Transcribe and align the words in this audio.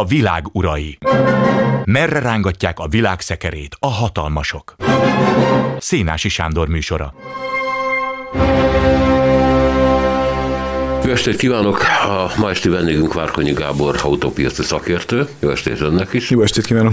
A 0.00 0.04
világ 0.04 0.44
urai. 0.52 0.98
Merre 1.84 2.18
rángatják 2.18 2.78
a 2.78 2.88
világ 2.88 3.20
szekerét 3.20 3.76
a 3.78 3.86
hatalmasok? 3.86 4.74
Szénási 5.78 6.28
Sándor 6.28 6.68
műsora. 6.68 7.14
Jó 11.04 11.10
estét 11.10 11.36
kívánok! 11.36 11.80
A 12.06 12.40
ma 12.40 12.50
esti 12.50 12.68
vendégünk 12.68 13.14
Várkonyi 13.14 13.52
Gábor, 13.52 14.00
autópiaci 14.02 14.62
szakértő. 14.62 15.28
Jó 15.38 15.50
estét 15.50 15.80
önnek 15.80 16.12
is! 16.12 16.30
Jó 16.30 16.42
estét 16.42 16.66
kívánok! 16.66 16.92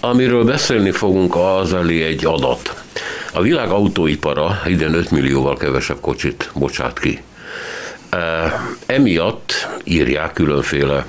Amiről 0.00 0.44
beszélni 0.44 0.90
fogunk, 0.90 1.36
az 1.36 1.74
elé 1.74 2.02
egy 2.02 2.24
adat. 2.24 2.84
A 3.32 3.40
világ 3.40 3.68
autóipara 3.68 4.60
idén 4.66 4.94
5 4.94 5.10
millióval 5.10 5.56
kevesebb 5.56 6.00
kocsit 6.00 6.50
bocsát 6.54 6.98
ki. 6.98 7.22
Emiatt 8.86 9.68
írják 9.84 10.32
különféle 10.32 11.06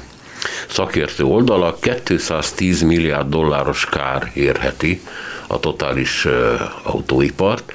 szakértő 0.67 1.23
oldalak, 1.23 1.79
210 1.79 2.81
milliárd 2.81 3.29
dolláros 3.29 3.85
kár 3.85 4.31
érheti 4.33 5.01
a 5.47 5.59
totális 5.59 6.27
autóipart. 6.83 7.73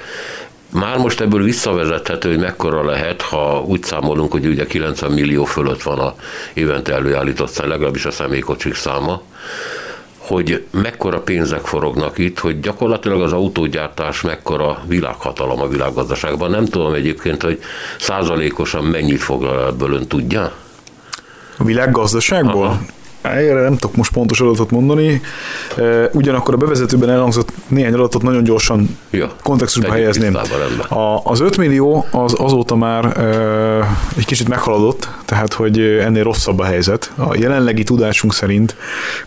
Már 0.69 0.97
most 0.97 1.21
ebből 1.21 1.43
visszavezethető, 1.43 2.29
hogy 2.29 2.39
mekkora 2.39 2.85
lehet, 2.85 3.21
ha 3.21 3.63
úgy 3.67 3.83
számolunk, 3.83 4.31
hogy 4.31 4.45
ugye 4.45 4.65
90 4.65 5.11
millió 5.11 5.45
fölött 5.45 5.81
van 5.81 5.99
a 5.99 6.15
évente 6.53 6.93
előállított 6.93 7.49
szám, 7.49 7.67
legalábbis 7.69 8.05
a 8.05 8.11
személykocsik 8.11 8.75
száma, 8.75 9.21
hogy 10.17 10.65
mekkora 10.71 11.21
pénzek 11.21 11.65
forognak 11.65 12.17
itt, 12.17 12.39
hogy 12.39 12.59
gyakorlatilag 12.59 13.21
az 13.21 13.33
autógyártás 13.33 14.21
mekkora 14.21 14.83
világhatalom 14.87 15.61
a 15.61 15.67
világgazdaságban. 15.67 16.49
Nem 16.49 16.65
tudom 16.65 16.93
egyébként, 16.93 17.41
hogy 17.41 17.59
százalékosan 17.99 18.83
mennyit 18.83 19.21
foglal 19.21 19.67
ebből 19.67 19.93
ön 19.93 20.07
tudja? 20.07 20.62
A 21.57 21.63
világgazdaságból? 21.63 22.65
Aha. 22.65 22.79
Erre 23.21 23.61
nem 23.61 23.77
tudok 23.77 23.95
most 23.95 24.11
pontos 24.11 24.41
adatot 24.41 24.71
mondani. 24.71 25.21
Ugyanakkor 26.11 26.53
a 26.53 26.57
bevezetőben 26.57 27.09
elhangzott 27.09 27.51
néhány 27.67 27.93
adatot 27.93 28.21
nagyon 28.21 28.43
gyorsan 28.43 28.97
ja, 29.09 29.31
kontextusba 29.43 29.91
helyezném. 29.91 30.35
A, 30.89 31.21
az 31.23 31.39
5 31.39 31.57
millió 31.57 32.05
az 32.11 32.35
azóta 32.37 32.75
már 32.75 33.05
e, 33.05 33.25
egy 34.17 34.25
kicsit 34.25 34.49
meghaladott, 34.49 35.09
tehát 35.25 35.53
hogy 35.53 35.79
ennél 35.79 36.23
rosszabb 36.23 36.59
a 36.59 36.63
helyzet. 36.63 37.11
A 37.15 37.35
jelenlegi 37.37 37.83
tudásunk 37.83 38.33
szerint 38.33 38.75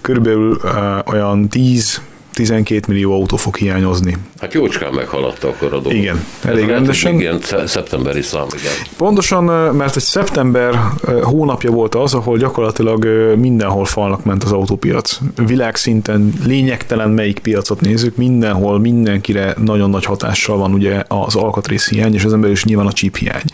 körülbelül 0.01 0.61
e, 0.65 1.03
olyan 1.07 1.49
10 1.49 2.01
12 2.37 2.81
millió 2.87 3.13
autó 3.13 3.37
fog 3.37 3.57
hiányozni. 3.57 4.17
Hát 4.41 4.55
jócskán 4.55 4.93
meghaladta 4.93 5.49
akkor 5.49 5.73
a 5.73 5.79
dolog. 5.79 5.93
Igen, 5.93 6.25
elég 6.45 6.67
rendesen. 6.67 7.15
Igen, 7.15 7.41
szeptemberi 7.67 8.23
szám, 8.23 8.47
igen. 8.59 8.73
Pontosan, 8.97 9.75
mert 9.75 9.97
egy 9.97 10.03
szeptember 10.03 10.79
hónapja 11.23 11.71
volt 11.71 11.95
az, 11.95 12.15
ahol 12.15 12.37
gyakorlatilag 12.37 13.07
mindenhol 13.37 13.85
falnak 13.85 14.25
ment 14.25 14.45
az 14.45 14.53
autópiac. 14.53 15.19
Világszinten 15.47 16.33
lényegtelen 16.45 17.11
melyik 17.11 17.39
piacot 17.39 17.81
nézzük, 17.81 18.17
mindenhol 18.17 18.79
mindenkire 18.79 19.55
nagyon 19.65 19.91
nagy 19.91 20.05
hatással 20.05 20.57
van 20.57 20.73
ugye 20.73 21.03
az 21.09 21.35
alkatrész 21.35 21.89
hiány, 21.89 22.15
és 22.15 22.25
az 22.25 22.33
ember 22.33 22.51
is 22.51 22.65
nyilván 22.65 22.87
a 22.87 22.93
chip 22.93 23.17
hiány. 23.17 23.45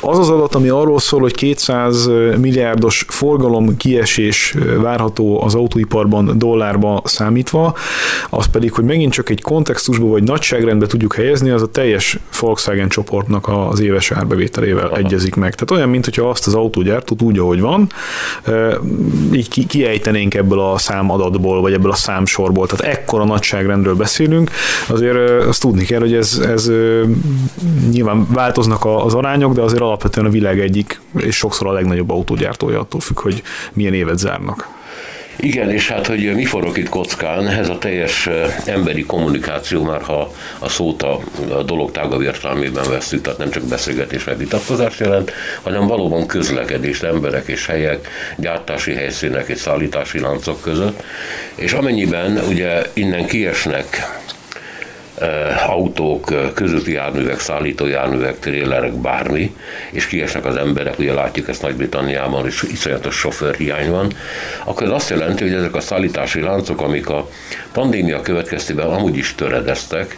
Az 0.00 0.18
az 0.18 0.30
adat, 0.30 0.54
ami 0.54 0.68
arról 0.68 0.98
szól, 0.98 1.20
hogy 1.20 1.34
200 1.34 2.06
milliárdos 2.40 3.04
forgalom 3.08 3.76
kiesés 3.76 4.54
várható 4.80 5.42
az 5.42 5.54
autóiparban 5.54 6.38
dollárba 6.38 7.02
számítva, 7.04 7.74
az 8.30 8.46
pedig, 8.46 8.72
hogy 8.72 8.84
megint 8.84 9.12
csak 9.12 9.28
egy 9.28 9.42
kontextusba 9.42 10.06
vagy 10.06 10.22
nagyságrendbe 10.22 10.86
tudjuk 10.86 11.14
helyezni, 11.14 11.50
az 11.50 11.62
a 11.62 11.66
teljes 11.66 12.18
Volkswagen 12.40 12.88
csoportnak 12.88 13.48
az 13.48 13.80
éves 13.80 14.10
árbevételével 14.10 14.86
Aha. 14.86 14.96
egyezik 14.96 15.34
meg. 15.34 15.54
Tehát 15.54 15.70
olyan, 15.70 15.88
mintha 15.88 16.28
azt 16.28 16.46
az 16.46 16.54
autógyártót 16.54 17.22
úgy, 17.22 17.38
ahogy 17.38 17.60
van, 17.60 17.88
így 19.32 19.66
kiejtenénk 19.66 20.34
ebből 20.34 20.60
a 20.60 20.78
számadatból, 20.78 21.60
vagy 21.60 21.72
ebből 21.72 21.90
a 21.90 21.94
számsorból. 21.94 22.66
Tehát 22.66 22.94
ekkora 22.94 23.24
nagyságrendről 23.24 23.94
beszélünk, 23.94 24.50
azért 24.86 25.46
azt 25.46 25.60
tudni 25.60 25.84
kell, 25.84 26.00
hogy 26.00 26.14
ez, 26.14 26.40
ez 26.46 26.70
nyilván 27.90 28.26
változnak 28.32 28.84
az 28.84 29.14
arányok, 29.14 29.52
de 29.52 29.62
azért 29.62 29.82
alapvetően 29.82 30.26
a 30.26 30.30
világ 30.30 30.60
egyik, 30.60 31.00
és 31.16 31.36
sokszor 31.36 31.66
a 31.66 31.72
legnagyobb 31.72 32.10
autógyártója 32.10 32.80
attól 32.80 33.00
függ, 33.00 33.20
hogy 33.20 33.42
milyen 33.72 33.94
évet 33.94 34.18
zárnak. 34.18 34.68
Igen, 35.40 35.70
és 35.70 35.88
hát, 35.88 36.06
hogy 36.06 36.34
mi 36.34 36.44
forog 36.44 36.78
itt 36.78 36.88
kockán, 36.88 37.48
ez 37.48 37.68
a 37.68 37.78
teljes 37.78 38.28
emberi 38.64 39.04
kommunikáció, 39.04 39.82
már 39.82 40.02
ha 40.02 40.32
a 40.58 40.68
szót 40.68 41.02
a, 41.02 41.20
a 41.50 41.62
dolog 41.62 41.90
tágabb 41.90 42.22
értelmében 42.22 42.90
veszük, 42.90 43.22
tehát 43.22 43.38
nem 43.38 43.50
csak 43.50 43.62
beszélgetés 43.62 44.24
meg 44.24 44.36
vitatkozás 44.36 44.98
jelent, 44.98 45.32
hanem 45.62 45.86
valóban 45.86 46.26
közlekedést 46.26 47.02
emberek 47.02 47.46
és 47.46 47.66
helyek, 47.66 48.08
gyártási 48.36 48.94
helyszínek 48.94 49.48
és 49.48 49.58
szállítási 49.58 50.20
láncok 50.20 50.60
között, 50.60 51.02
és 51.54 51.72
amennyiben 51.72 52.40
ugye 52.48 52.82
innen 52.92 53.26
kiesnek 53.26 54.18
autók, 55.66 56.54
közúti 56.54 56.92
járművek, 56.92 57.40
szállító 57.40 57.86
járművek, 57.86 58.38
trélerek, 58.38 58.92
bármi, 58.92 59.56
és 59.90 60.06
kiesnek 60.06 60.44
az 60.44 60.56
emberek, 60.56 60.98
ugye 60.98 61.12
látjuk 61.12 61.48
ezt 61.48 61.62
Nagy-Britanniában, 61.62 62.46
és 62.46 62.62
iszonyatos 62.62 63.16
sofőrhiány 63.16 63.90
van, 63.90 64.12
akkor 64.64 64.82
ez 64.86 64.92
azt 64.92 65.10
jelenti, 65.10 65.42
hogy 65.42 65.54
ezek 65.54 65.74
a 65.74 65.80
szállítási 65.80 66.40
láncok, 66.40 66.80
amik 66.80 67.08
a 67.08 67.28
pandémia 67.72 68.20
következtében 68.20 68.86
amúgy 68.86 69.16
is 69.16 69.34
töredeztek, 69.34 70.16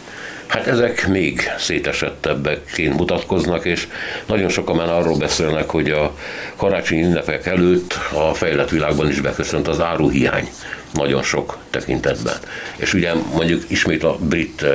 Hát 0.51 0.67
ezek 0.67 1.07
még 1.07 1.41
szétesettebbeként 1.57 2.97
mutatkoznak, 2.97 3.65
és 3.65 3.87
nagyon 4.25 4.49
sokan 4.49 4.75
már 4.75 4.89
arról 4.89 5.17
beszélnek, 5.17 5.69
hogy 5.69 5.89
a 5.89 6.15
karácsonyi 6.55 7.01
ünnepek 7.01 7.45
előtt 7.45 7.93
a 8.13 8.33
fejlett 8.33 8.69
világban 8.69 9.09
is 9.09 9.21
beköszönt 9.21 9.67
az 9.67 9.79
áruhiány 9.79 10.49
nagyon 10.93 11.23
sok 11.23 11.57
tekintetben. 11.69 12.35
És 12.75 12.93
ugye 12.93 13.13
mondjuk 13.33 13.63
ismét 13.67 14.03
a 14.03 14.17
brit 14.19 14.65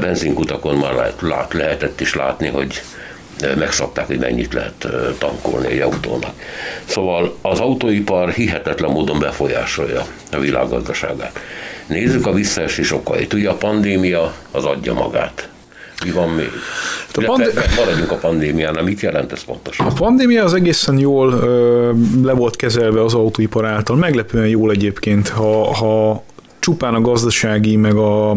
benzinkutakon 0.00 0.76
már 0.76 0.94
lehet, 0.94 1.20
lát, 1.20 1.52
lehetett 1.52 2.00
is 2.00 2.14
látni, 2.14 2.48
hogy 2.48 2.82
megszabták, 3.56 4.06
hogy 4.06 4.18
mennyit 4.18 4.54
lehet 4.54 4.86
tankolni 5.18 5.66
egy 5.66 5.80
autónak. 5.80 6.32
Szóval 6.84 7.36
az 7.42 7.60
autóipar 7.60 8.30
hihetetlen 8.30 8.90
módon 8.90 9.18
befolyásolja 9.18 10.06
a 10.32 10.38
világgazdaságát. 10.38 11.40
Nézzük 11.88 12.26
a 12.26 12.32
visszaesés 12.32 12.92
okait. 12.92 13.32
Ugye 13.32 13.48
a 13.48 13.54
pandémia 13.54 14.34
az 14.50 14.64
adja 14.64 14.94
magát. 14.94 15.48
Mi 16.04 16.10
van 16.10 16.28
még? 16.28 16.50
A 17.14 17.22
pandé... 17.24 17.50
Maradjunk 17.76 18.10
a 18.10 18.16
pandémiánál, 18.16 18.82
mit 18.82 19.00
jelent 19.00 19.32
ez 19.32 19.44
pontosan? 19.44 19.86
A 19.86 19.92
pandémia 19.92 20.44
az 20.44 20.54
egészen 20.54 20.98
jól 20.98 21.32
ö, 21.32 21.92
le 22.22 22.32
volt 22.32 22.56
kezelve 22.56 23.04
az 23.04 23.14
autóipar 23.14 23.64
által, 23.64 23.96
meglepően 23.96 24.46
jól 24.46 24.70
egyébként, 24.70 25.28
ha, 25.28 25.74
ha 25.74 26.22
csupán 26.58 26.94
a 26.94 27.00
gazdasági, 27.00 27.76
meg 27.76 27.94
a 27.96 28.36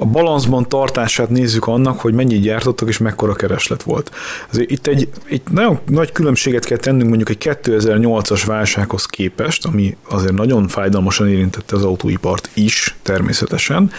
a 0.00 0.04
balanszban 0.04 0.68
tartását 0.68 1.28
nézzük 1.28 1.66
annak, 1.66 2.00
hogy 2.00 2.14
mennyit 2.14 2.40
gyártottak 2.40 2.88
és 2.88 2.98
mekkora 2.98 3.32
kereslet 3.32 3.82
volt. 3.82 4.10
Azért 4.50 4.70
itt 4.70 4.86
egy, 4.86 5.08
egy 5.24 5.42
nagyon 5.50 5.78
nagy 5.86 6.12
különbséget 6.12 6.64
kell 6.64 6.76
tennünk 6.76 7.08
mondjuk 7.08 7.28
egy 7.28 7.58
2008-as 7.62 8.42
válsághoz 8.46 9.06
képest, 9.06 9.64
ami 9.64 9.96
azért 10.08 10.32
nagyon 10.32 10.68
fájdalmasan 10.68 11.28
érintette 11.28 11.76
az 11.76 11.84
autóipart 11.84 12.50
is 12.54 12.96
természetesen, 13.02 13.90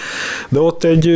de 0.50 0.60
ott 0.60 0.84
egy, 0.84 1.08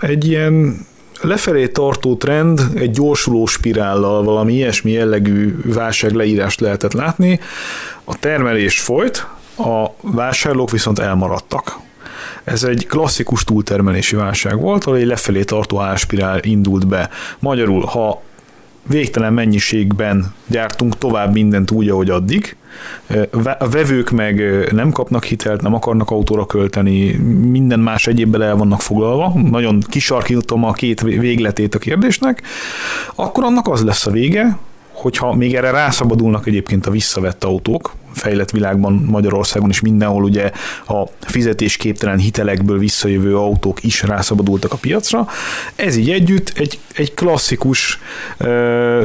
egy 0.00 0.26
ilyen 0.26 0.86
lefelé 1.20 1.68
tartó 1.68 2.16
trend, 2.16 2.60
egy 2.74 2.90
gyorsuló 2.90 3.46
spirállal 3.46 4.22
valami 4.22 4.52
ilyesmi 4.52 4.90
jellegű 4.90 5.56
válság 5.64 6.12
leírást 6.12 6.60
lehetett 6.60 6.92
látni. 6.92 7.40
A 8.04 8.18
termelés 8.18 8.80
folyt, 8.80 9.26
a 9.56 9.86
vásárlók 10.00 10.70
viszont 10.70 10.98
elmaradtak. 10.98 11.88
Ez 12.44 12.62
egy 12.62 12.86
klasszikus 12.86 13.44
túltermelési 13.44 14.16
válság 14.16 14.60
volt, 14.60 14.84
ahol 14.84 14.98
egy 14.98 15.06
lefelé 15.06 15.42
tartó 15.42 15.80
áspirál 15.80 16.38
indult 16.42 16.86
be. 16.86 17.10
Magyarul, 17.38 17.84
ha 17.84 18.22
végtelen 18.86 19.32
mennyiségben 19.32 20.34
gyártunk 20.46 20.98
tovább 20.98 21.32
mindent 21.32 21.70
úgy, 21.70 21.88
ahogy 21.88 22.10
addig, 22.10 22.56
a 23.58 23.68
vevők 23.68 24.10
meg 24.10 24.42
nem 24.72 24.90
kapnak 24.90 25.24
hitelt, 25.24 25.62
nem 25.62 25.74
akarnak 25.74 26.10
autóra 26.10 26.46
költeni, 26.46 27.12
minden 27.50 27.80
más 27.80 28.06
egyébben 28.06 28.42
el 28.42 28.56
vannak 28.56 28.80
foglalva, 28.80 29.32
nagyon 29.50 29.80
kisarkítom 29.88 30.64
a 30.64 30.72
két 30.72 31.00
végletét 31.00 31.74
a 31.74 31.78
kérdésnek, 31.78 32.42
akkor 33.14 33.44
annak 33.44 33.68
az 33.68 33.84
lesz 33.84 34.06
a 34.06 34.10
vége, 34.10 34.58
hogyha 34.92 35.34
még 35.34 35.54
erre 35.54 35.70
rászabadulnak 35.70 36.46
egyébként 36.46 36.86
a 36.86 36.90
visszavett 36.90 37.44
autók, 37.44 37.92
fejlett 38.12 38.50
világban, 38.50 38.92
Magyarországon 38.92 39.70
is 39.70 39.80
mindenhol 39.80 40.22
ugye 40.22 40.50
a 40.86 41.04
fizetésképtelen 41.20 42.18
hitelekből 42.18 42.78
visszajövő 42.78 43.36
autók 43.36 43.84
is 43.84 44.02
rászabadultak 44.02 44.72
a 44.72 44.76
piacra. 44.76 45.26
Ez 45.76 45.96
így 45.96 46.10
együtt 46.10 46.52
egy, 46.54 46.78
egy 46.94 47.14
klasszikus 47.14 47.98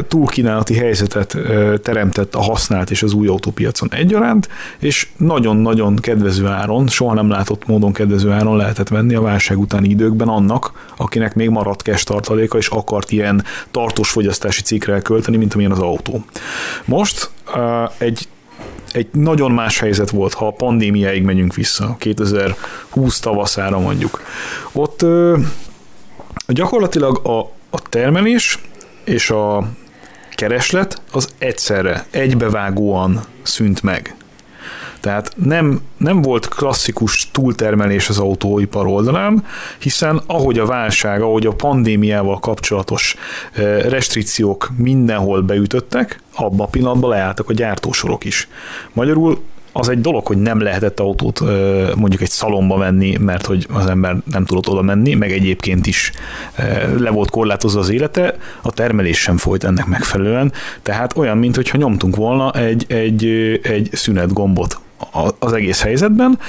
túlkínálati 0.07 0.75
helyzetet 0.75 1.37
teremtett 1.81 2.35
a 2.35 2.41
használt 2.41 2.91
és 2.91 3.03
az 3.03 3.13
új 3.13 3.27
autópiacon 3.27 3.89
egyaránt, 3.93 4.49
és 4.79 5.07
nagyon-nagyon 5.17 5.95
kedvező 5.95 6.47
áron, 6.47 6.87
soha 6.87 7.13
nem 7.13 7.29
látott 7.29 7.67
módon 7.67 7.93
kedvező 7.93 8.31
áron 8.31 8.57
lehetett 8.57 8.87
venni 8.87 9.15
a 9.15 9.21
válság 9.21 9.59
utáni 9.59 9.89
időkben 9.89 10.27
annak, 10.27 10.93
akinek 10.97 11.35
még 11.35 11.49
maradt 11.49 11.81
cash 11.81 12.05
tartaléka, 12.05 12.57
és 12.57 12.67
akart 12.67 13.11
ilyen 13.11 13.43
tartós 13.71 14.09
fogyasztási 14.09 14.61
cikkre 14.61 14.99
költeni, 15.01 15.37
mint 15.37 15.53
amilyen 15.53 15.71
az 15.71 15.79
autó. 15.79 16.25
Most 16.85 17.29
egy 17.97 18.27
egy 18.95 19.07
nagyon 19.11 19.51
más 19.51 19.79
helyzet 19.79 20.09
volt, 20.09 20.33
ha 20.33 20.47
a 20.47 20.51
pandémiáig 20.51 21.23
megyünk 21.23 21.53
vissza, 21.53 21.95
2020 21.99 23.19
tavaszára 23.19 23.79
mondjuk. 23.79 24.21
Ott 24.71 25.01
ö, 25.01 25.37
gyakorlatilag 26.47 27.27
a, 27.27 27.39
a 27.69 27.81
termelés 27.89 28.59
és 29.03 29.29
a 29.29 29.67
kereslet 30.31 31.01
az 31.11 31.29
egyszerre, 31.37 32.05
egybevágóan 32.11 33.23
szűnt 33.43 33.83
meg. 33.83 34.15
Tehát 35.05 35.33
nem, 35.35 35.81
nem 35.97 36.21
volt 36.21 36.47
klasszikus 36.47 37.29
túltermelés 37.31 38.09
az 38.09 38.19
autóipar 38.19 38.87
oldalán, 38.87 39.43
hiszen 39.79 40.21
ahogy 40.25 40.59
a 40.59 40.65
válság, 40.65 41.21
ahogy 41.21 41.45
a 41.45 41.51
pandémiával 41.51 42.39
kapcsolatos 42.39 43.15
restrikciók 43.87 44.71
mindenhol 44.77 45.41
beütöttek, 45.41 46.21
abban 46.35 46.59
a 46.59 46.69
pillanatban 46.69 47.09
leálltak 47.09 47.49
a 47.49 47.53
gyártósorok 47.53 48.23
is. 48.23 48.47
Magyarul 48.93 49.39
az 49.71 49.89
egy 49.89 50.01
dolog, 50.01 50.25
hogy 50.25 50.37
nem 50.37 50.61
lehetett 50.61 50.99
autót 50.99 51.39
mondjuk 51.95 52.21
egy 52.21 52.29
szalomba 52.29 52.77
venni, 52.77 53.17
mert 53.17 53.45
hogy 53.45 53.67
az 53.73 53.85
ember 53.85 54.17
nem 54.31 54.45
tudott 54.45 54.69
oda 54.69 54.81
menni, 54.81 55.13
meg 55.13 55.31
egyébként 55.31 55.87
is 55.87 56.11
le 56.97 57.09
volt 57.09 57.29
korlátozva 57.29 57.79
az 57.79 57.89
élete, 57.89 58.37
a 58.61 58.71
termelés 58.71 59.21
sem 59.21 59.37
folyt 59.37 59.63
ennek 59.63 59.85
megfelelően, 59.85 60.51
tehát 60.81 61.17
olyan, 61.17 61.37
mintha 61.37 61.77
nyomtunk 61.77 62.15
volna 62.15 62.51
egy, 62.51 62.85
egy, 62.87 63.25
egy 63.63 63.89
szünet 63.91 64.33
gombot 64.33 64.83
az 65.39 65.53
egész 65.53 65.81
helyzetben, 65.81 66.39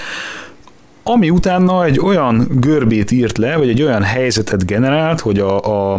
ami 1.03 1.31
utána 1.31 1.85
egy 1.85 1.99
olyan 1.99 2.47
görbét 2.51 3.11
írt 3.11 3.39
le, 3.39 3.57
vagy 3.57 3.69
egy 3.69 3.83
olyan 3.83 4.03
helyzetet 4.03 4.67
generált, 4.67 5.21
hogy 5.21 5.39
a, 5.39 5.65
a, 5.65 5.95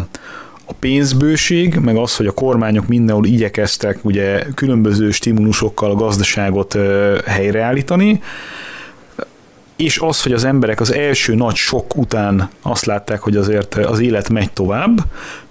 a 0.66 0.74
pénzbőség, 0.80 1.76
meg 1.76 1.96
az, 1.96 2.16
hogy 2.16 2.28
a 2.28 2.32
kormányok 2.32 2.88
mindenhol 2.88 3.26
igyekeztek 3.26 4.06
ugye 4.06 4.46
különböző 4.56 5.12
stimulusokkal 5.12 5.92
a 5.92 5.96
gazdaságot 5.96 6.78
helyreállítani, 7.26 8.22
és 9.78 10.00
az, 10.00 10.24
hogy 10.24 10.32
az 10.32 10.44
emberek 10.44 10.80
az 10.80 10.94
első 10.94 11.36
nagy 11.36 11.56
sok 11.56 11.96
után 11.96 12.50
azt 12.62 12.86
látták, 12.86 13.20
hogy 13.20 13.36
azért 13.36 13.76
az 13.76 14.00
élet 14.00 14.30
megy 14.30 14.52
tovább, 14.52 14.98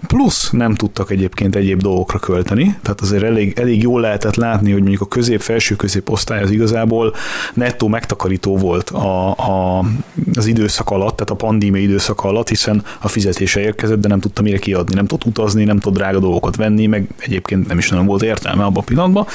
plusz 0.06 0.50
nem 0.50 0.75
tudtak 0.75 1.11
egyébként 1.11 1.56
egyéb 1.56 1.81
dolgokra 1.82 2.19
költeni, 2.19 2.78
tehát 2.82 3.00
azért 3.00 3.23
elég, 3.23 3.58
elég 3.58 3.82
jól 3.82 4.00
lehetett 4.00 4.34
látni, 4.34 4.73
hogy 4.73 4.81
mondjuk 4.81 5.00
a 5.00 5.06
közép-felső 5.06 5.75
középosztály 5.75 6.43
az 6.43 6.50
igazából 6.50 7.14
nettó 7.55 7.88
megtakarító 7.88 8.56
volt 8.56 8.90
a, 8.90 9.31
a, 9.31 9.84
az 10.34 10.46
időszak 10.46 10.90
alatt, 10.90 11.17
tehát 11.17 11.31
a 11.31 11.46
pandémia 11.46 11.82
időszak 11.82 12.25
alatt, 12.25 12.49
hiszen 12.49 12.82
a 13.00 13.08
fizetése 13.08 13.61
érkezett, 13.61 14.00
de 14.00 14.08
nem 14.08 14.20
tudta 14.20 14.43
mire 14.43 14.58
kiadni, 14.58 14.94
nem 14.94 15.06
tudott 15.06 15.26
utazni, 15.26 15.64
nem 15.64 15.78
tudott 15.78 15.99
drága 15.99 16.19
dolgokat 16.19 16.56
venni, 16.56 16.87
meg 16.87 17.08
egyébként 17.19 17.67
nem 17.67 17.78
is 17.78 17.88
nagyon 17.88 18.06
volt 18.06 18.23
értelme 18.23 18.64
abban 18.64 18.82
a 18.82 18.87
pillanatban. 18.87 19.26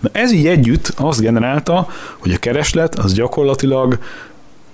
De 0.00 0.08
ez 0.12 0.32
így 0.32 0.46
együtt 0.46 0.92
azt 0.96 1.20
generálta, 1.20 1.88
hogy 2.18 2.32
a 2.32 2.38
kereslet 2.38 2.94
az 2.94 3.12
gyakorlatilag 3.12 3.98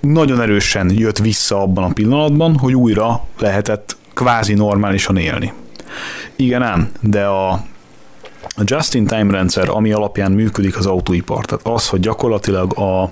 nagyon 0.06 0.40
erősen 0.40 0.90
jött 0.94 1.18
vissza 1.18 1.60
abban 1.60 1.84
a 1.84 1.92
pillanatban, 1.92 2.58
hogy 2.58 2.74
újra 2.74 3.24
lehetett 3.38 3.96
kvázi 4.14 4.54
normálisan 4.54 5.16
élni. 5.16 5.52
Igen 6.36 6.62
ám, 6.62 6.90
de 7.00 7.24
a, 7.24 7.50
a 8.56 8.62
just-in-time 8.64 9.32
rendszer, 9.32 9.68
ami 9.68 9.92
alapján 9.92 10.32
működik 10.32 10.76
az 10.76 10.86
autóipar, 10.86 11.44
tehát 11.44 11.66
az, 11.66 11.88
hogy 11.88 12.00
gyakorlatilag 12.00 12.78
a, 12.78 13.02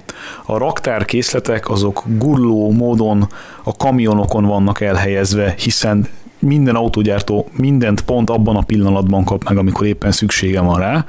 a 0.44 0.58
raktárkészletek 0.58 1.70
azok 1.70 2.02
gurló 2.06 2.70
módon 2.70 3.28
a 3.62 3.76
kamionokon 3.76 4.44
vannak 4.44 4.80
elhelyezve, 4.80 5.54
hiszen 5.58 6.08
minden 6.38 6.74
autógyártó 6.74 7.48
mindent 7.56 8.02
pont 8.02 8.30
abban 8.30 8.56
a 8.56 8.62
pillanatban 8.62 9.24
kap 9.24 9.44
meg, 9.44 9.58
amikor 9.58 9.86
éppen 9.86 10.12
szüksége 10.12 10.60
van 10.60 10.78
rá. 10.78 11.04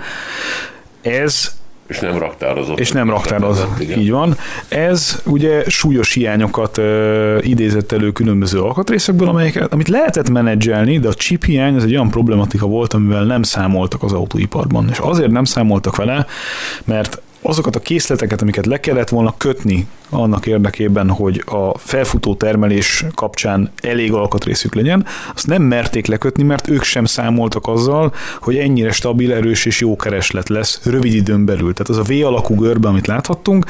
Ez 1.02 1.62
és 1.88 2.00
nem 2.00 2.18
raktározott. 2.18 2.80
És 2.80 2.92
nem 2.92 3.10
raktározott, 3.10 3.82
így 3.98 4.12
van. 4.12 4.38
Ez 4.68 5.22
ugye 5.26 5.64
súlyos 5.70 6.14
hiányokat 6.14 6.78
ö, 6.78 7.38
idézett 7.42 7.92
elő 7.92 8.12
különböző 8.12 8.60
alkatrészekből, 8.60 9.28
amelyeket, 9.28 9.74
amit 9.74 9.88
lehetett 9.88 10.30
menedzselni, 10.30 11.00
de 11.00 11.08
a 11.08 11.14
chip 11.14 11.46
hiány 11.46 11.76
az 11.76 11.84
egy 11.84 11.94
olyan 11.94 12.10
problematika 12.10 12.66
volt, 12.66 12.94
amivel 12.94 13.24
nem 13.24 13.44
számoltak 13.44 14.04
az 14.04 14.14
autóiparban. 14.14 14.90
És 14.90 14.98
azért 14.98 15.32
nem 15.32 15.46
számoltak 15.46 15.96
vele, 15.96 16.26
mert 16.86 17.22
azokat 17.44 17.76
a 17.76 17.80
készleteket, 17.80 18.42
amiket 18.42 18.66
le 18.66 18.80
kellett 18.80 19.10
volna 19.10 19.34
kötni 19.38 19.88
annak 20.10 20.46
érdekében, 20.46 21.10
hogy 21.10 21.44
a 21.46 21.78
felfutó 21.78 22.36
termelés 22.36 23.06
kapcsán 23.16 23.72
elég 23.82 24.14
alkatrészük 24.14 24.76
legyen, 24.76 25.06
azt 25.36 25.48
nem 25.48 25.62
merték 25.62 26.06
lekötni, 26.06 26.44
mert 26.44 26.70
ők 26.70 26.84
sem 26.84 27.06
számoltak 27.06 27.68
azzal, 27.68 28.14
hogy 28.40 28.58
ennyire 28.58 28.92
stabil, 28.92 29.34
erős 29.34 29.66
és 29.66 29.80
jó 29.80 29.96
kereslet 29.96 30.50
lesz 30.50 30.82
rövid 30.84 31.14
időn 31.14 31.46
belül. 31.46 31.74
Tehát 31.74 31.90
az 31.90 31.98
a 31.98 32.14
V 32.14 32.26
alakú 32.26 32.56
görbe, 32.56 32.88
amit 32.88 33.08
láthattunk, 33.08 33.66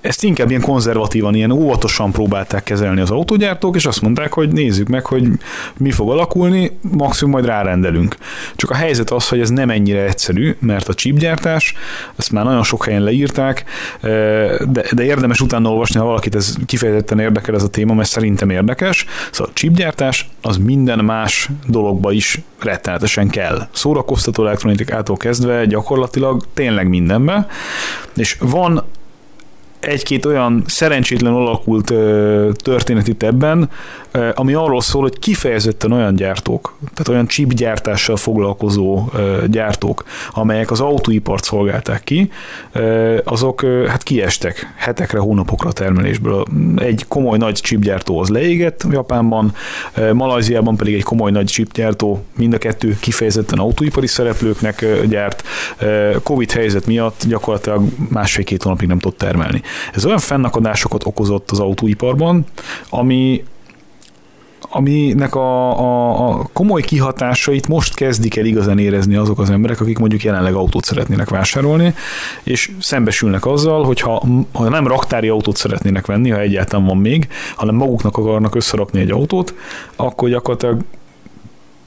ezt 0.00 0.24
inkább 0.24 0.48
ilyen 0.48 0.62
konzervatívan, 0.62 1.34
ilyen 1.34 1.50
óvatosan 1.50 2.12
próbálták 2.12 2.62
kezelni 2.62 3.00
az 3.00 3.10
autógyártók, 3.10 3.76
és 3.76 3.86
azt 3.86 4.00
mondták, 4.00 4.32
hogy 4.32 4.52
nézzük 4.52 4.88
meg, 4.88 5.04
hogy 5.04 5.28
mi 5.76 5.90
fog 5.90 6.10
alakulni, 6.10 6.78
maximum 6.80 7.32
majd 7.32 7.44
rárendelünk. 7.44 8.16
Csak 8.56 8.70
a 8.70 8.74
helyzet 8.74 9.10
az, 9.10 9.28
hogy 9.28 9.40
ez 9.40 9.50
nem 9.50 9.70
ennyire 9.70 10.02
egyszerű, 10.02 10.56
mert 10.58 10.88
a 10.88 10.94
chipgyártás, 10.94 11.74
ezt 12.16 12.32
már 12.32 12.44
nagyon 12.44 12.62
sok 12.62 12.84
helyen 12.84 13.02
leírták, 13.10 13.64
de, 14.02 14.84
de 14.90 15.02
érdemes 15.04 15.40
utána 15.40 15.70
olvasni, 15.70 15.98
ha 15.98 16.06
valakit 16.06 16.34
ez 16.34 16.56
kifejezetten 16.66 17.18
érdekel 17.18 17.54
ez 17.54 17.62
a 17.62 17.68
téma, 17.68 17.94
mert 17.94 18.08
szerintem 18.08 18.50
érdekes. 18.50 19.06
Szóval 19.30 19.52
a 19.52 19.58
chipgyártás 19.58 20.28
az 20.42 20.56
minden 20.56 21.04
más 21.04 21.48
dologba 21.66 22.12
is 22.12 22.40
rettenetesen 22.58 23.28
kell. 23.28 23.68
Szórakoztató 23.72 24.46
elektronikától 24.46 25.16
kezdve 25.16 25.64
gyakorlatilag 25.64 26.44
tényleg 26.54 26.88
mindenbe, 26.88 27.46
és 28.16 28.36
van 28.40 28.84
egy-két 29.80 30.24
olyan 30.24 30.64
szerencsétlen 30.66 31.32
alakult 31.32 31.92
történet 32.54 33.08
itt 33.08 33.22
ebben, 33.22 33.70
ami 34.34 34.54
arról 34.54 34.80
szól, 34.80 35.02
hogy 35.02 35.18
kifejezetten 35.18 35.92
olyan 35.92 36.14
gyártók, 36.14 36.76
tehát 36.80 37.08
olyan 37.08 37.26
chipgyártással 37.26 38.16
foglalkozó 38.16 39.04
gyártók, 39.46 40.04
amelyek 40.32 40.70
az 40.70 40.80
autóipart 40.80 41.44
szolgálták 41.44 42.04
ki, 42.04 42.30
azok 43.24 43.64
hát 43.88 44.02
kiestek 44.02 44.74
hetekre, 44.76 45.18
hónapokra 45.18 45.72
termelésből. 45.72 46.44
Egy 46.76 47.04
komoly 47.08 47.38
nagy 47.38 47.54
chipgyártó 47.54 48.20
az 48.20 48.28
leégett 48.28 48.86
Japánban, 48.90 49.54
Malajziában 50.12 50.76
pedig 50.76 50.94
egy 50.94 51.02
komoly 51.02 51.30
nagy 51.30 51.46
chipgyártó, 51.46 52.24
mind 52.36 52.52
a 52.52 52.58
kettő 52.58 52.96
kifejezetten 53.00 53.58
autóipari 53.58 54.06
szereplőknek 54.06 54.86
gyárt. 55.08 55.42
Covid 56.22 56.50
helyzet 56.50 56.86
miatt 56.86 57.24
gyakorlatilag 57.26 57.84
másfél-két 58.08 58.62
hónapig 58.62 58.88
nem 58.88 58.98
tudott 58.98 59.18
termelni. 59.18 59.62
Ez 59.94 60.04
olyan 60.04 60.18
fennakadásokat 60.18 61.06
okozott 61.06 61.50
az 61.50 61.60
autóiparban, 61.60 62.44
ami 62.88 63.44
aminek 64.70 65.34
a, 65.34 65.78
a, 65.78 66.28
a 66.28 66.48
komoly 66.52 66.82
kihatásait 66.82 67.68
most 67.68 67.94
kezdik 67.94 68.36
el 68.36 68.44
igazán 68.44 68.78
érezni 68.78 69.14
azok 69.14 69.38
az 69.38 69.50
emberek, 69.50 69.80
akik 69.80 69.98
mondjuk 69.98 70.22
jelenleg 70.22 70.54
autót 70.54 70.84
szeretnének 70.84 71.28
vásárolni, 71.28 71.94
és 72.42 72.70
szembesülnek 72.80 73.46
azzal, 73.46 73.84
hogy 73.84 74.00
ha, 74.00 74.24
ha 74.52 74.68
nem 74.68 74.86
raktári 74.86 75.28
autót 75.28 75.56
szeretnének 75.56 76.06
venni, 76.06 76.30
ha 76.30 76.40
egyáltalán 76.40 76.86
van 76.86 76.96
még, 76.96 77.28
hanem 77.54 77.74
maguknak 77.74 78.16
akarnak 78.16 78.54
összerakni 78.54 79.00
egy 79.00 79.10
autót, 79.10 79.54
akkor 79.96 80.28
gyakorlatilag 80.28 80.80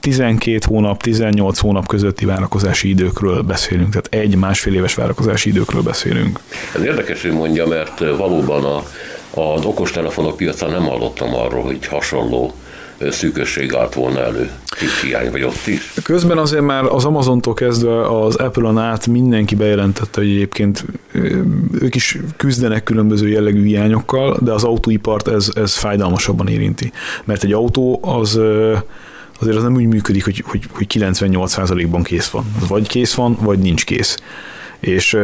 12 0.04 0.58
hónap, 0.66 1.02
18 1.02 1.58
hónap 1.58 1.86
közötti 1.86 2.24
várakozási 2.24 2.88
időkről 2.88 3.42
beszélünk, 3.42 3.88
tehát 3.90 4.26
egy-másfél 4.26 4.74
éves 4.74 4.94
várakozási 4.94 5.48
időkről 5.48 5.82
beszélünk. 5.82 6.40
Ez 6.74 6.82
érdekes, 6.82 7.22
hogy 7.22 7.32
mondja, 7.32 7.66
mert 7.66 7.98
valóban 7.98 8.64
a, 8.64 8.82
az 9.40 9.64
okostelefonok 9.64 10.36
piacán 10.36 10.70
nem 10.70 10.82
hallottam 10.82 11.34
arról, 11.34 11.62
hogy 11.62 11.86
hasonló 11.86 12.54
szűkösség 13.10 13.74
állt 13.74 13.94
volna 13.94 14.20
elő. 14.20 14.50
hiány 15.02 15.30
vagy 15.30 15.42
ott 15.42 15.66
is. 15.66 15.92
Közben 16.02 16.38
azért 16.38 16.62
már 16.62 16.84
az 16.84 17.04
Amazontól 17.04 17.54
kezdve 17.54 18.24
az 18.24 18.34
Apple-on 18.34 18.78
át 18.78 19.06
mindenki 19.06 19.54
bejelentette, 19.54 20.20
hogy 20.20 20.30
egyébként 20.30 20.84
ők 21.80 21.94
is 21.94 22.18
küzdenek 22.36 22.82
különböző 22.82 23.28
jellegű 23.28 23.64
hiányokkal, 23.64 24.38
de 24.42 24.52
az 24.52 24.64
autóipart 24.64 25.28
ez, 25.28 25.50
ez 25.54 25.76
fájdalmasabban 25.76 26.48
érinti. 26.48 26.92
Mert 27.24 27.44
egy 27.44 27.52
autó 27.52 28.00
az 28.02 28.40
azért 29.40 29.56
az 29.56 29.62
nem 29.62 29.74
úgy 29.74 29.86
működik, 29.86 30.24
hogy, 30.24 30.44
hogy, 30.46 30.64
hogy 30.70 30.86
98%-ban 30.94 32.02
kész 32.02 32.28
van. 32.28 32.44
Az 32.60 32.68
vagy 32.68 32.88
kész 32.88 33.14
van, 33.14 33.36
vagy 33.40 33.58
nincs 33.58 33.84
kész. 33.84 34.18
És 34.80 35.18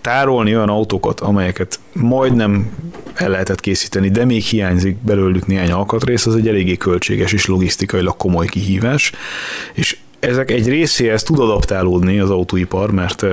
tárolni 0.00 0.56
olyan 0.56 0.68
autókat, 0.68 1.20
amelyeket 1.20 1.80
majdnem 1.92 2.70
el 3.14 3.28
lehetett 3.28 3.60
készíteni, 3.60 4.08
de 4.08 4.24
még 4.24 4.42
hiányzik 4.42 4.96
belőlük 4.96 5.46
néhány 5.46 5.70
alkatrész, 5.70 6.26
az 6.26 6.36
egy 6.36 6.48
eléggé 6.48 6.76
költséges 6.76 7.32
és 7.32 7.46
logisztikailag 7.46 8.16
komoly 8.16 8.46
kihívás, 8.46 9.12
és 9.74 9.96
ezek 10.20 10.50
egy 10.50 10.68
részéhez 10.68 11.22
tud 11.22 11.38
adaptálódni 11.38 12.18
az 12.18 12.30
autóipar, 12.30 12.90
mert 12.90 13.26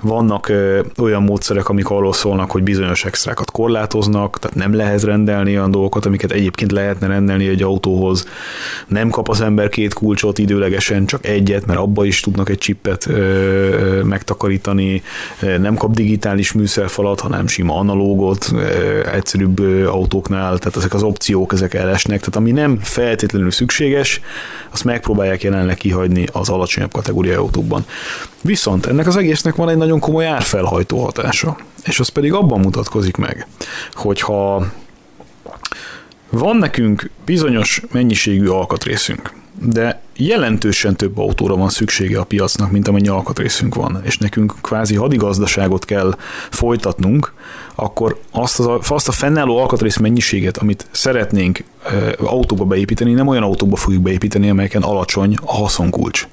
Vannak 0.00 0.52
olyan 0.98 1.22
módszerek, 1.22 1.68
amik 1.68 1.90
arról 1.90 2.12
szólnak, 2.12 2.50
hogy 2.50 2.62
bizonyos 2.62 3.04
extrákat 3.04 3.50
korlátoznak, 3.50 4.38
tehát 4.38 4.56
nem 4.56 4.74
lehet 4.74 5.02
rendelni 5.02 5.56
olyan 5.56 5.70
dolgokat, 5.70 6.06
amiket 6.06 6.32
egyébként 6.32 6.72
lehetne 6.72 7.06
rendelni 7.06 7.48
egy 7.48 7.62
autóhoz. 7.62 8.26
Nem 8.86 9.10
kap 9.10 9.28
az 9.28 9.40
ember 9.40 9.68
két 9.68 9.94
kulcsot 9.94 10.38
időlegesen, 10.38 11.06
csak 11.06 11.26
egyet, 11.26 11.66
mert 11.66 11.78
abba 11.78 12.04
is 12.04 12.20
tudnak 12.20 12.48
egy 12.48 12.58
csippet 12.58 13.08
megtakarítani. 14.04 15.02
Nem 15.58 15.74
kap 15.74 15.94
digitális 15.94 16.52
műszerfalat, 16.52 17.20
hanem 17.20 17.46
sima 17.46 17.78
analógot, 17.78 18.52
egyszerűbb 19.12 19.60
autóknál, 19.86 20.58
tehát 20.58 20.76
ezek 20.76 20.94
az 20.94 21.02
opciók, 21.02 21.52
ezek 21.52 21.74
elesnek. 21.74 22.18
Tehát 22.18 22.36
ami 22.36 22.50
nem 22.50 22.78
feltétlenül 22.82 23.50
szükséges, 23.50 24.20
azt 24.72 24.84
megpróbálják 24.84 25.42
jelenleg 25.42 25.76
kihagyni 25.90 26.26
az 26.32 26.48
alacsonyabb 26.48 26.92
kategóriai 26.92 27.34
autókban. 27.34 27.84
Viszont 28.42 28.86
ennek 28.86 29.06
az 29.06 29.16
egésznek 29.16 29.54
van 29.54 29.68
egy 29.68 29.76
nagyon 29.76 30.00
komoly 30.00 30.26
árfelhajtó 30.26 31.04
hatása, 31.04 31.56
és 31.84 32.00
az 32.00 32.08
pedig 32.08 32.32
abban 32.32 32.60
mutatkozik 32.60 33.16
meg, 33.16 33.46
hogyha 33.92 34.66
van 36.30 36.56
nekünk 36.56 37.10
bizonyos 37.24 37.82
mennyiségű 37.92 38.46
alkatrészünk, 38.46 39.32
de 39.58 40.00
jelentősen 40.16 40.96
több 40.96 41.18
autóra 41.18 41.56
van 41.56 41.68
szüksége 41.68 42.18
a 42.18 42.24
piacnak, 42.24 42.70
mint 42.70 42.88
amennyi 42.88 43.08
alkatrészünk 43.08 43.74
van, 43.74 44.00
és 44.02 44.18
nekünk 44.18 44.54
kvázi 44.60 44.94
hadigazdaságot 44.94 45.84
kell 45.84 46.16
folytatnunk, 46.50 47.32
akkor 47.74 48.20
azt, 48.30 48.58
az, 48.58 48.68
azt 48.88 49.08
a 49.08 49.12
fennálló 49.12 49.58
alkatrész 49.58 49.96
mennyiséget, 49.96 50.56
amit 50.58 50.86
szeretnénk 50.90 51.64
autóba 52.18 52.64
beépíteni, 52.64 53.12
nem 53.12 53.26
olyan 53.26 53.42
autóba 53.42 53.76
fogjuk 53.76 54.02
beépíteni, 54.02 54.50
amelyeken 54.50 54.82
alacsony 54.82 55.36
a 55.42 55.54
haszonkulcs. 55.54 56.28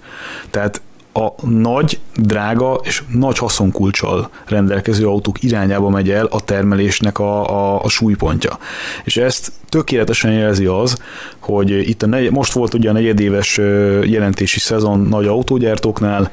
Tehát 0.50 0.82
a 1.18 1.48
nagy, 1.48 2.00
drága 2.16 2.80
és 2.84 3.04
nagy 3.14 3.38
haszonkulcsal 3.38 4.30
rendelkező 4.46 5.08
autók 5.08 5.44
irányába 5.44 5.90
megy 5.90 6.10
el 6.10 6.26
a 6.26 6.42
termelésnek 6.42 7.20
a, 7.20 7.50
a, 7.50 7.84
a 7.84 7.90
súlypontja. 7.90 8.58
És 9.04 9.18
ezt 9.18 9.52
tökéletesen 9.70 10.32
jelzi 10.32 10.66
az, 10.66 11.02
hogy 11.40 11.90
itt 11.90 12.04
a 12.04 12.08
negy, 12.08 12.32
most 12.32 12.54
volt 12.54 12.74
ugye 12.74 12.90
a 12.90 12.94
negyedéves 12.94 13.58
jelentési 14.04 14.60
szezon 14.60 15.00
nagy 15.00 15.26
autógyártóknál, 15.26 16.32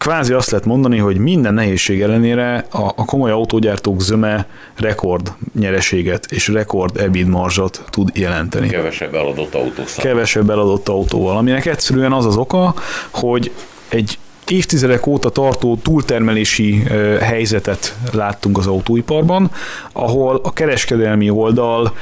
kvázi 0.00 0.32
azt 0.32 0.50
lehet 0.50 0.66
mondani, 0.66 0.98
hogy 0.98 1.18
minden 1.18 1.54
nehézség 1.54 2.02
ellenére 2.02 2.66
a, 2.70 2.82
a 2.82 3.04
komoly 3.04 3.30
autógyártók 3.30 4.00
zöme 4.00 4.46
rekord 4.76 5.32
nyereséget 5.58 6.26
és 6.30 6.48
rekord 6.48 7.00
ebid 7.00 7.26
marzsot 7.26 7.84
tud 7.90 8.10
jelenteni. 8.14 8.68
Kevesebb 8.68 9.14
eladott 9.14 9.54
autószal. 9.54 10.04
Kevesebb 10.04 10.50
eladott 10.50 10.88
autóval, 10.88 11.36
aminek 11.36 11.66
egyszerűen 11.66 12.12
az 12.12 12.26
az 12.26 12.36
oka, 12.36 12.74
hogy 13.10 13.50
egy 13.88 14.18
évtizedek 14.48 15.06
óta 15.06 15.30
tartó 15.30 15.78
túltermelési 15.82 16.82
helyzetet 17.20 17.96
láttunk 18.12 18.58
az 18.58 18.66
autóiparban, 18.66 19.50
ahol 19.92 20.40
a 20.44 20.52
kereskedelmi 20.52 21.30
oldal 21.30 21.92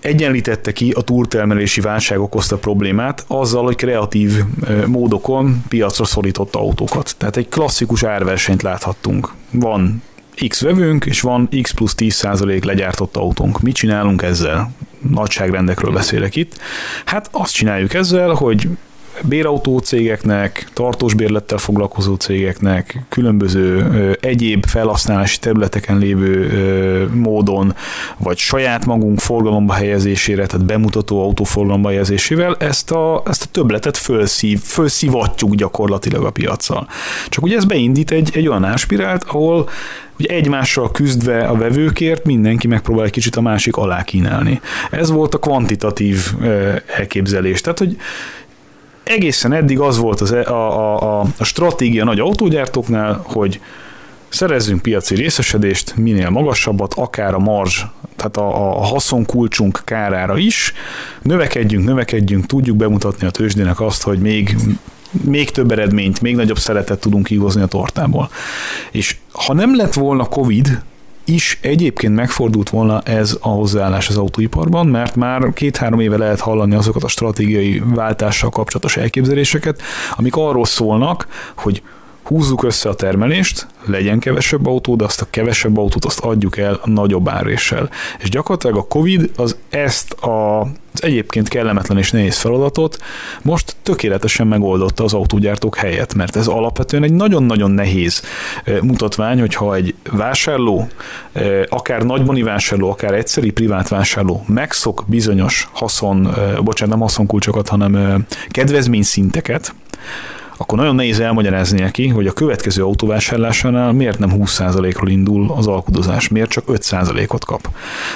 egyenlítette 0.00 0.72
ki 0.72 0.90
a 0.90 1.00
túltermelési 1.00 1.80
válság 1.80 2.20
okozta 2.20 2.56
problémát 2.56 3.24
azzal, 3.26 3.64
hogy 3.64 3.76
kreatív 3.76 4.44
módokon 4.86 5.64
piacra 5.68 6.04
szorította 6.04 6.58
autókat. 6.58 7.14
Tehát 7.18 7.36
egy 7.36 7.48
klasszikus 7.48 8.02
árversenyt 8.02 8.62
láthattunk. 8.62 9.32
Van 9.50 10.02
X 10.48 10.60
vevőnk, 10.60 11.06
és 11.06 11.20
van 11.20 11.48
X 11.62 11.70
plusz 11.70 11.94
10% 11.98 12.64
legyártott 12.64 13.16
autónk. 13.16 13.60
Mit 13.60 13.74
csinálunk 13.74 14.22
ezzel? 14.22 14.70
Nagyságrendekről 15.10 15.92
beszélek 15.92 16.36
itt. 16.36 16.58
Hát 17.04 17.28
azt 17.32 17.54
csináljuk 17.54 17.94
ezzel, 17.94 18.30
hogy 18.30 18.68
bérautó 19.22 19.78
cégeknek, 19.78 20.68
tartós 20.72 21.14
bérlettel 21.14 21.58
foglalkozó 21.58 22.14
cégeknek, 22.14 23.02
különböző 23.08 23.88
egyéb 24.20 24.66
felhasználási 24.66 25.38
területeken 25.38 25.98
lévő 25.98 27.08
módon, 27.14 27.74
vagy 28.16 28.38
saját 28.38 28.86
magunk 28.86 29.18
forgalomba 29.18 29.72
helyezésére, 29.72 30.46
tehát 30.46 30.66
bemutató 30.66 31.22
autóforgalomba 31.22 31.88
helyezésével 31.88 32.56
ezt 32.58 32.90
a, 32.90 33.22
ezt 33.26 33.42
a 33.42 33.50
többletet 33.50 33.96
fölszív, 33.96 34.60
fölszívatjuk 34.60 35.54
gyakorlatilag 35.54 36.24
a 36.24 36.30
piaccal. 36.30 36.88
Csak 37.28 37.44
ugye 37.44 37.56
ez 37.56 37.64
beindít 37.64 38.10
egy, 38.10 38.30
egy 38.34 38.48
olyan 38.48 38.64
áspirált, 38.64 39.24
ahol 39.24 39.68
hogy 40.16 40.28
egymással 40.28 40.90
küzdve 40.90 41.46
a 41.46 41.56
vevőkért 41.56 42.24
mindenki 42.24 42.66
megpróbál 42.66 43.04
egy 43.04 43.10
kicsit 43.10 43.36
a 43.36 43.40
másik 43.40 43.76
alá 43.76 44.02
kínálni. 44.02 44.60
Ez 44.90 45.10
volt 45.10 45.34
a 45.34 45.38
kvantitatív 45.38 46.34
elképzelés. 46.96 47.60
Tehát, 47.60 47.78
hogy 47.78 47.96
egészen 49.02 49.52
eddig 49.52 49.78
az 49.78 49.98
volt 49.98 50.20
az, 50.20 50.32
e- 50.32 50.46
a, 50.46 50.78
a, 50.78 51.20
a, 51.20 51.26
a 51.38 51.44
stratégia 51.44 52.04
nagy 52.04 52.20
autógyártóknál, 52.20 53.20
hogy 53.24 53.60
szerezzünk 54.28 54.82
piaci 54.82 55.14
részesedést, 55.14 55.96
minél 55.96 56.30
magasabbat, 56.30 56.94
akár 56.94 57.34
a 57.34 57.38
marzs, 57.38 57.84
tehát 58.16 58.36
a, 58.36 58.76
a 58.76 58.84
haszonkulcsunk 58.84 59.82
kárára 59.84 60.38
is, 60.38 60.72
növekedjünk, 61.22 61.84
növekedjünk, 61.84 62.46
tudjuk 62.46 62.76
bemutatni 62.76 63.26
a 63.26 63.30
tőzsdének 63.30 63.80
azt, 63.80 64.02
hogy 64.02 64.18
még 64.18 64.56
még 65.10 65.50
több 65.50 65.70
eredményt, 65.70 66.20
még 66.20 66.36
nagyobb 66.36 66.58
szeretet 66.58 67.00
tudunk 67.00 67.24
kihozni 67.24 67.62
a 67.62 67.66
tortából. 67.66 68.30
És 68.90 69.16
ha 69.32 69.52
nem 69.52 69.76
lett 69.76 69.94
volna 69.94 70.24
Covid, 70.24 70.82
is 71.24 71.58
egyébként 71.62 72.14
megfordult 72.14 72.70
volna 72.70 73.00
ez 73.00 73.36
a 73.40 73.48
hozzáállás 73.48 74.08
az 74.08 74.16
autóiparban, 74.16 74.86
mert 74.86 75.16
már 75.16 75.52
két-három 75.52 76.00
éve 76.00 76.16
lehet 76.16 76.40
hallani 76.40 76.74
azokat 76.74 77.02
a 77.02 77.08
stratégiai 77.08 77.82
váltással 77.94 78.50
kapcsolatos 78.50 78.96
elképzeléseket, 78.96 79.82
amik 80.16 80.36
arról 80.36 80.64
szólnak, 80.64 81.26
hogy 81.56 81.82
húzzuk 82.22 82.62
össze 82.62 82.88
a 82.88 82.94
termelést, 82.94 83.66
legyen 83.84 84.18
kevesebb 84.18 84.66
autó, 84.66 84.96
de 84.96 85.04
azt 85.04 85.20
a 85.20 85.26
kevesebb 85.30 85.78
autót 85.78 86.04
azt 86.04 86.20
adjuk 86.20 86.58
el 86.58 86.80
a 86.82 86.90
nagyobb 86.90 87.28
áréssel. 87.28 87.90
És 88.18 88.28
gyakorlatilag 88.28 88.76
a 88.76 88.86
Covid 88.86 89.30
az 89.36 89.56
ezt 89.68 90.12
a, 90.12 90.60
az 90.92 91.02
egyébként 91.02 91.48
kellemetlen 91.48 91.98
és 91.98 92.10
nehéz 92.10 92.38
feladatot 92.38 92.98
most 93.42 93.76
tökéletesen 93.82 94.46
megoldotta 94.46 95.04
az 95.04 95.14
autógyártók 95.14 95.76
helyett, 95.76 96.14
mert 96.14 96.36
ez 96.36 96.46
alapvetően 96.46 97.02
egy 97.02 97.12
nagyon-nagyon 97.12 97.70
nehéz 97.70 98.22
mutatvány, 98.82 99.40
hogyha 99.40 99.74
egy 99.74 99.94
vásárló, 100.10 100.88
akár 101.68 102.02
nagybani 102.02 102.42
vásárló, 102.42 102.90
akár 102.90 103.14
egyszeri 103.14 103.50
privát 103.50 103.88
vásárló 103.88 104.44
megszok 104.46 105.04
bizonyos 105.06 105.68
haszon, 105.72 106.34
bocsánat, 106.62 106.94
nem 106.94 107.02
haszonkulcsokat, 107.02 107.68
hanem 107.68 108.24
kedvezményszinteket, 108.48 109.74
akkor 110.60 110.78
nagyon 110.78 110.94
nehéz 110.94 111.20
elmagyarázni 111.20 111.80
neki, 111.80 112.08
hogy 112.08 112.26
a 112.26 112.32
következő 112.32 112.84
autóvásárlásánál 112.84 113.92
miért 113.92 114.18
nem 114.18 114.32
20%-ról 114.34 115.08
indul 115.08 115.52
az 115.56 115.66
alkudozás, 115.66 116.28
miért 116.28 116.50
csak 116.50 116.64
5%-ot 116.66 117.44
kap. 117.44 117.68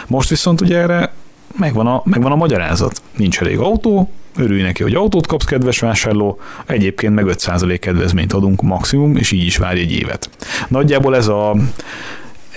Most 0.07 0.29
viszont 0.29 0.61
ugye 0.61 0.79
erre 0.79 1.13
megvan 1.59 1.87
a, 1.87 2.03
megvan 2.05 2.33
a 2.33 2.37
magyarázat. 2.37 3.03
Nincs 3.17 3.41
elég 3.41 3.59
autó, 3.59 4.11
örülj 4.37 4.63
neki, 4.63 4.83
hogy 4.83 4.95
autót 4.95 5.27
kapsz, 5.27 5.45
kedves 5.45 5.79
vásárló, 5.79 6.39
egyébként 6.67 7.15
meg 7.15 7.25
5% 7.29 7.77
kedvezményt 7.81 8.33
adunk 8.33 8.63
maximum, 8.63 9.17
és 9.17 9.31
így 9.31 9.47
is 9.47 9.57
várj 9.57 9.81
egy 9.81 9.93
évet. 9.93 10.31
Nagyjából 10.69 11.17
ez 11.17 11.29
a, 11.29 11.57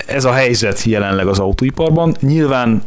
ez 0.06 0.24
a 0.24 0.32
helyzet 0.32 0.82
jelenleg 0.82 1.26
az 1.26 1.38
autóiparban. 1.38 2.14
Nyilván 2.20 2.82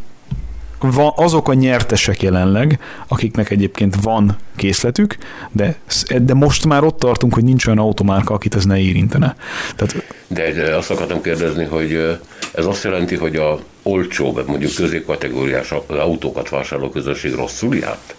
van 0.81 1.11
azok 1.15 1.49
a 1.49 1.53
nyertesek 1.53 2.21
jelenleg, 2.21 2.79
akiknek 3.07 3.49
egyébként 3.49 3.95
van 4.01 4.35
készletük, 4.55 5.17
de, 5.51 5.75
de 6.21 6.33
most 6.33 6.65
már 6.65 6.83
ott 6.83 6.99
tartunk, 6.99 7.33
hogy 7.33 7.43
nincs 7.43 7.65
olyan 7.65 7.79
automárka, 7.79 8.33
akit 8.33 8.55
ez 8.55 8.65
ne 8.65 8.79
érintene. 8.79 9.35
Tehát, 9.75 10.05
de 10.27 10.75
azt 10.75 10.91
akartam 10.91 11.21
kérdezni, 11.21 11.63
hogy 11.63 12.19
ez 12.53 12.65
azt 12.65 12.83
jelenti, 12.83 13.15
hogy 13.15 13.35
a 13.35 13.59
olcsóbb, 13.83 14.47
mondjuk 14.47 14.73
középkategóriás 14.75 15.73
autókat 15.87 16.49
vásárló 16.49 16.89
közösség 16.89 17.33
rosszul 17.33 17.75
járt? 17.75 18.15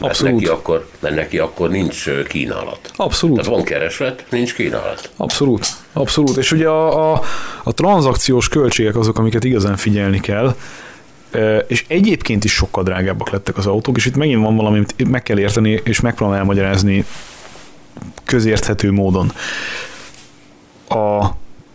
Mert 0.00 0.12
Abszolút. 0.12 0.34
Neki 0.34 0.46
akkor, 0.46 0.88
mert 1.00 1.14
neki 1.14 1.38
akkor 1.38 1.70
nincs 1.70 2.10
kínálat. 2.28 2.90
Abszolút. 2.96 3.36
Tehát 3.36 3.52
van 3.52 3.64
kereslet, 3.64 4.24
nincs 4.30 4.54
kínálat. 4.54 5.10
Abszolút. 5.16 5.66
Abszolút. 5.92 6.36
És 6.36 6.52
ugye 6.52 6.68
a, 6.68 7.12
a, 7.12 7.22
a 7.62 7.72
tranzakciós 7.72 8.48
költségek 8.48 8.96
azok, 8.96 9.18
amiket 9.18 9.44
igazán 9.44 9.76
figyelni 9.76 10.20
kell, 10.20 10.54
és 11.66 11.84
egyébként 11.88 12.44
is 12.44 12.52
sokkal 12.52 12.82
drágábbak 12.82 13.30
lettek 13.30 13.56
az 13.56 13.66
autók, 13.66 13.96
és 13.96 14.06
itt 14.06 14.16
megint 14.16 14.42
van 14.42 14.56
valami, 14.56 14.76
amit 14.76 15.08
meg 15.08 15.22
kell 15.22 15.38
érteni, 15.38 15.80
és 15.84 16.00
megpróbálom 16.00 16.40
elmagyarázni 16.40 17.04
közérthető 18.24 18.92
módon. 18.92 19.32
A 20.88 21.26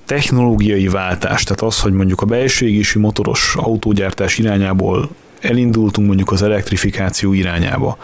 technológiai 0.06 0.88
váltás, 0.88 1.44
tehát 1.44 1.62
az, 1.62 1.80
hogy 1.80 1.94
mondjuk 1.94 2.22
a 2.22 2.26
belső 2.26 2.68
égésű 2.68 3.00
motoros 3.00 3.56
autógyártás 3.56 4.38
irányából 4.38 5.10
elindultunk 5.42 6.08
mondjuk 6.08 6.32
az 6.32 6.42
elektrifikáció 6.42 7.34
irányába, 7.34 7.98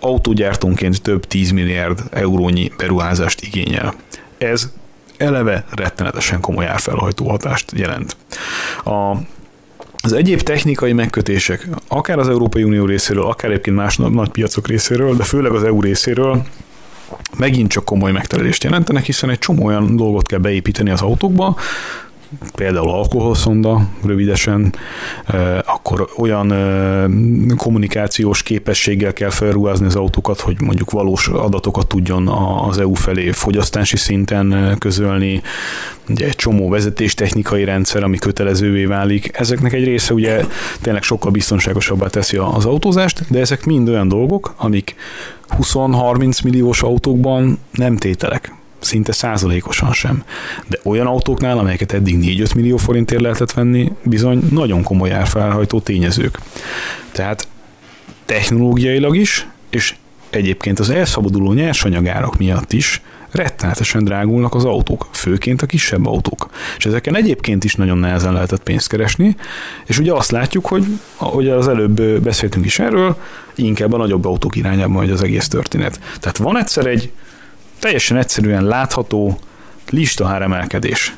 autógyártónként 0.00 1.02
több 1.02 1.26
10 1.26 1.50
milliárd 1.50 2.02
eurónyi 2.10 2.72
beruházást 2.76 3.40
igényel. 3.40 3.94
Ez 4.38 4.72
eleve 5.16 5.64
rettenetesen 5.70 6.40
komoly 6.40 6.66
árfelhajtó 6.66 7.28
hatást 7.28 7.72
jelent. 7.76 8.16
A 8.84 9.16
az 10.02 10.12
egyéb 10.12 10.40
technikai 10.40 10.92
megkötések, 10.92 11.68
akár 11.88 12.18
az 12.18 12.28
Európai 12.28 12.62
Unió 12.62 12.84
részéről, 12.84 13.24
akár 13.24 13.50
egyébként 13.50 13.76
más 13.76 13.96
nagy 13.96 14.28
piacok 14.28 14.66
részéről, 14.66 15.16
de 15.16 15.24
főleg 15.24 15.52
az 15.52 15.64
EU 15.64 15.80
részéről, 15.80 16.42
megint 17.36 17.70
csak 17.70 17.84
komoly 17.84 18.12
megterelést 18.12 18.64
jelentenek, 18.64 19.04
hiszen 19.04 19.30
egy 19.30 19.38
csomó 19.38 19.64
olyan 19.64 19.96
dolgot 19.96 20.26
kell 20.26 20.38
beépíteni 20.38 20.90
az 20.90 21.02
autókba, 21.02 21.56
például 22.54 22.90
alkoholszonda, 22.90 23.88
rövidesen, 24.04 24.74
akkor 25.64 26.08
olyan 26.16 26.52
kommunikációs 27.56 28.42
képességgel 28.42 29.12
kell 29.12 29.30
felruházni 29.30 29.86
az 29.86 29.96
autókat, 29.96 30.40
hogy 30.40 30.60
mondjuk 30.60 30.90
valós 30.90 31.28
adatokat 31.28 31.86
tudjon 31.86 32.28
az 32.68 32.78
EU 32.78 32.94
felé 32.94 33.30
fogyasztási 33.30 33.96
szinten 33.96 34.76
közölni, 34.78 35.42
ugye 36.08 36.26
egy 36.26 36.36
csomó 36.36 36.68
vezetéstechnikai 36.68 37.64
rendszer, 37.64 38.02
ami 38.02 38.18
kötelezővé 38.18 38.84
válik. 38.84 39.30
Ezeknek 39.32 39.72
egy 39.72 39.84
része 39.84 40.14
ugye 40.14 40.44
tényleg 40.80 41.02
sokkal 41.02 41.30
biztonságosabbá 41.30 42.06
teszi 42.06 42.36
az 42.36 42.64
autózást, 42.64 43.24
de 43.30 43.40
ezek 43.40 43.64
mind 43.64 43.88
olyan 43.88 44.08
dolgok, 44.08 44.54
amik 44.56 44.94
20-30 45.58 46.44
milliós 46.44 46.82
autókban 46.82 47.58
nem 47.72 47.96
tételek 47.96 48.56
szinte 48.80 49.12
százalékosan 49.12 49.92
sem. 49.92 50.24
De 50.66 50.78
olyan 50.84 51.06
autóknál, 51.06 51.58
amelyeket 51.58 51.92
eddig 51.92 52.38
4-5 52.40 52.54
millió 52.54 52.76
forintért 52.76 53.20
lehetett 53.20 53.52
venni, 53.52 53.92
bizony 54.02 54.42
nagyon 54.50 54.82
komoly 54.82 55.12
árfelhajtó 55.12 55.80
tényezők. 55.80 56.38
Tehát 57.12 57.48
technológiailag 58.24 59.16
is, 59.16 59.46
és 59.70 59.94
egyébként 60.30 60.78
az 60.78 60.90
elszabaduló 60.90 61.52
nyersanyagárak 61.52 62.38
miatt 62.38 62.72
is 62.72 63.02
rettenetesen 63.30 64.04
drágulnak 64.04 64.54
az 64.54 64.64
autók, 64.64 65.06
főként 65.12 65.62
a 65.62 65.66
kisebb 65.66 66.06
autók. 66.06 66.50
És 66.76 66.86
ezeken 66.86 67.16
egyébként 67.16 67.64
is 67.64 67.74
nagyon 67.74 67.98
nehezen 67.98 68.32
lehetett 68.32 68.62
pénzt 68.62 68.88
keresni, 68.88 69.36
és 69.86 69.98
ugye 69.98 70.12
azt 70.12 70.30
látjuk, 70.30 70.66
hogy 70.66 70.84
ahogy 71.16 71.48
az 71.48 71.68
előbb 71.68 72.00
beszéltünk 72.02 72.64
is 72.64 72.78
erről, 72.78 73.16
inkább 73.54 73.92
a 73.92 73.96
nagyobb 73.96 74.24
autók 74.24 74.56
irányába 74.56 74.98
megy 74.98 75.10
az 75.10 75.22
egész 75.22 75.48
történet. 75.48 76.00
Tehát 76.20 76.36
van 76.36 76.58
egyszer 76.58 76.86
egy 76.86 77.12
teljesen 77.78 78.16
egyszerűen 78.16 78.64
látható 78.64 79.38
lista 79.90 80.42
emelkedés. 80.42 81.14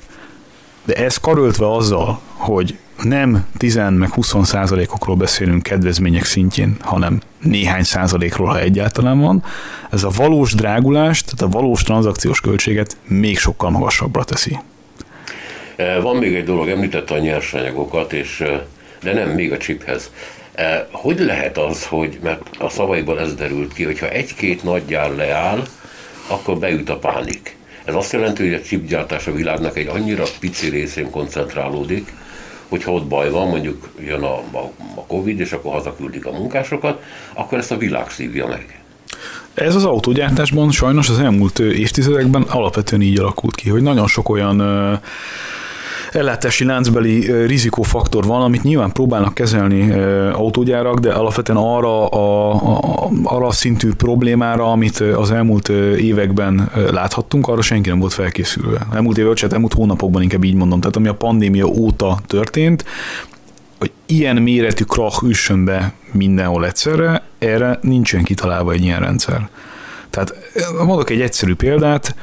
De 0.85 0.95
ez 0.95 1.17
karöltve 1.17 1.73
azzal, 1.73 2.21
hogy 2.33 2.79
nem 3.03 3.47
10 3.57 3.75
meg 3.75 4.11
20 4.11 4.35
százalékokról 4.43 5.17
beszélünk 5.17 5.63
kedvezmények 5.63 6.25
szintjén, 6.25 6.77
hanem 6.81 7.21
néhány 7.43 7.83
százalékról, 7.83 8.47
ha 8.49 8.61
egyáltalán 8.61 9.21
van, 9.21 9.45
ez 9.91 10.05
a 10.05 10.11
valós 10.17 10.55
drágulást, 10.55 11.25
tehát 11.25 11.55
a 11.55 11.59
valós 11.59 11.83
tranzakciós 11.83 12.41
költséget 12.41 12.97
még 13.07 13.39
sokkal 13.39 13.71
magasabbra 13.71 14.25
teszi. 14.25 14.59
E, 15.77 16.01
van 16.01 16.17
még 16.17 16.35
egy 16.35 16.45
dolog, 16.45 16.69
említette 16.69 17.15
a 17.15 17.19
nyersanyagokat, 17.19 18.13
és, 18.13 18.41
e, 18.41 18.67
de 19.03 19.13
nem, 19.13 19.29
még 19.29 19.53
a 19.53 19.57
chiphez. 19.57 20.11
E, 20.55 20.89
hogy 20.93 21.19
lehet 21.19 21.59
az, 21.59 21.85
hogy, 21.85 22.19
mert 22.23 22.43
a 22.59 22.69
szavaiból 22.69 23.21
ez 23.21 23.35
derült 23.35 23.73
ki, 23.73 23.85
hogyha 23.85 24.09
egy-két 24.09 24.63
nagy 24.63 24.85
gyár 24.87 25.15
leáll, 25.15 25.63
akkor 26.31 26.59
beüt 26.59 26.89
a 26.89 26.99
pánik. 26.99 27.57
Ez 27.85 27.95
azt 27.95 28.13
jelenti, 28.13 28.43
hogy 28.43 28.55
a 28.55 28.61
chipgyártás 28.61 29.27
a 29.27 29.33
világnak 29.33 29.77
egy 29.77 29.87
annyira 29.87 30.25
pici 30.41 30.69
részén 30.69 31.11
koncentrálódik, 31.11 32.13
hogyha 32.69 32.93
ott 32.93 33.07
baj 33.07 33.31
van, 33.31 33.49
mondjuk 33.49 33.89
jön 34.01 34.23
a, 34.23 34.37
a, 34.37 34.73
a 34.95 35.07
Covid, 35.07 35.41
és 35.41 35.53
akkor 35.53 35.73
hazaküldik 35.73 36.27
a 36.27 36.33
munkásokat, 36.33 37.03
akkor 37.33 37.59
ezt 37.59 37.73
a 37.73 37.77
világ 37.77 38.11
szívja 38.11 38.47
meg. 38.47 38.81
Ez 39.55 39.75
az 39.75 39.85
autógyártásban 39.85 40.71
sajnos 40.71 41.09
az 41.09 41.19
elmúlt 41.19 41.59
évtizedekben 41.59 42.43
alapvetően 42.43 43.03
így 43.03 43.19
alakult 43.19 43.55
ki, 43.55 43.69
hogy 43.69 43.83
nagyon 43.83 44.07
sok 44.07 44.29
olyan 44.29 44.61
ellátási 46.13 46.65
láncbeli 46.65 47.47
rizikófaktor 47.47 48.25
van, 48.25 48.43
amit 48.43 48.63
nyilván 48.63 48.93
próbálnak 48.93 49.35
kezelni 49.35 49.93
autógyárak, 50.33 50.99
de 50.99 51.13
alapvetően 51.13 51.59
arra 51.59 52.09
a, 52.09 52.53
a, 52.53 53.11
arra 53.23 53.47
a 53.47 53.53
szintű 53.53 53.93
problémára, 53.93 54.71
amit 54.71 55.01
az 55.01 55.31
elmúlt 55.31 55.69
években 55.99 56.71
láthattunk, 56.91 57.49
arra 57.49 57.63
senki 57.63 57.89
nem 57.89 57.99
volt 57.99 58.13
felkészülve. 58.13 58.87
Elmúlt 58.95 59.19
évek, 59.19 59.35
tehát 59.35 59.53
elmúlt 59.53 59.73
hónapokban 59.73 60.23
inkább 60.23 60.45
így 60.45 60.55
mondom, 60.55 60.81
tehát 60.81 60.97
ami 60.97 61.09
a 61.09 61.15
pandémia 61.15 61.67
óta 61.67 62.19
történt, 62.27 62.85
hogy 63.79 63.91
ilyen 64.07 64.37
méretű 64.37 64.85
krach 64.85 65.23
üssön 65.25 65.65
be 65.65 65.93
mindenhol 66.13 66.67
egyszerre, 66.67 67.23
erre 67.39 67.79
nincsen 67.83 68.23
kitalálva 68.23 68.73
egy 68.73 68.83
ilyen 68.83 69.01
rendszer. 69.01 69.49
Tehát 70.11 70.35
mondok 70.85 71.11
egy 71.11 71.21
egyszerű 71.21 71.55
példát, 71.55 72.15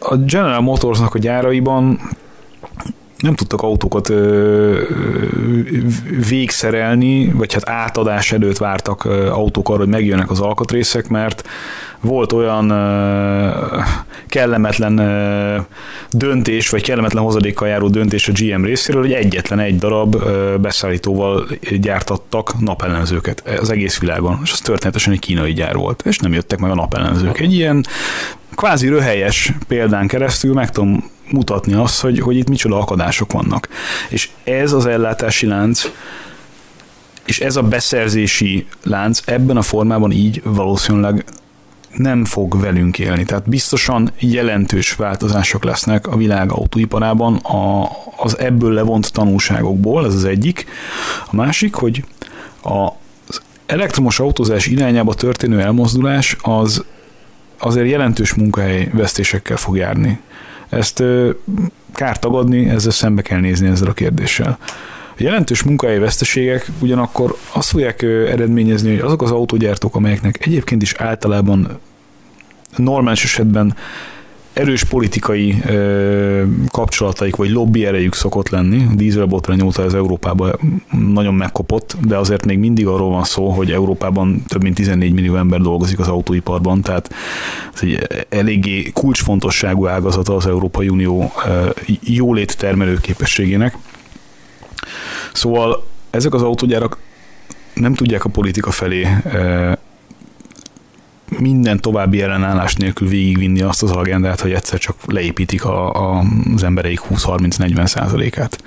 a 0.00 0.16
General 0.16 0.60
Motorsnak 0.60 1.14
a 1.14 1.18
gyáraiban 1.18 2.00
nem 3.22 3.34
tudtak 3.34 3.62
autókat 3.62 4.08
ö, 4.08 4.80
végszerelni, 6.28 7.32
vagy 7.32 7.52
hát 7.52 7.68
átadás 7.68 8.32
előtt 8.32 8.58
vártak 8.58 9.04
autók 9.30 9.68
arra, 9.68 9.78
hogy 9.78 9.88
megjönnek 9.88 10.30
az 10.30 10.40
alkatrészek, 10.40 11.08
mert 11.08 11.48
volt 12.00 12.32
olyan 12.32 12.70
ö, 12.70 13.48
kellemetlen 14.26 14.98
ö, 14.98 15.56
döntés, 16.10 16.70
vagy 16.70 16.82
kellemetlen 16.82 17.22
hozadékkal 17.22 17.68
járó 17.68 17.88
döntés 17.88 18.28
a 18.28 18.32
GM 18.32 18.64
részéről, 18.64 19.02
hogy 19.02 19.12
egyetlen 19.12 19.58
egy 19.58 19.78
darab 19.78 20.14
ö, 20.14 20.56
beszállítóval 20.60 21.46
gyártattak 21.80 22.60
napellenzőket 22.60 23.42
az 23.60 23.70
egész 23.70 23.98
világon, 23.98 24.40
és 24.42 24.52
az 24.52 24.60
történetesen 24.60 25.12
egy 25.12 25.18
kínai 25.18 25.52
gyár 25.52 25.74
volt, 25.74 26.02
és 26.06 26.18
nem 26.18 26.32
jöttek 26.32 26.58
meg 26.58 26.70
a 26.70 26.74
napellenzők. 26.74 27.40
Egy 27.40 27.54
ilyen 27.54 27.86
kvázi 28.54 28.88
röhelyes 28.88 29.52
példán 29.68 30.06
keresztül 30.06 30.54
meg 30.54 30.70
tudom 30.70 31.10
mutatni 31.30 31.74
azt, 31.74 32.00
hogy, 32.00 32.20
hogy 32.20 32.36
itt 32.36 32.48
micsoda 32.48 32.78
akadások 32.78 33.32
vannak. 33.32 33.68
És 34.08 34.28
ez 34.44 34.72
az 34.72 34.86
ellátási 34.86 35.46
lánc, 35.46 35.90
és 37.24 37.40
ez 37.40 37.56
a 37.56 37.62
beszerzési 37.62 38.66
lánc 38.82 39.20
ebben 39.24 39.56
a 39.56 39.62
formában 39.62 40.10
így 40.10 40.42
valószínűleg 40.44 41.24
nem 41.96 42.24
fog 42.24 42.60
velünk 42.60 42.98
élni. 42.98 43.24
Tehát 43.24 43.48
biztosan 43.48 44.10
jelentős 44.18 44.94
változások 44.94 45.64
lesznek 45.64 46.06
a 46.06 46.16
világ 46.16 46.52
autóiparában 46.52 47.36
a, 47.36 47.88
az 48.16 48.38
ebből 48.38 48.72
levont 48.72 49.12
tanulságokból, 49.12 50.06
ez 50.06 50.14
az 50.14 50.24
egyik. 50.24 50.66
A 51.30 51.36
másik, 51.36 51.74
hogy 51.74 52.04
a, 52.62 52.88
elektromos 53.66 54.20
autózás 54.20 54.66
irányába 54.66 55.14
történő 55.14 55.60
elmozdulás 55.60 56.36
az 56.42 56.84
azért 57.64 57.88
jelentős 57.88 58.34
munkahely 58.34 58.90
vesztésekkel 58.92 59.56
fog 59.56 59.76
járni. 59.76 60.20
Ezt 60.68 61.02
kár 61.92 62.18
tagadni, 62.18 62.68
ezzel 62.68 62.90
szembe 62.90 63.22
kell 63.22 63.40
nézni 63.40 63.68
ezzel 63.68 63.88
a 63.88 63.92
kérdéssel. 63.92 64.58
A 65.10 65.22
jelentős 65.22 65.62
munkahelyi 65.62 65.98
veszteségek 65.98 66.66
ugyanakkor 66.78 67.36
azt 67.52 67.70
fogják 67.70 68.02
eredményezni, 68.02 68.90
hogy 68.90 69.00
azok 69.00 69.22
az 69.22 69.30
autógyártók, 69.30 69.94
amelyeknek 69.94 70.46
egyébként 70.46 70.82
is 70.82 70.94
általában 70.94 71.78
normális 72.76 73.24
esetben 73.24 73.76
erős 74.52 74.84
politikai 74.84 75.62
ö, 75.66 76.42
kapcsolataik 76.68 77.36
vagy 77.36 77.50
lobby 77.50 77.86
erejük 77.86 78.14
szokott 78.14 78.48
lenni. 78.48 78.86
A 78.90 78.94
dízelbotrány 78.94 79.60
óta 79.60 79.82
ez 79.82 79.94
Európában 79.94 80.80
nagyon 80.90 81.34
megkopott, 81.34 81.96
de 82.06 82.16
azért 82.16 82.44
még 82.44 82.58
mindig 82.58 82.86
arról 82.86 83.10
van 83.10 83.24
szó, 83.24 83.48
hogy 83.48 83.72
Európában 83.72 84.42
több 84.48 84.62
mint 84.62 84.74
14 84.74 85.12
millió 85.12 85.36
ember 85.36 85.60
dolgozik 85.60 85.98
az 85.98 86.08
autóiparban, 86.08 86.80
tehát 86.80 87.14
ez 87.74 87.80
egy 87.82 88.06
eléggé 88.28 88.90
kulcsfontosságú 88.94 89.86
ágazata 89.86 90.36
az 90.36 90.46
Európai 90.46 90.88
Unió 90.88 91.32
ö, 91.46 91.70
jólét 92.02 92.56
termelő 92.56 92.96
képességének. 93.00 93.76
Szóval 95.32 95.86
ezek 96.10 96.34
az 96.34 96.42
autógyárak 96.42 96.98
nem 97.74 97.94
tudják 97.94 98.24
a 98.24 98.28
politika 98.28 98.70
felé 98.70 99.08
minden 101.42 101.80
további 101.80 102.22
ellenállás 102.22 102.74
nélkül 102.74 103.08
végigvinni 103.08 103.62
azt 103.62 103.82
az 103.82 103.90
agendát, 103.90 104.40
hogy 104.40 104.52
egyszer 104.52 104.78
csak 104.78 104.96
leépítik 105.06 105.64
a, 105.64 106.10
a, 106.10 106.24
az 106.54 106.62
embereik 106.62 107.00
20-30-40 107.10 107.86
százalékát. 107.86 108.62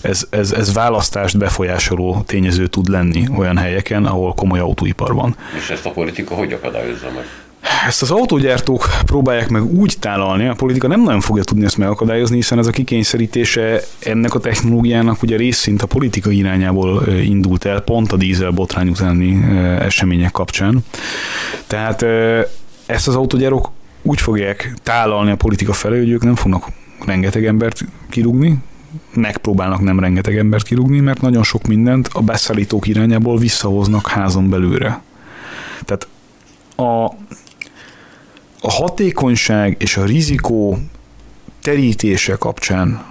Ez, 0.00 0.26
ez, 0.30 0.52
ez 0.52 0.72
választást 0.72 1.38
befolyásoló 1.38 2.22
tényező 2.26 2.66
tud 2.66 2.88
lenni 2.88 3.28
olyan 3.36 3.56
helyeken, 3.56 4.04
ahol 4.04 4.34
komoly 4.34 4.58
autóipar 4.58 5.14
van. 5.14 5.36
És 5.56 5.70
ezt 5.70 5.86
a 5.86 5.90
politika 5.90 6.34
hogy 6.34 6.52
akadályozza 6.52 7.10
meg? 7.14 7.24
Ezt 7.86 8.02
az 8.02 8.10
autógyártók 8.10 8.88
próbálják 9.06 9.48
meg 9.48 9.64
úgy 9.64 9.96
tálalni, 9.98 10.46
a 10.46 10.54
politika 10.54 10.86
nem 10.86 11.02
nagyon 11.02 11.20
fogja 11.20 11.42
tudni 11.42 11.64
ezt 11.64 11.76
megakadályozni, 11.76 12.36
hiszen 12.36 12.58
ez 12.58 12.66
a 12.66 12.70
kikényszerítése 12.70 13.80
ennek 13.98 14.34
a 14.34 14.38
technológiának 14.38 15.22
ugye 15.22 15.36
részint 15.36 15.82
a 15.82 15.86
politika 15.86 16.30
irányából 16.30 17.06
indult 17.06 17.64
el, 17.64 17.80
pont 17.80 18.12
a 18.12 18.16
dízel 18.16 18.50
botrány 18.50 18.88
utáni 18.88 19.44
események 19.80 20.30
kapcsán. 20.30 20.84
Tehát 21.66 22.04
ezt 22.86 23.08
az 23.08 23.14
autógyárok 23.14 23.70
úgy 24.02 24.20
fogják 24.20 24.74
tálalni 24.82 25.30
a 25.30 25.36
politika 25.36 25.72
felé, 25.72 25.98
hogy 25.98 26.10
ők 26.10 26.24
nem 26.24 26.34
fognak 26.34 26.66
rengeteg 27.06 27.46
embert 27.46 27.84
kirúgni, 28.10 28.56
megpróbálnak 29.14 29.80
nem 29.80 30.00
rengeteg 30.00 30.36
embert 30.36 30.66
kirúgni, 30.66 31.00
mert 31.00 31.20
nagyon 31.20 31.42
sok 31.42 31.66
mindent 31.66 32.08
a 32.12 32.20
beszállítók 32.20 32.86
irányából 32.86 33.38
visszahoznak 33.38 34.08
házon 34.08 34.50
belőle. 34.50 35.02
Tehát 35.84 36.08
a 36.76 37.14
a 38.60 38.70
hatékonyság 38.70 39.76
és 39.78 39.96
a 39.96 40.04
rizikó 40.04 40.78
terítése 41.62 42.36
kapcsán 42.36 43.04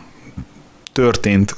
történt 0.94 1.56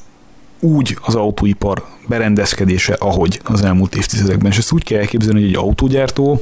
úgy 0.60 0.98
az 1.02 1.16
autóipar 1.16 1.86
berendezkedése, 2.08 2.94
ahogy 2.94 3.42
az 3.44 3.64
elmúlt 3.64 3.96
évtizedekben. 3.96 4.52
És 4.52 4.58
ezt 4.58 4.72
úgy 4.72 4.84
kell 4.84 5.00
elképzelni, 5.00 5.40
hogy 5.40 5.50
egy 5.50 5.56
autógyártó 5.56 6.42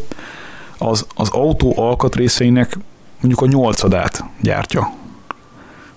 az, 0.77 1.05
az 1.15 1.29
autó 1.29 1.73
alkatrészeinek 1.79 2.77
mondjuk 3.19 3.41
a 3.41 3.45
nyolcadát 3.45 4.23
gyártja. 4.41 4.93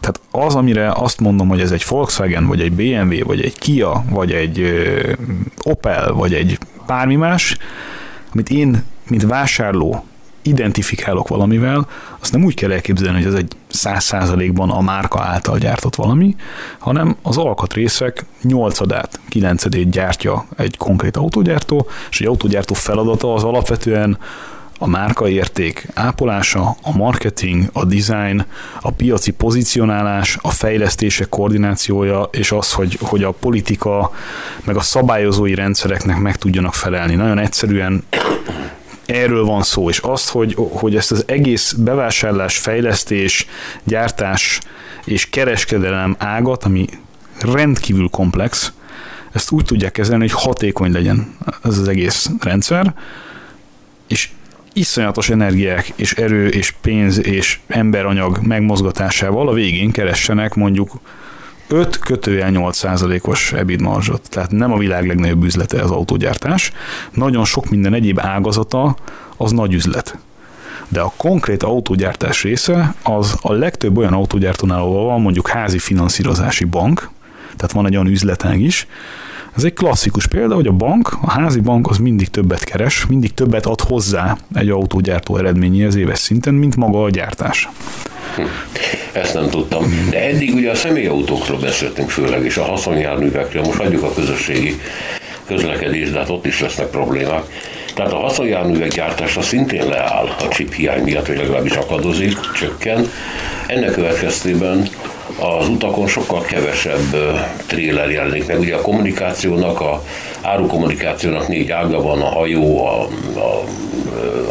Tehát 0.01 0.21
az, 0.31 0.55
amire 0.55 0.93
azt 0.93 1.21
mondom, 1.21 1.49
hogy 1.49 1.61
ez 1.61 1.71
egy 1.71 1.85
Volkswagen, 1.89 2.47
vagy 2.47 2.61
egy 2.61 2.73
BMW, 2.73 3.25
vagy 3.27 3.41
egy 3.41 3.59
Kia, 3.59 4.05
vagy 4.11 4.33
egy 4.33 4.73
Opel, 5.63 6.13
vagy 6.13 6.35
egy 6.35 6.59
bármi 6.87 7.17
más, 7.17 7.57
amit 8.33 8.51
én, 8.51 8.85
mint 9.09 9.23
vásárló 9.23 10.05
identifikálok 10.51 11.29
valamivel, 11.29 11.87
azt 12.21 12.33
nem 12.33 12.45
úgy 12.45 12.55
kell 12.55 12.73
elképzelni, 12.73 13.23
hogy 13.23 13.33
ez 13.33 13.39
egy 13.39 13.53
száz 13.69 14.05
százalékban 14.05 14.71
a 14.71 14.81
márka 14.81 15.21
által 15.23 15.59
gyártott 15.59 15.95
valami, 15.95 16.37
hanem 16.79 17.17
az 17.23 17.37
alkatrészek 17.37 18.25
nyolcadát, 18.43 19.21
kilencedét 19.29 19.91
gyártja 19.91 20.47
egy 20.57 20.77
konkrét 20.77 21.17
autógyártó, 21.17 21.87
és 22.11 22.21
egy 22.21 22.27
autógyártó 22.27 22.75
feladata 22.75 23.35
az 23.35 23.45
alapvetően 23.45 24.19
a 24.83 24.87
márkaérték 24.87 25.87
ápolása, 25.95 26.77
a 26.83 26.97
marketing, 26.97 27.71
a 27.73 27.85
design, 27.85 28.45
a 28.81 28.91
piaci 28.91 29.31
pozicionálás, 29.31 30.39
a 30.41 30.51
fejlesztések 30.51 31.29
koordinációja, 31.29 32.29
és 32.31 32.53
az, 32.53 32.73
hogy, 32.73 32.99
hogy 33.01 33.23
a 33.23 33.31
politika 33.31 34.13
meg 34.65 34.77
a 34.77 34.81
szabályozói 34.81 35.55
rendszereknek 35.55 36.19
meg 36.19 36.37
tudjanak 36.37 36.75
felelni. 36.75 37.15
Nagyon 37.15 37.39
egyszerűen 37.39 38.05
erről 39.11 39.45
van 39.45 39.63
szó, 39.63 39.89
és 39.89 39.99
azt, 39.99 40.29
hogy, 40.29 40.55
hogy 40.57 40.97
ezt 40.97 41.13
az 41.13 41.25
egész 41.27 41.73
bevásárlás, 41.73 42.59
fejlesztés, 42.59 43.47
gyártás 43.85 44.61
és 45.05 45.31
kereskedelem 45.31 46.15
ágat, 46.19 46.65
ami 46.65 46.87
rendkívül 47.41 48.09
komplex, 48.09 48.73
ezt 49.33 49.51
úgy 49.51 49.65
tudják 49.65 49.93
kezelni, 49.93 50.29
hogy 50.29 50.43
hatékony 50.43 50.93
legyen 50.93 51.37
ez 51.63 51.79
az 51.79 51.89
egész 51.89 52.31
rendszer, 52.41 52.95
és 54.07 54.29
iszonyatos 54.73 55.31
energiák 55.31 55.93
és 55.97 56.13
erő 56.13 56.49
és 56.49 56.75
pénz 56.81 57.27
és 57.27 57.59
emberanyag 57.67 58.39
megmozgatásával 58.43 59.49
a 59.49 59.53
végén 59.53 59.91
keressenek 59.91 60.55
mondjuk 60.55 61.01
5 61.71 61.99
kötőjel 61.99 62.51
8 62.51 62.77
százalékos 62.77 63.53
EBIT 63.53 63.81
marzsot. 63.81 64.29
Tehát 64.31 64.51
nem 64.51 64.73
a 64.73 64.79
világ 64.79 65.07
legnagyobb 65.07 65.45
üzlete 65.45 65.83
az 65.83 65.91
autógyártás. 65.91 66.73
Nagyon 67.13 67.45
sok 67.45 67.71
minden 67.71 67.95
egyéb 67.95 68.21
ágazata 68.21 68.97
az 69.37 69.53
nagy 69.53 69.75
üzlet. 69.75 70.19
De 70.89 71.01
a 71.01 71.13
konkrét 71.17 71.63
autógyártás 71.63 72.43
része 72.43 72.95
az 73.03 73.37
a 73.41 73.53
legtöbb 73.53 73.97
olyan 73.97 74.13
autógyártónál, 74.13 74.79
ahol 74.79 75.05
van 75.05 75.21
mondjuk 75.21 75.49
házi 75.49 75.79
finanszírozási 75.79 76.65
bank, 76.65 77.11
tehát 77.57 77.73
van 77.73 77.87
egy 77.87 77.95
olyan 77.95 78.07
üzletág 78.07 78.61
is, 78.61 78.87
ez 79.57 79.65
egy 79.65 79.73
klasszikus 79.73 80.27
példa, 80.27 80.55
hogy 80.55 80.67
a 80.67 80.73
bank, 80.73 81.17
a 81.23 81.31
házi 81.31 81.61
bank 81.61 81.89
az 81.89 81.99
mindig 81.99 82.29
többet 82.29 82.65
keres, 82.65 83.07
mindig 83.07 83.35
többet 83.35 83.67
ad 83.67 83.81
hozzá 83.81 84.37
egy 84.55 84.69
autógyártó 84.69 85.37
eredményéhez 85.37 85.95
éves 85.95 86.19
szinten, 86.19 86.55
mint 86.55 86.77
maga 86.77 87.03
a 87.03 87.11
gyártás. 87.11 87.69
Hm. 88.37 88.43
Ezt 89.13 89.35
nem 89.35 89.49
tudtam. 89.49 90.09
De 90.11 90.25
eddig 90.25 90.55
ugye 90.55 90.71
a 90.71 90.75
személyautókról 90.75 91.59
beszéltünk 91.59 92.11
főleg, 92.11 92.45
és 92.45 92.57
a 92.57 92.65
haszonjárművekről. 92.65 93.63
Most 93.63 93.81
adjuk 93.81 94.03
a 94.03 94.15
közösségi 94.15 94.81
közlekedés, 95.47 96.11
de 96.11 96.19
hát 96.19 96.29
ott 96.29 96.47
is 96.47 96.61
lesznek 96.61 96.87
problémák. 96.87 97.43
Tehát 97.95 98.13
a 98.13 98.17
haszonjárművek 98.17 98.95
gyártása 98.95 99.43
szintén 99.43 99.89
leáll 99.89 100.27
a 100.27 100.49
chip 100.49 100.75
hiány 100.75 101.03
miatt, 101.03 101.27
vagy 101.27 101.37
legalábbis 101.37 101.75
akadozik, 101.75 102.39
csökken. 102.55 103.11
Ennek 103.67 103.93
következtében 103.93 104.89
az 105.41 105.69
utakon 105.69 106.07
sokkal 106.07 106.43
kevesebb 106.43 107.17
tréler 107.67 108.11
jelenik 108.11 108.47
meg. 108.47 108.59
Ugye 108.59 108.75
a 108.75 108.81
kommunikációnak, 108.81 109.81
a 109.81 110.03
árukommunikációnak 110.43 111.49
négy 111.49 111.71
ága 111.71 112.03
van, 112.03 112.21
a 112.21 112.29
hajó, 112.29 112.87
a, 112.87 113.09
a, 113.35 113.65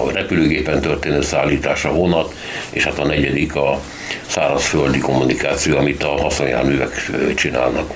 a 0.06 0.12
repülőgépen 0.14 0.82
történő 0.82 1.22
szállítás, 1.22 1.86
a 1.86 1.94
vonat, 1.94 2.34
és 2.70 2.84
hát 2.84 3.00
a 3.00 3.06
negyedik 3.06 3.56
a 3.56 3.80
szárazföldi 4.28 5.00
kommunikáció, 5.00 5.78
amit 5.78 6.04
a 6.04 6.22
haszonjárművek 6.22 7.12
csinálnak. 7.36 7.94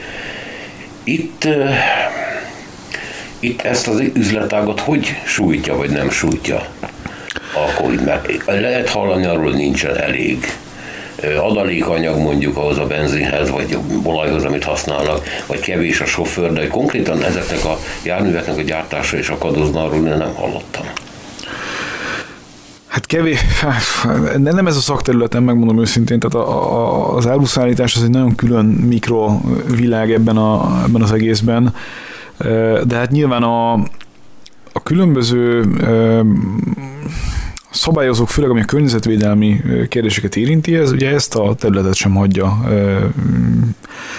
Itt 1.03 1.47
itt 3.39 3.61
ezt 3.61 3.87
az 3.87 4.03
üzletágat 4.13 4.79
hogy 4.79 5.15
sújtja, 5.23 5.75
vagy 5.75 5.89
nem 5.89 6.09
sújtja 6.09 6.67
a 7.53 7.81
Covid? 7.81 8.05
Mert 8.05 8.45
lehet 8.45 8.89
hallani 8.89 9.25
arról, 9.25 9.43
hogy 9.43 9.53
nincsen 9.53 9.97
elég 9.97 10.53
adalékanyag 11.43 12.17
mondjuk 12.17 12.57
ahhoz 12.57 12.77
a 12.77 12.85
benzinhez, 12.85 13.49
vagy 13.49 13.77
olajhoz, 14.03 14.43
amit 14.43 14.63
használnak, 14.63 15.23
vagy 15.47 15.59
kevés 15.59 16.01
a 16.01 16.05
sofőr, 16.05 16.53
de 16.53 16.67
konkrétan 16.67 17.23
ezeknek 17.23 17.65
a 17.65 17.77
járműveknek 18.03 18.57
a 18.57 18.61
gyártása 18.61 19.17
és 19.17 19.29
akadozna, 19.29 19.83
arról 19.83 19.99
nem 19.99 20.33
hallottam. 20.33 20.85
Hát 22.87 23.05
kevés, 23.05 23.39
nem 24.37 24.67
ez 24.67 24.75
a 24.75 24.79
szakterületem, 24.79 25.43
megmondom 25.43 25.79
őszintén, 25.79 26.19
tehát 26.19 26.47
a, 26.47 26.73
a, 26.73 27.15
az 27.15 27.27
áruszállítás 27.27 27.95
az 27.95 28.03
egy 28.03 28.09
nagyon 28.09 28.35
külön 28.35 28.65
mikrovilág 28.65 30.11
ebben, 30.11 30.37
a, 30.37 30.81
ebben 30.85 31.01
az 31.01 31.11
egészben, 31.11 31.73
de 32.83 32.95
hát 32.95 33.11
nyilván 33.11 33.43
a, 33.43 33.73
a 34.73 34.83
különböző 34.83 35.65
szabályozók, 37.73 38.29
főleg 38.29 38.49
ami 38.49 38.61
a 38.61 38.65
környezetvédelmi 38.65 39.61
kérdéseket 39.89 40.35
érinti, 40.35 40.75
ez 40.75 40.91
ugye 40.91 41.09
ezt 41.09 41.35
a 41.35 41.55
területet 41.55 41.95
sem 41.95 42.15
hagyja 42.15 42.63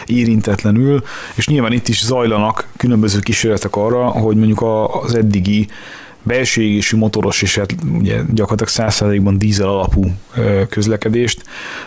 érintetlenül, 0.07 1.03
és 1.35 1.49
nyilván 1.49 1.73
itt 1.73 1.89
is 1.89 2.05
zajlanak 2.05 2.67
különböző 2.77 3.19
kísérletek 3.19 3.77
arra, 3.77 4.07
hogy 4.07 4.37
mondjuk 4.37 4.65
az 5.03 5.15
eddigi 5.15 5.69
belső 6.23 6.63
égésű 6.63 6.97
motoros 6.97 7.43
és 7.43 7.59
hát 7.59 7.75
ugye 7.99 8.21
gyakorlatilag 8.33 8.91
100%-ban 8.93 9.39
dízel 9.39 9.69
alapú 9.69 10.05
közlekedést, 10.69 11.43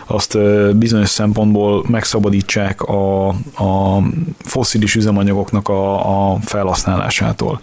azt 0.06 0.38
bizonyos 0.76 1.08
szempontból 1.08 1.84
megszabadítsák 1.88 2.82
a, 2.82 3.28
a 3.28 4.02
fosszilis 4.38 4.94
üzemanyagoknak 4.94 5.68
a, 5.68 6.32
a 6.32 6.38
felhasználásától. 6.40 7.60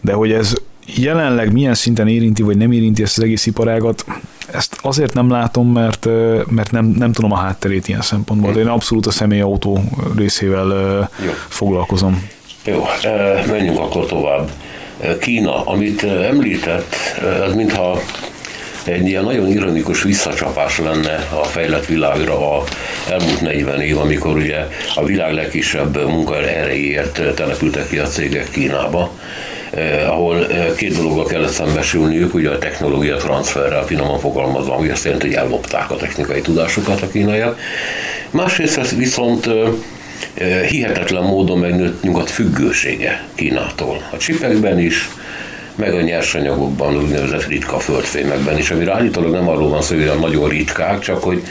De 0.00 0.12
hogy 0.12 0.32
ez 0.32 0.54
jelenleg 0.94 1.52
milyen 1.52 1.74
szinten 1.74 2.08
érinti, 2.08 2.42
vagy 2.42 2.56
nem 2.56 2.72
érinti 2.72 3.02
ezt 3.02 3.18
az 3.18 3.24
egész 3.24 3.46
iparágat, 3.46 4.04
ezt 4.52 4.78
azért 4.82 5.14
nem 5.14 5.30
látom, 5.30 5.72
mert, 5.72 6.08
mert 6.46 6.70
nem, 6.70 6.84
nem 6.84 7.12
tudom 7.12 7.32
a 7.32 7.36
hátterét 7.36 7.88
ilyen 7.88 8.00
szempontból. 8.00 8.52
De 8.52 8.60
én 8.60 8.66
abszolút 8.66 9.06
a 9.06 9.10
személyautó 9.10 9.82
részével 10.16 10.68
Jó. 11.24 11.30
foglalkozom. 11.48 12.28
Jó, 12.64 12.84
menjünk 13.46 13.78
akkor 13.78 14.06
tovább. 14.06 14.50
Kína, 15.20 15.64
amit 15.64 16.02
említett, 16.02 16.94
az 17.46 17.54
mintha 17.54 18.00
egy 18.84 19.06
ilyen 19.06 19.24
nagyon 19.24 19.48
ironikus 19.48 20.02
visszacsapás 20.02 20.78
lenne 20.78 21.26
a 21.40 21.44
fejlett 21.44 21.86
világra 21.86 22.56
a 22.56 22.64
elmúlt 23.10 23.40
40 23.40 23.80
év, 23.80 23.98
amikor 23.98 24.36
ugye 24.36 24.66
a 24.94 25.04
világ 25.04 25.32
legkisebb 25.32 26.06
munkaerejéért 26.06 27.34
települtek 27.34 27.88
ki 27.88 27.98
a 27.98 28.06
cégek 28.06 28.50
Kínába 28.50 29.10
eh, 29.70 30.10
ahol 30.10 30.46
eh, 30.46 30.66
két 30.76 30.96
dologgal 30.96 31.24
kellett 31.24 31.50
szembesülniük, 31.50 32.34
ugye 32.34 32.50
a 32.50 32.58
technológia 32.58 33.16
transferrel 33.16 33.84
finoman 33.84 34.18
fogalmazva, 34.18 34.72
hogy 34.72 34.90
azt 34.90 35.04
jelenti, 35.04 35.26
hogy 35.26 35.36
ellopták 35.36 35.90
a 35.90 35.96
technikai 35.96 36.40
tudásukat 36.40 37.02
a 37.02 37.08
kínaiak. 37.08 37.58
Másrészt 38.30 38.90
viszont 38.90 39.46
eh, 39.46 39.68
eh, 40.34 40.62
hihetetlen 40.62 41.22
módon 41.22 41.58
megnőtt 41.58 42.02
nyugat 42.02 42.30
függősége 42.30 43.24
Kínától. 43.34 44.02
A 44.12 44.16
csipekben 44.16 44.78
is, 44.78 45.08
meg 45.80 45.94
a 45.94 46.00
nyersanyagokban, 46.00 46.96
úgynevezett 46.96 47.46
ritka 47.46 47.78
földfémekben 47.78 48.58
is, 48.58 48.70
amire 48.70 48.92
állítólag 48.92 49.32
nem 49.32 49.48
arról 49.48 49.68
van 49.68 49.82
szó, 49.82 49.94
hogy 49.94 50.20
nagyon 50.20 50.48
ritkák, 50.48 50.98
csak 50.98 51.22
hogy 51.22 51.42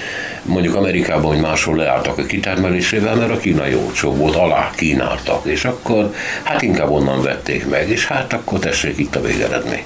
mondjuk 0.44 0.76
Amerikában, 0.76 1.32
hogy 1.32 1.42
máshol 1.42 1.76
leálltak 1.76 2.18
a 2.18 2.26
kitermelésével, 2.26 3.16
mert 3.16 3.32
a 3.32 3.38
kínai 3.38 3.76
olcsó 3.76 4.12
volt, 4.12 4.36
alá 4.36 4.72
kínáltak, 4.76 5.46
és 5.46 5.66
akkor 5.66 6.14
hát 6.44 6.62
inkább 6.62 6.90
onnan 6.90 7.22
vették 7.22 7.70
meg, 7.70 7.90
és 7.90 8.06
hát 8.06 8.34
akkor 8.34 8.60
tessék 8.60 8.98
itt 8.98 9.16
a 9.16 9.22
végeredmény. 9.22 9.84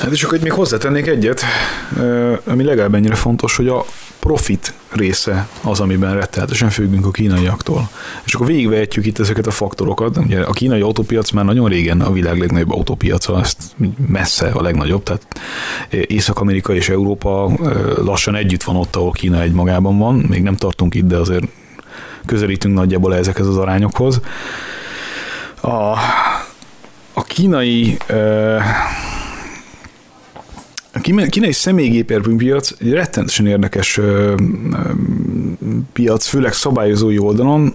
Hát 0.00 0.10
és 0.12 0.22
akkor 0.22 0.38
még 0.38 0.52
hozzátennék 0.52 1.06
egyet, 1.06 1.44
ami 2.44 2.64
legalább 2.64 2.94
ennyire 2.94 3.14
fontos, 3.14 3.56
hogy 3.56 3.68
a 3.68 3.84
profit 4.26 4.74
része 4.92 5.48
az, 5.62 5.80
amiben 5.80 6.14
rettenetesen 6.14 6.70
függünk 6.70 7.06
a 7.06 7.10
kínaiaktól. 7.10 7.88
És 8.24 8.34
akkor 8.34 8.46
végigvehetjük 8.46 9.06
itt 9.06 9.18
ezeket 9.18 9.46
a 9.46 9.50
faktorokat. 9.50 10.16
Ugye 10.16 10.40
a 10.40 10.52
kínai 10.52 10.80
autópiac 10.80 11.30
már 11.30 11.44
nagyon 11.44 11.68
régen 11.68 12.00
a 12.00 12.12
világ 12.12 12.38
legnagyobb 12.38 12.72
autópiaca, 12.72 13.40
ezt 13.40 13.58
messze 14.08 14.48
a 14.48 14.62
legnagyobb, 14.62 15.02
tehát 15.02 15.22
Észak-Amerika 15.90 16.74
és 16.74 16.88
Európa 16.88 17.50
lassan 17.96 18.34
együtt 18.34 18.62
van 18.62 18.76
ott, 18.76 18.96
ahol 18.96 19.10
Kína 19.10 19.40
egy 19.40 19.52
magában 19.52 19.98
van. 19.98 20.14
Még 20.14 20.42
nem 20.42 20.56
tartunk 20.56 20.94
itt, 20.94 21.06
de 21.06 21.16
azért 21.16 21.44
közelítünk 22.24 22.74
nagyjából 22.74 23.14
ezekhez 23.14 23.46
az 23.46 23.56
arányokhoz. 23.56 24.20
A, 25.60 25.92
a 27.12 27.22
kínai 27.26 27.96
a 30.96 31.28
kínai 31.28 31.52
személygépjárműpiac 31.52 32.70
egy 32.78 32.92
rettenetesen 32.92 33.46
érdekes 33.46 34.00
piac, 35.92 36.26
főleg 36.26 36.52
szabályozói 36.52 37.18
oldalon, 37.18 37.74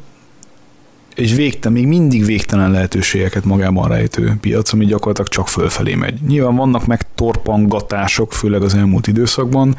egy 1.16 1.36
végtelen, 1.36 1.78
még 1.78 1.88
mindig 1.88 2.26
végtelen 2.26 2.72
lehetőségeket 2.72 3.46
magában 3.46 3.88
rejtő 3.88 4.34
piac, 4.42 4.74
ami 4.74 4.86
gyakorlatilag 4.86 5.30
csak 5.30 5.48
fölfelé 5.48 5.96
megy. 5.96 6.22
Nyilván 6.28 6.56
vannak 6.56 6.86
meg 6.86 7.02
torpangatások, 7.16 8.34
főleg 8.34 8.62
az 8.62 8.76
elmúlt 8.76 9.08
időszakban, 9.08 9.76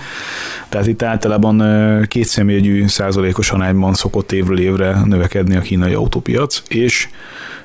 tehát 0.68 0.86
itt 0.86 1.02
általában 1.02 1.62
kétszemjegyű 2.08 2.86
százalékos 2.86 3.50
arányban 3.50 3.94
szokott 3.94 4.32
évről 4.32 4.58
évre 4.58 5.02
növekedni 5.04 5.56
a 5.56 5.60
kínai 5.60 5.92
autópiac, 5.92 6.62
és 6.68 7.08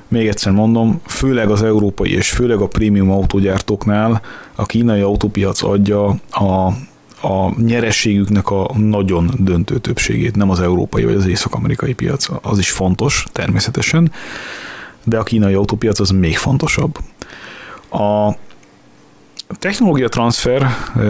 még 0.08 0.28
egyszer 0.28 0.52
mondom, 0.52 1.00
főleg 1.06 1.50
az 1.50 1.62
európai 1.62 2.14
és 2.14 2.30
főleg 2.30 2.60
a 2.60 2.66
prémium 2.66 3.10
autógyártóknál 3.10 4.20
a 4.54 4.66
kínai 4.66 5.00
autópiac 5.00 5.62
adja 5.62 6.06
a 6.30 6.72
a 7.20 7.60
nyerességüknek 7.60 8.50
a 8.50 8.70
nagyon 8.76 9.30
döntő 9.38 9.78
többségét, 9.78 10.36
nem 10.36 10.50
az 10.50 10.60
európai 10.60 11.04
vagy 11.04 11.14
az 11.14 11.26
észak-amerikai 11.26 11.94
piac. 11.94 12.28
Az 12.42 12.58
is 12.58 12.70
fontos, 12.70 13.26
természetesen, 13.32 14.12
de 15.04 15.18
a 15.18 15.22
kínai 15.22 15.54
autópiac 15.54 16.00
az 16.00 16.10
még 16.10 16.36
fontosabb. 16.36 16.98
A 17.90 18.36
technológia 19.58 20.08
transfer 20.08 20.66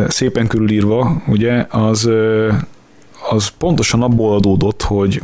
szépen 0.08 0.46
körülírva, 0.46 1.22
ugye, 1.26 1.66
az, 1.70 2.10
az 3.30 3.48
pontosan 3.58 4.02
abból 4.02 4.34
adódott, 4.34 4.82
hogy 4.82 5.22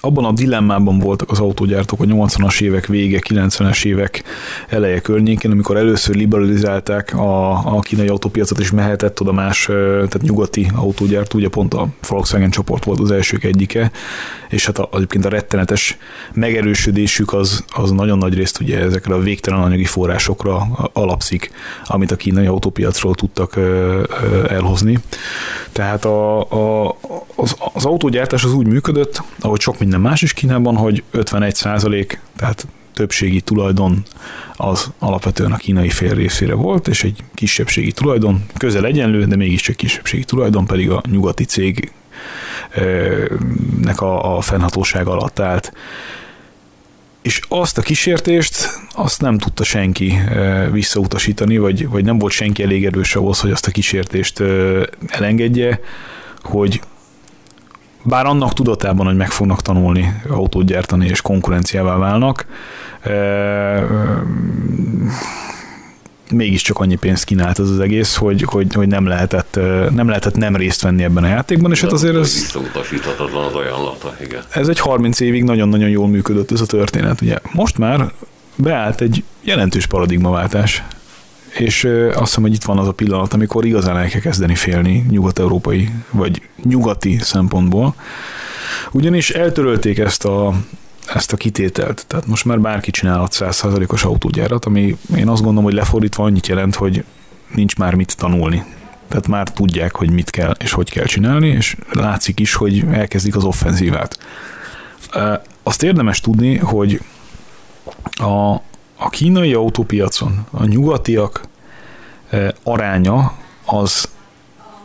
abban 0.00 0.24
a 0.24 0.32
dilemmában 0.32 0.98
voltak 0.98 1.30
az 1.30 1.38
autógyártók 1.38 2.00
a 2.00 2.04
80-as 2.04 2.60
évek 2.60 2.86
vége, 2.86 3.20
90-es 3.28 3.84
évek 3.84 4.22
eleje 4.68 5.00
környékén, 5.00 5.50
amikor 5.50 5.76
először 5.76 6.14
liberalizálták 6.14 7.14
a, 7.14 7.50
a 7.76 7.80
kínai 7.80 8.08
autópiacot, 8.08 8.58
és 8.58 8.70
mehetett 8.70 9.20
oda 9.20 9.32
más, 9.32 9.64
tehát 9.64 10.22
nyugati 10.22 10.70
autógyártó, 10.74 11.38
ugye 11.38 11.48
pont 11.48 11.74
a 11.74 11.88
Volkswagen 12.08 12.50
csoport 12.50 12.84
volt 12.84 13.00
az 13.00 13.10
elsők 13.10 13.44
egyike, 13.44 13.90
és 14.48 14.66
hát 14.66 14.78
a, 14.78 14.88
egyébként 14.92 15.24
a 15.24 15.28
rettenetes 15.28 15.96
megerősödésük 16.32 17.32
az, 17.32 17.64
az 17.68 17.90
nagyon 17.90 18.18
nagy 18.18 18.34
részt 18.34 18.60
ugye 18.60 18.78
ezekre 18.78 19.14
a 19.14 19.18
végtelen 19.18 19.60
anyagi 19.60 19.84
forrásokra 19.84 20.66
alapszik, 20.92 21.50
amit 21.84 22.10
a 22.10 22.16
kínai 22.16 22.46
autópiacról 22.46 23.14
tudtak 23.14 23.56
elhozni. 24.48 24.98
Tehát 25.72 26.04
a, 26.04 26.40
a, 26.40 26.96
az, 27.36 27.56
az 27.72 27.84
autógyártás 27.84 28.44
az 28.44 28.52
úgy 28.52 28.66
működött, 28.66 29.22
ahogy 29.40 29.60
sok 29.60 29.78
minden 29.88 30.10
más 30.10 30.22
is 30.22 30.32
Kínában, 30.32 30.76
hogy 30.76 31.02
51 31.10 31.54
százalék, 31.54 32.20
tehát 32.36 32.66
többségi 32.92 33.40
tulajdon 33.40 34.02
az 34.56 34.90
alapvetően 34.98 35.52
a 35.52 35.56
kínai 35.56 35.88
fél 35.88 36.14
részére 36.14 36.54
volt, 36.54 36.88
és 36.88 37.04
egy 37.04 37.24
kisebbségi 37.34 37.92
tulajdon, 37.92 38.44
közel 38.56 38.84
egyenlő, 38.84 39.24
de 39.24 39.36
mégiscsak 39.36 39.76
kisebbségi 39.76 40.24
tulajdon 40.24 40.66
pedig 40.66 40.90
a 40.90 41.02
nyugati 41.10 41.44
cégnek 41.44 41.90
a, 44.00 44.36
a 44.36 44.40
fennhatóság 44.40 45.06
alatt 45.06 45.38
állt. 45.38 45.72
És 47.22 47.40
azt 47.48 47.78
a 47.78 47.82
kísértést, 47.82 48.68
azt 48.94 49.20
nem 49.20 49.38
tudta 49.38 49.64
senki 49.64 50.14
visszautasítani, 50.72 51.58
vagy, 51.58 51.88
vagy 51.88 52.04
nem 52.04 52.18
volt 52.18 52.32
senki 52.32 52.62
elég 52.62 52.84
erős 52.84 53.16
ahhoz, 53.16 53.40
hogy 53.40 53.50
azt 53.50 53.66
a 53.66 53.70
kísértést 53.70 54.42
elengedje, 55.06 55.80
hogy 56.42 56.80
bár 58.08 58.26
annak 58.26 58.52
tudatában, 58.52 59.06
hogy 59.06 59.16
meg 59.16 59.30
fognak 59.30 59.62
tanulni 59.62 60.22
autót 60.28 60.64
gyártani 60.64 61.06
és 61.06 61.20
konkurenciává 61.20 61.96
válnak, 61.96 62.46
mégiscsak 66.30 66.78
annyi 66.78 66.96
pénzt 66.96 67.24
kínált 67.24 67.58
ez 67.58 67.68
az 67.68 67.78
egész, 67.80 68.16
hogy, 68.16 68.42
hogy, 68.42 68.74
hogy 68.74 68.88
nem, 68.88 69.06
lehetett, 69.06 69.58
nem 69.90 70.08
lehetett 70.08 70.36
nem 70.36 70.56
részt 70.56 70.82
venni 70.82 71.02
ebben 71.02 71.24
a 71.24 71.28
játékban, 71.28 71.70
és 71.70 71.80
hát 71.80 71.92
azért 71.92 72.16
ez... 72.16 72.50
az 73.46 73.54
ajánlata, 73.54 74.16
igen. 74.20 74.42
Ez 74.50 74.68
egy 74.68 74.78
30 74.78 75.20
évig 75.20 75.44
nagyon-nagyon 75.44 75.88
jól 75.88 76.08
működött 76.08 76.50
ez 76.50 76.60
a 76.60 76.66
történet. 76.66 77.20
Ugye 77.20 77.36
most 77.52 77.78
már 77.78 78.12
beállt 78.56 79.00
egy 79.00 79.24
jelentős 79.42 79.86
paradigmaváltás 79.86 80.82
és 81.54 81.84
azt 82.08 82.18
hiszem, 82.18 82.42
hogy 82.42 82.54
itt 82.54 82.64
van 82.64 82.78
az 82.78 82.88
a 82.88 82.92
pillanat, 82.92 83.32
amikor 83.32 83.64
igazán 83.64 83.96
el 83.96 84.08
kell 84.08 84.20
kezdeni 84.20 84.54
félni 84.54 85.06
nyugat-európai, 85.10 85.90
vagy 86.10 86.42
nyugati 86.62 87.18
szempontból. 87.18 87.94
Ugyanis 88.92 89.30
eltörölték 89.30 89.98
ezt 89.98 90.24
a, 90.24 90.54
ezt 91.14 91.32
a 91.32 91.36
kitételt. 91.36 92.04
Tehát 92.06 92.26
most 92.26 92.44
már 92.44 92.60
bárki 92.60 92.90
csinálhat 92.90 93.34
100%-os 93.38 94.04
autógyárat, 94.04 94.64
ami 94.64 94.96
én 95.16 95.28
azt 95.28 95.42
gondolom, 95.42 95.64
hogy 95.64 95.74
lefordítva 95.74 96.24
annyit 96.24 96.46
jelent, 96.46 96.74
hogy 96.74 97.04
nincs 97.54 97.76
már 97.76 97.94
mit 97.94 98.16
tanulni. 98.16 98.64
Tehát 99.08 99.26
már 99.26 99.50
tudják, 99.50 99.94
hogy 99.94 100.10
mit 100.10 100.30
kell 100.30 100.54
és 100.58 100.72
hogy 100.72 100.90
kell 100.90 101.04
csinálni, 101.04 101.48
és 101.48 101.76
látszik 101.92 102.40
is, 102.40 102.54
hogy 102.54 102.84
elkezdik 102.90 103.36
az 103.36 103.44
offenzívát. 103.44 104.18
Azt 105.62 105.82
érdemes 105.82 106.20
tudni, 106.20 106.56
hogy 106.56 107.00
a, 108.10 108.60
a 108.98 109.08
kínai 109.08 109.52
autópiacon 109.52 110.46
a 110.50 110.64
nyugatiak 110.64 111.40
eh, 112.30 112.48
aránya 112.62 113.32
az 113.64 114.08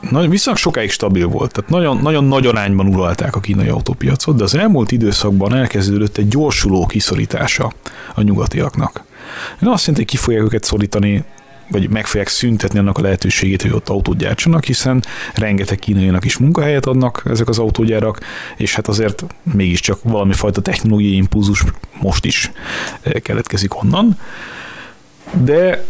nagyon, 0.10 0.30
viszonylag 0.30 0.62
sokáig 0.62 0.91
stabil 0.91 1.28
volt, 1.28 1.52
tehát 1.52 1.69
nagyon, 1.69 1.97
nagyon 1.97 2.23
nagy 2.23 2.45
arányban 2.45 2.88
uralták 2.88 3.36
a 3.36 3.39
kínai 3.39 3.67
autópiacot, 3.67 4.36
de 4.36 4.43
az 4.43 4.56
elmúlt 4.56 4.91
időszakban 4.91 5.54
elkezdődött 5.54 6.17
egy 6.17 6.28
gyorsuló 6.28 6.86
kiszorítása 6.86 7.71
a 8.15 8.21
nyugatiaknak. 8.21 9.04
Én 9.62 9.69
azt 9.69 9.86
jelenti, 9.88 9.93
hogy 9.93 10.06
ki 10.06 10.17
fogják 10.17 10.43
őket 10.43 10.63
szorítani 10.63 11.23
vagy 11.67 11.89
meg 11.89 12.06
fogják 12.06 12.28
szüntetni 12.28 12.80
annak 12.80 12.97
a 12.97 13.02
lehetőségét, 13.02 13.62
hogy 13.62 13.71
ott 13.71 13.89
autót 13.89 14.17
gyártsanak, 14.17 14.63
hiszen 14.63 15.04
rengeteg 15.36 15.80
kínaiak 15.80 16.26
is 16.26 16.38
munkahelyet 16.38 16.86
adnak 16.86 17.23
ezek 17.26 17.47
az 17.47 17.60
autógyárak, 17.60 18.19
és 18.58 18.76
hát 18.76 18.88
azért 18.88 19.26
mégiscsak 19.54 19.99
valami 20.04 20.34
fajta 20.34 20.62
technológiai 20.62 21.15
impulzus 21.15 21.63
most 22.02 22.26
is 22.26 22.52
eh, 23.02 23.12
keletkezik 23.12 23.84
onnan. 23.84 24.17
De 25.43 25.84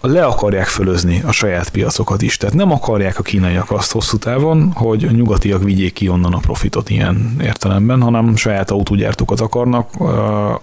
le 0.00 0.24
akarják 0.24 0.66
fölözni 0.66 1.22
a 1.26 1.32
saját 1.32 1.68
piacokat 1.68 2.22
is. 2.22 2.36
Tehát 2.36 2.54
nem 2.54 2.72
akarják 2.72 3.18
a 3.18 3.22
kínaiak 3.22 3.70
azt 3.70 3.92
hosszú 3.92 4.16
távon, 4.16 4.72
hogy 4.72 5.04
a 5.04 5.10
nyugatiak 5.10 5.62
vigyék 5.62 5.92
ki 5.92 6.08
onnan 6.08 6.32
a 6.32 6.38
profitot 6.38 6.90
ilyen 6.90 7.36
értelemben, 7.42 8.02
hanem 8.02 8.36
saját 8.36 8.70
autógyártókat 8.70 9.40
akarnak, 9.40 9.90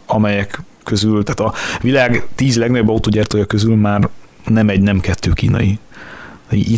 amelyek 0.05 0.61
közül, 0.83 1.23
tehát 1.23 1.39
a 1.39 1.57
világ 1.81 2.27
tíz 2.35 2.57
legnagyobb 2.57 2.89
autógyártója 2.89 3.45
közül 3.45 3.75
már 3.75 4.09
nem 4.47 4.69
egy, 4.69 4.81
nem 4.81 4.99
kettő 4.99 5.31
kínai. 5.31 5.79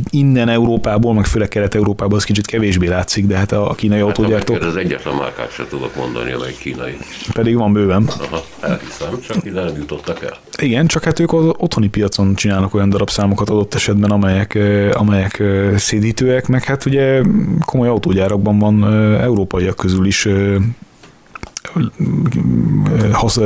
Innen 0.10 0.50
Európából, 0.50 1.14
meg 1.14 1.26
főleg 1.26 1.48
Kelet-Európából 1.48 2.18
az 2.18 2.24
kicsit 2.24 2.46
kevésbé 2.46 2.88
látszik, 2.88 3.26
de 3.26 3.38
hát 3.38 3.52
a 3.52 3.74
kínai 3.78 3.98
hát, 3.98 4.08
autógyártók... 4.08 4.62
Az 4.62 4.76
egyetlen 4.76 5.16
márkát 5.16 5.52
sem 5.52 5.66
tudok 5.70 5.96
mondani, 5.96 6.32
amely 6.32 6.54
kínai. 6.60 6.98
Pedig 7.34 7.56
van 7.56 7.74
bőven. 7.74 8.08
Aha, 8.20 8.44
elhiszem, 8.62 9.20
csak 9.28 9.46
ide 9.46 9.64
nem 9.64 9.76
jutottak 9.76 10.24
el. 10.24 10.38
Igen, 10.58 10.88
csak 10.88 11.04
hát 11.04 11.20
ők 11.20 11.34
az 11.34 11.44
otthoni 11.58 11.88
piacon 11.88 12.36
csinálnak 12.36 12.74
olyan 12.74 12.90
darabszámokat 12.90 13.50
adott 13.50 13.74
esetben, 13.74 14.12
amelyek, 14.12 14.58
amelyek 14.94 15.44
szédítőek, 15.76 16.48
meg 16.48 16.64
hát 16.64 16.86
ugye 16.86 17.22
komoly 17.66 17.88
autógyárakban 17.88 18.60
van 18.60 18.94
európaiak 19.22 19.76
közül 19.76 20.06
is 20.06 20.28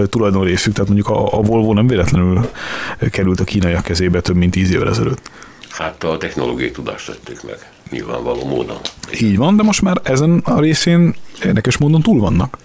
tulajdonrészük, 0.09 0.73
tehát 0.73 0.87
mondjuk 0.87 1.09
a, 1.09 1.37
a 1.37 1.41
Volvo 1.41 1.73
nem 1.73 1.87
véletlenül 1.87 2.49
került 3.11 3.39
a 3.39 3.43
kínaiak 3.43 3.83
kezébe 3.83 4.21
több 4.21 4.35
mint 4.35 4.51
tíz 4.51 4.71
évvel 4.71 4.89
ezelőtt. 4.89 5.31
Hát 5.69 6.03
a 6.03 6.17
technológiai 6.17 6.71
tudást 6.71 7.05
tették 7.05 7.43
meg, 7.43 7.69
nyilvánvaló 7.89 8.45
módon. 8.45 8.77
Így 9.21 9.37
van, 9.37 9.55
de 9.55 9.63
most 9.63 9.81
már 9.81 10.01
ezen 10.03 10.41
a 10.43 10.59
részén 10.59 11.15
érdekes 11.43 11.77
módon 11.77 12.01
túl 12.01 12.19
vannak. 12.19 12.57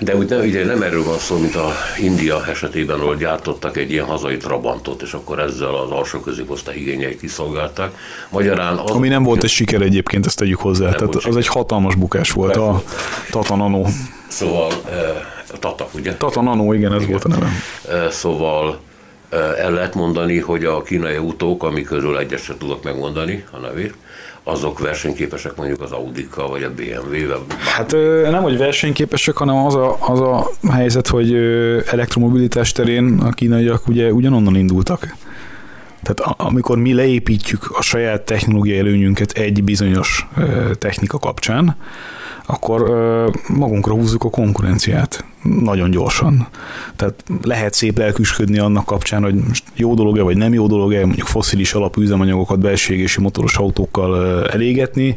De 0.00 0.16
úgy 0.16 0.28
nem, 0.28 0.40
ugye 0.40 0.64
nem 0.64 0.82
erről 0.82 1.04
van 1.04 1.18
szó, 1.18 1.38
mint 1.38 1.54
a 1.54 1.72
India 2.00 2.46
esetében, 2.46 3.00
ahol 3.00 3.16
gyártottak 3.16 3.76
egy 3.76 3.90
ilyen 3.90 4.04
hazai 4.04 4.36
trabantot, 4.36 5.02
és 5.02 5.12
akkor 5.12 5.38
ezzel 5.38 5.74
az 5.74 5.90
alsó 5.90 6.20
középosztály 6.20 6.76
igényeit 6.76 7.20
kiszolgálták. 7.20 7.90
Magyarán 8.30 8.76
az, 8.76 8.90
Ami 8.90 9.08
nem 9.08 9.22
volt 9.22 9.42
egy 9.42 9.50
siker 9.50 9.82
egyébként, 9.82 10.26
ezt 10.26 10.38
tegyük 10.38 10.58
hozzá. 10.58 10.92
Tehát 10.92 11.14
az 11.14 11.36
egy 11.36 11.46
hatalmas 11.46 11.94
bukás 11.94 12.30
volt 12.30 12.52
Persze. 12.52 12.68
a 12.68 12.82
Tata 13.30 13.56
Nano. 13.56 13.84
Szóval, 14.28 14.72
Tata, 15.60 15.88
ugye? 15.94 16.14
Tata 16.14 16.42
Nano, 16.42 16.72
igen, 16.72 16.92
ez 16.92 17.02
igen. 17.02 17.10
volt 17.10 17.24
a 17.24 17.28
neve. 17.28 17.48
Uh, 17.84 18.10
szóval 18.10 18.78
el 19.58 19.70
lehet 19.70 19.94
mondani, 19.94 20.38
hogy 20.38 20.64
a 20.64 20.82
kínai 20.82 21.14
autók, 21.14 21.62
amikről 21.62 22.18
egyet 22.18 22.42
sem 22.42 22.58
tudok 22.58 22.82
megmondani 22.82 23.44
a 23.50 23.58
nevét, 23.58 23.94
azok 24.42 24.78
versenyképesek 24.78 25.56
mondjuk 25.56 25.80
az 25.80 25.92
audi 25.92 26.28
vagy 26.48 26.62
a 26.62 26.70
BMW-vel? 26.70 27.40
Hát 27.76 27.92
nem, 28.30 28.42
hogy 28.42 28.58
versenyképesek, 28.58 29.36
hanem 29.36 29.56
az 29.56 29.74
a, 29.74 29.96
az 30.00 30.20
a 30.20 30.50
helyzet, 30.70 31.08
hogy 31.08 31.34
elektromobilitás 31.86 32.72
terén 32.72 33.20
a 33.20 33.30
kínaiak 33.30 33.88
ugye 33.88 34.12
ugyanonnan 34.12 34.56
indultak. 34.56 35.16
Tehát 36.02 36.34
amikor 36.36 36.78
mi 36.78 36.94
leépítjük 36.94 37.70
a 37.70 37.82
saját 37.82 38.22
technológiai 38.22 38.78
előnyünket 38.78 39.30
egy 39.32 39.64
bizonyos 39.64 40.28
technika 40.78 41.18
kapcsán, 41.18 41.76
akkor 42.50 42.90
magunkra 43.48 43.92
húzzuk 43.92 44.24
a 44.24 44.30
konkurenciát 44.30 45.24
nagyon 45.42 45.90
gyorsan. 45.90 46.48
Tehát 46.96 47.24
lehet 47.42 47.74
szép 47.74 47.98
lelküsködni 47.98 48.58
annak 48.58 48.84
kapcsán, 48.84 49.22
hogy 49.22 49.34
most 49.34 49.64
jó 49.74 49.94
dolog-e 49.94 50.22
vagy 50.22 50.36
nem 50.36 50.52
jó 50.52 50.66
dolog-e, 50.66 51.06
mondjuk 51.06 51.26
foszilis 51.26 51.72
alapú 51.72 52.00
üzemanyagokat 52.00 52.58
belségési 52.58 53.20
motoros 53.20 53.56
autókkal 53.56 54.44
elégetni, 54.48 55.16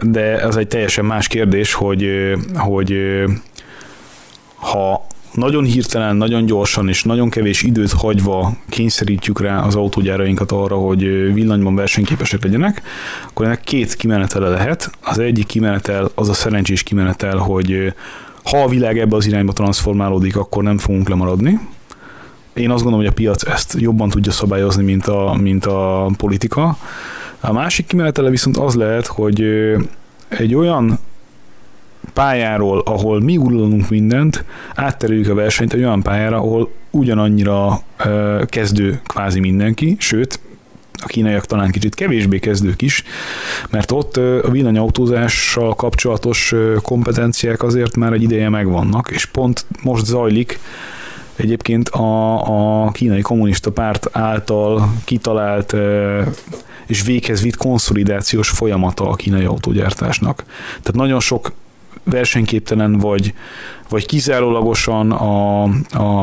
de 0.00 0.40
ez 0.40 0.56
egy 0.56 0.68
teljesen 0.68 1.04
más 1.04 1.26
kérdés, 1.28 1.72
hogy, 1.72 2.06
hogy 2.54 2.94
ha 4.54 5.06
nagyon 5.32 5.64
hirtelen, 5.64 6.16
nagyon 6.16 6.44
gyorsan 6.46 6.88
és 6.88 7.04
nagyon 7.04 7.30
kevés 7.30 7.62
időt 7.62 7.92
hagyva 7.92 8.52
kényszerítjük 8.68 9.40
rá 9.40 9.62
az 9.62 9.74
autógyárainkat 9.74 10.52
arra, 10.52 10.76
hogy 10.76 11.32
villanyban 11.32 11.74
versenyképesek 11.74 12.42
legyenek, 12.42 12.82
akkor 13.28 13.46
ennek 13.46 13.60
két 13.60 13.94
kimenetele 13.94 14.48
lehet. 14.48 14.90
Az 15.00 15.18
egyik 15.18 15.46
kimenetel 15.46 16.10
az 16.14 16.28
a 16.28 16.32
szerencsés 16.32 16.82
kimenetel, 16.82 17.36
hogy 17.36 17.94
ha 18.44 18.62
a 18.62 18.68
világ 18.68 18.98
ebbe 18.98 19.16
az 19.16 19.26
irányba 19.26 19.52
transformálódik, 19.52 20.36
akkor 20.36 20.62
nem 20.62 20.78
fogunk 20.78 21.08
lemaradni. 21.08 21.58
Én 22.54 22.70
azt 22.70 22.82
gondolom, 22.82 23.06
hogy 23.06 23.14
a 23.14 23.20
piac 23.20 23.46
ezt 23.46 23.74
jobban 23.78 24.08
tudja 24.08 24.32
szabályozni, 24.32 24.84
mint 24.84 25.06
a, 25.06 25.36
mint 25.40 25.66
a 25.66 26.10
politika. 26.16 26.76
A 27.40 27.52
másik 27.52 27.86
kimenetele 27.86 28.30
viszont 28.30 28.56
az 28.56 28.74
lehet, 28.74 29.06
hogy 29.06 29.44
egy 30.28 30.54
olyan 30.54 30.98
pályáról, 32.12 32.82
ahol 32.84 33.20
mi 33.20 33.36
uralunk 33.36 33.88
mindent, 33.88 34.44
átterüljük 34.74 35.28
a 35.28 35.34
versenyt 35.34 35.72
egy 35.72 35.82
olyan 35.82 36.02
pályára, 36.02 36.36
ahol 36.36 36.70
ugyanannyira 36.90 37.80
ö, 38.04 38.42
kezdő 38.46 39.00
kvázi 39.06 39.40
mindenki, 39.40 39.96
sőt, 39.98 40.40
a 41.02 41.06
kínaiak 41.06 41.46
talán 41.46 41.70
kicsit 41.70 41.94
kevésbé 41.94 42.38
kezdők 42.38 42.82
is, 42.82 43.04
mert 43.70 43.90
ott 43.90 44.16
a 44.16 44.50
villanyautózással 44.50 45.74
kapcsolatos 45.74 46.54
kompetenciák 46.82 47.62
azért 47.62 47.96
már 47.96 48.12
egy 48.12 48.22
ideje 48.22 48.48
megvannak, 48.48 49.10
és 49.10 49.26
pont 49.26 49.66
most 49.82 50.04
zajlik 50.04 50.58
egyébként 51.36 51.88
a, 51.88 52.84
a 52.84 52.90
kínai 52.90 53.20
kommunista 53.20 53.70
párt 53.70 54.08
által 54.12 54.92
kitalált 55.04 55.76
és 56.86 57.02
véghez 57.02 57.42
vitt 57.42 57.56
konszolidációs 57.56 58.48
folyamata 58.48 59.08
a 59.08 59.14
kínai 59.14 59.44
autógyártásnak. 59.44 60.44
Tehát 60.68 60.94
nagyon 60.94 61.20
sok 61.20 61.52
versenyképtelen 62.04 62.98
vagy, 62.98 63.34
vagy 63.88 64.06
kizárólagosan 64.06 65.10
a, 65.10 65.62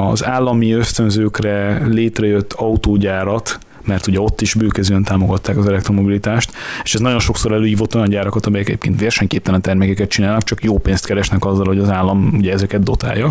az 0.10 0.26
állami 0.26 0.72
ösztönzőkre 0.72 1.86
létrejött 1.88 2.54
autógyárat, 2.54 3.60
mert 3.90 4.08
ugye 4.08 4.20
ott 4.20 4.42
is 4.42 4.54
bőkezően 4.54 5.04
támogatták 5.04 5.58
az 5.58 5.68
elektromobilitást, 5.68 6.52
és 6.84 6.94
ez 6.94 7.00
nagyon 7.00 7.20
sokszor 7.20 7.52
előhívott 7.52 7.96
olyan 7.96 8.10
gyárakat, 8.10 8.46
amelyek 8.46 8.68
egyébként 8.68 9.02
versenyképtelen 9.02 9.62
termékeket 9.62 10.10
csinálnak, 10.10 10.44
csak 10.44 10.64
jó 10.64 10.78
pénzt 10.78 11.06
keresnek 11.06 11.46
azzal, 11.46 11.66
hogy 11.66 11.80
az 11.80 11.90
állam 11.90 12.32
ugye 12.38 12.52
ezeket 12.52 12.84
dotálja. 12.84 13.30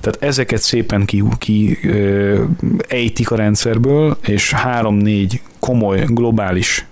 Tehát 0.00 0.22
ezeket 0.22 0.60
szépen 0.60 1.04
ki, 1.04 1.24
ki 1.38 1.78
ö, 1.82 2.42
ejtik 2.88 3.30
a 3.30 3.36
rendszerből, 3.36 4.16
és 4.22 4.52
három-négy 4.52 5.40
komoly, 5.58 6.04
globális 6.06 6.86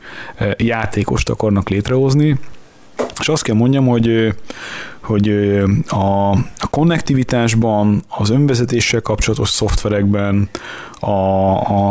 játékost 0.57 1.29
akarnak 1.29 1.69
létrehozni, 1.69 2.39
és 3.21 3.29
azt 3.29 3.43
kell 3.43 3.55
mondjam, 3.55 3.87
hogy, 3.87 4.35
hogy 5.01 5.29
a, 5.89 6.31
a 6.59 6.69
konnektivitásban, 6.71 8.05
az 8.09 8.31
önvezetéssel 8.31 9.01
kapcsolatos 9.01 9.49
szoftverekben, 9.49 10.49
a, 11.01 11.13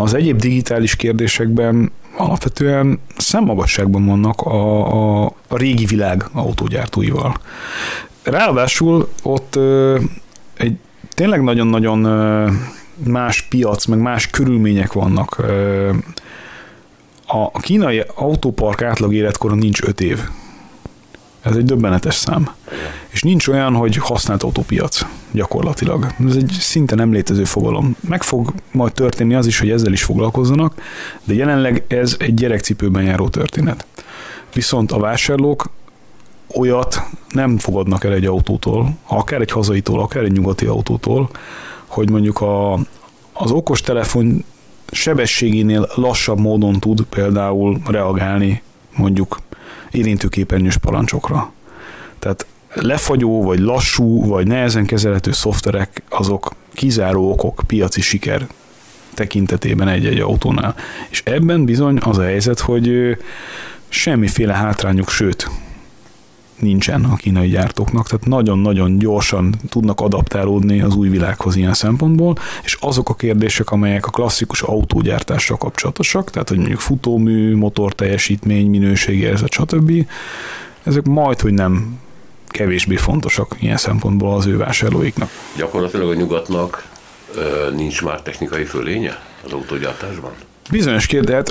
az 0.02 0.14
egyéb 0.14 0.40
digitális 0.40 0.96
kérdésekben 0.96 1.92
alapvetően 2.18 3.00
szemmagasságban 3.18 4.06
vannak 4.06 4.42
a, 4.42 4.88
a, 4.92 5.26
a 5.48 5.58
régi 5.58 5.86
világ 5.86 6.26
autógyártóival. 6.34 7.36
Ráadásul 8.24 9.10
ott 9.24 9.60
egy 10.54 10.78
tényleg 11.14 11.42
nagyon-nagyon 11.42 12.00
más 13.04 13.42
piac, 13.42 13.86
meg 13.86 14.00
más 14.00 14.28
körülmények 14.28 14.94
vannak. 14.94 15.44
A 17.26 17.60
kínai 17.60 18.04
autópark 18.16 18.82
átlag 18.82 19.14
életkora 19.14 19.56
nincs 19.56 19.82
5 19.82 20.02
év. 20.02 20.20
Ez 21.50 21.56
egy 21.56 21.66
döbbenetes 21.66 22.16
szám. 22.16 22.50
És 23.10 23.22
nincs 23.22 23.48
olyan, 23.48 23.74
hogy 23.74 23.96
használt 23.96 24.44
autópiac 24.44 25.06
gyakorlatilag. 25.32 26.14
Ez 26.28 26.36
egy 26.36 26.58
szinte 26.60 26.96
nem 26.96 27.12
létező 27.12 27.44
fogalom. 27.44 27.96
Meg 28.00 28.24
fog 28.24 28.54
majd 28.72 28.94
történni 28.94 29.36
az 29.36 29.46
is, 29.46 29.60
hogy 29.60 29.70
ezzel 29.70 29.92
is 29.92 30.04
foglalkozzanak, 30.04 30.74
de 31.24 31.34
jelenleg 31.34 31.84
ez 31.88 32.16
egy 32.20 32.34
gyerekcipőben 32.34 33.04
járó 33.04 33.30
történet. 33.30 33.86
Viszont 34.54 34.92
a 34.92 35.00
vásárlók 35.00 35.70
olyat 36.56 37.02
nem 37.30 37.58
fogadnak 37.58 38.04
el 38.04 38.14
egy 38.14 38.26
autótól, 38.26 38.98
akár 39.08 39.42
egy 39.42 39.52
hazaitól, 39.52 40.00
akár 40.00 40.24
egy 40.24 40.32
nyugati 40.32 40.66
autótól, 40.66 41.30
hogy 41.86 42.10
mondjuk 42.10 42.42
a, 42.42 42.74
az 43.34 43.52
okos 43.52 43.82
telefon 43.82 44.44
sebességénél 44.92 45.88
lassabb 45.96 46.40
módon 46.40 46.80
tud 46.80 47.02
például 47.02 47.82
reagálni 47.86 48.62
mondjuk 48.96 49.40
érintőképernyős 49.98 50.78
parancsokra. 50.78 51.52
Tehát 52.20 52.46
lefagyó, 52.74 53.44
vagy 53.44 53.60
lassú, 53.60 54.26
vagy 54.26 54.48
nehezen 54.48 54.86
kezelhető 54.86 55.32
szoftverek, 55.32 56.04
azok 56.10 56.52
kizáró 56.74 57.32
okok 57.32 57.62
piaci 57.68 58.02
siker 58.02 58.48
tekintetében 59.14 59.88
egy-egy 59.88 60.20
autónál. 60.20 60.76
És 61.10 61.22
ebben 61.26 61.66
bizony 61.66 61.98
az 62.02 62.18
a 62.18 62.24
helyzet, 62.24 62.60
hogy 62.60 63.18
semmiféle 63.90 64.54
hátrányuk, 64.54 65.10
sőt, 65.10 65.50
nincsen 66.60 67.04
a 67.04 67.16
kínai 67.16 67.50
gyártóknak, 67.50 68.08
tehát 68.08 68.26
nagyon-nagyon 68.26 68.98
gyorsan 68.98 69.56
tudnak 69.70 70.02
adaptálódni 70.02 70.82
az 70.82 70.96
új 70.96 71.10
világhoz 71.10 71.56
ilyen 71.56 71.74
szempontból, 71.74 72.36
és 72.64 72.78
azok 72.80 73.10
a 73.10 73.16
kérdések, 73.16 73.72
amelyek 73.72 74.06
a 74.06 74.10
klasszikus 74.10 74.62
autógyártással 74.62 75.58
kapcsolatosak, 75.58 76.30
tehát 76.32 76.50
hogy 76.50 76.58
mondjuk 76.58 76.80
futómű, 76.80 77.56
motor 77.56 77.94
teljesítmény, 77.94 78.70
minőségérzet, 78.70 79.52
stb. 79.52 79.92
Ezek 80.84 81.06
majd, 81.06 81.40
hogy 81.40 81.54
nem 81.54 82.00
kevésbé 82.48 82.96
fontosak 82.96 83.56
ilyen 83.60 83.78
szempontból 83.78 84.36
az 84.36 84.46
ő 84.46 84.58
vásárlóiknak. 84.58 85.30
Gyakorlatilag 85.58 86.10
a 86.10 86.14
nyugatnak 86.14 86.88
nincs 87.76 88.02
már 88.02 88.22
technikai 88.22 88.64
fölénye 88.64 89.22
az 89.46 89.52
autógyártásban? 89.52 90.32
Bizonyos 90.70 91.06
kérdés, 91.06 91.42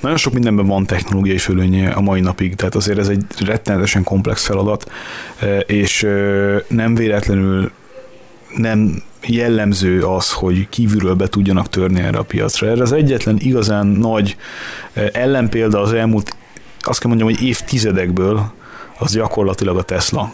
nagyon 0.00 0.16
sok 0.16 0.32
mindenben 0.32 0.66
van 0.66 0.86
technológiai 0.86 1.38
fölönye 1.38 1.90
a 1.90 2.00
mai 2.00 2.20
napig, 2.20 2.54
tehát 2.54 2.74
azért 2.74 2.98
ez 2.98 3.08
egy 3.08 3.24
rettenetesen 3.38 4.02
komplex 4.02 4.44
feladat, 4.44 4.90
e, 5.38 5.58
és 5.58 6.02
e, 6.02 6.64
nem 6.68 6.94
véletlenül 6.94 7.70
nem 8.56 9.02
jellemző 9.26 10.02
az, 10.02 10.32
hogy 10.32 10.68
kívülről 10.68 11.14
be 11.14 11.28
tudjanak 11.28 11.68
törni 11.68 12.00
erre 12.00 12.18
a 12.18 12.22
piacra. 12.22 12.66
Erre 12.66 12.82
az 12.82 12.92
egyetlen 12.92 13.36
igazán 13.38 13.86
nagy 13.86 14.36
e, 14.92 15.10
ellenpélda 15.12 15.80
az 15.80 15.92
elmúlt, 15.92 16.36
azt 16.80 17.00
kell 17.00 17.08
mondjam, 17.08 17.30
hogy 17.30 17.42
évtizedekből, 17.42 18.52
az 18.98 19.12
gyakorlatilag 19.12 19.76
a 19.76 19.82
Tesla 19.82 20.32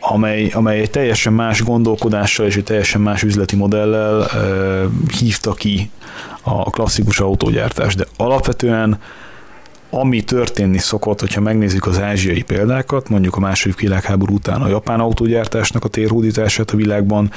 amely, 0.00 0.50
amely 0.52 0.80
egy 0.80 0.90
teljesen 0.90 1.32
más 1.32 1.62
gondolkodással 1.62 2.46
és 2.46 2.56
egy 2.56 2.64
teljesen 2.64 3.00
más 3.00 3.22
üzleti 3.22 3.56
modellel 3.56 4.30
hívta 5.18 5.52
ki 5.52 5.90
a 6.48 6.70
klasszikus 6.70 7.20
autógyártás, 7.20 7.94
de 7.94 8.04
alapvetően 8.16 8.98
ami 9.90 10.22
történni 10.22 10.78
szokott, 10.78 11.20
hogyha 11.20 11.40
megnézzük 11.40 11.86
az 11.86 12.00
ázsiai 12.00 12.42
példákat, 12.42 13.08
mondjuk 13.08 13.36
a 13.36 13.40
második 13.40 13.80
világháború 13.80 14.34
után 14.34 14.60
a 14.62 14.68
japán 14.68 15.00
autógyártásnak 15.00 15.84
a 15.84 15.88
térhódítását 15.88 16.70
a 16.70 16.76
világban, 16.76 17.30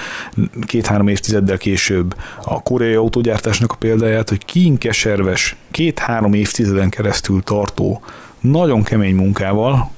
két-három 0.65 1.08
évtizeddel 1.08 1.58
később 1.58 2.15
a 2.43 2.62
koreai 2.63 2.93
autógyártásnak 2.93 3.71
a 3.71 3.76
példáját, 3.76 4.30
hogy 4.30 4.45
kínkeserves, 4.45 5.56
két-három 5.71 6.34
évtizeden 6.34 6.89
keresztül 6.89 7.43
tartó, 7.43 8.02
nagyon 8.39 8.84
kemény 8.84 9.15
munkával 9.15 9.91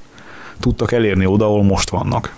tudtak 0.59 0.91
elérni 0.91 1.25
oda, 1.25 1.45
ahol 1.45 1.63
most 1.63 1.89
vannak. 1.89 2.35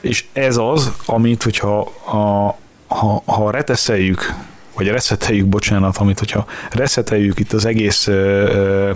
És 0.00 0.24
ez 0.32 0.56
az, 0.56 0.92
amit, 1.06 1.42
hogyha 1.42 1.78
a, 2.04 2.56
ha, 2.94 3.22
ha 3.24 3.50
reteszeljük 3.50 4.34
vagy 4.78 4.88
reszeteljük, 4.88 5.46
bocsánat, 5.46 5.96
amit 5.96 6.18
hogyha 6.18 6.46
reszeteljük 6.70 7.38
itt 7.38 7.52
az 7.52 7.64
egész 7.64 8.06
ö, 8.06 8.90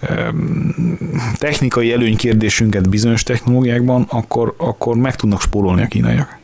ö, 0.00 0.28
technikai 1.38 1.92
előnykérdésünket 1.92 2.88
bizonyos 2.88 3.22
technológiákban, 3.22 4.06
akkor, 4.08 4.54
akkor 4.56 4.96
meg 4.96 5.16
tudnak 5.16 5.40
spórolni 5.40 5.82
a 5.82 5.86
kínaiak. 5.86 6.38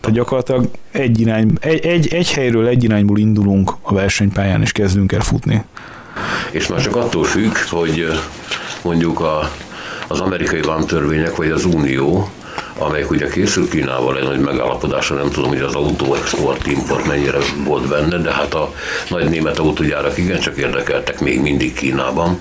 Tehát 0.00 0.16
gyakorlatilag 0.16 0.68
egy, 0.90 1.20
irány, 1.20 1.52
egy, 1.60 1.86
egy, 1.86 2.12
egy 2.12 2.32
helyről 2.32 2.66
egy 2.66 2.84
irányból 2.84 3.18
indulunk 3.18 3.72
a 3.82 3.94
versenypályán, 3.94 4.62
és 4.62 4.72
kezdünk 4.72 5.12
el 5.12 5.20
futni. 5.20 5.64
És 6.50 6.66
már 6.66 6.80
csak 6.80 6.96
attól 6.96 7.24
függ, 7.24 7.56
hogy 7.70 8.06
mondjuk 8.82 9.20
a, 9.20 9.50
az 10.08 10.20
amerikai 10.20 10.60
vámtörvények, 10.60 11.36
vagy 11.36 11.50
az 11.50 11.64
Unió 11.64 12.30
amelyik 12.78 13.10
ugye 13.10 13.28
készült 13.28 13.70
Kínával 13.70 14.18
egy 14.18 14.24
nagy 14.24 14.40
megállapodásra, 14.40 15.16
nem 15.16 15.30
tudom, 15.30 15.48
hogy 15.48 15.60
az 15.60 15.74
autó 15.74 16.14
export, 16.14 16.66
import 16.66 17.06
mennyire 17.06 17.38
volt 17.64 17.88
benne, 17.88 18.18
de 18.18 18.32
hát 18.32 18.54
a 18.54 18.72
nagy 19.08 19.28
német 19.28 19.58
autógyárak 19.58 20.18
igencsak 20.18 20.56
érdekeltek 20.56 21.20
még 21.20 21.40
mindig 21.40 21.74
Kínában. 21.74 22.40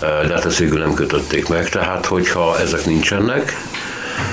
de 0.00 0.34
hát 0.34 0.44
ezt 0.44 0.58
végül 0.58 0.78
nem 0.78 0.94
kötötték 0.94 1.48
meg, 1.48 1.68
tehát 1.68 2.06
hogyha 2.06 2.58
ezek 2.60 2.84
nincsenek, 2.84 3.56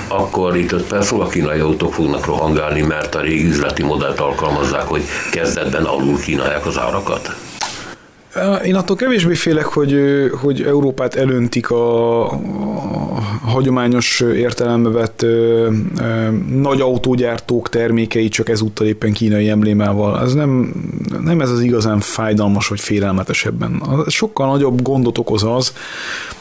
akkor 0.08 0.56
itt 0.58 0.72
5 0.72 0.84
perc 0.84 1.12
a 1.12 1.28
kínai 1.28 1.60
autók 1.60 1.94
fognak 1.94 2.26
rohangálni, 2.26 2.82
mert 2.82 3.16
a 3.16 3.22
régi 3.22 3.46
üzleti 3.46 3.84
modellt 3.84 4.20
alkalmazzák, 4.20 4.88
hogy 4.88 5.04
kezdetben 5.32 5.84
alul 5.84 6.20
kínálják 6.20 6.66
az 6.66 6.78
árakat? 6.78 7.36
Én 8.66 8.76
attól 8.76 8.96
kevésbé 8.96 9.34
félek, 9.34 9.66
hogy, 9.66 9.96
hogy 10.42 10.62
Európát 10.62 11.16
elöntik 11.16 11.70
a, 11.70 12.22
a 12.32 13.22
hagyományos 13.46 14.20
értelembe 14.20 14.90
vett 14.90 15.22
ö, 15.22 15.70
ö, 16.00 16.30
nagy 16.48 16.82
autógyártók 16.82 17.70
termékei, 17.70 18.28
csak 18.28 18.50
ezúttal 18.50 18.88
éppen 18.88 19.14
kínai 19.14 19.50
emblémával. 19.50 20.22
Ez 20.22 20.34
nem, 20.34 20.74
nem 21.24 21.42
ez 21.42 21.50
az 21.50 21.60
igazán 21.60 22.00
fájdalmas 22.00 22.68
vagy 22.68 22.80
félelmetesebben. 22.80 23.84
Sokkal 24.08 24.48
nagyobb 24.48 24.82
gondot 24.82 25.18
okoz 25.18 25.44
az, 25.44 25.74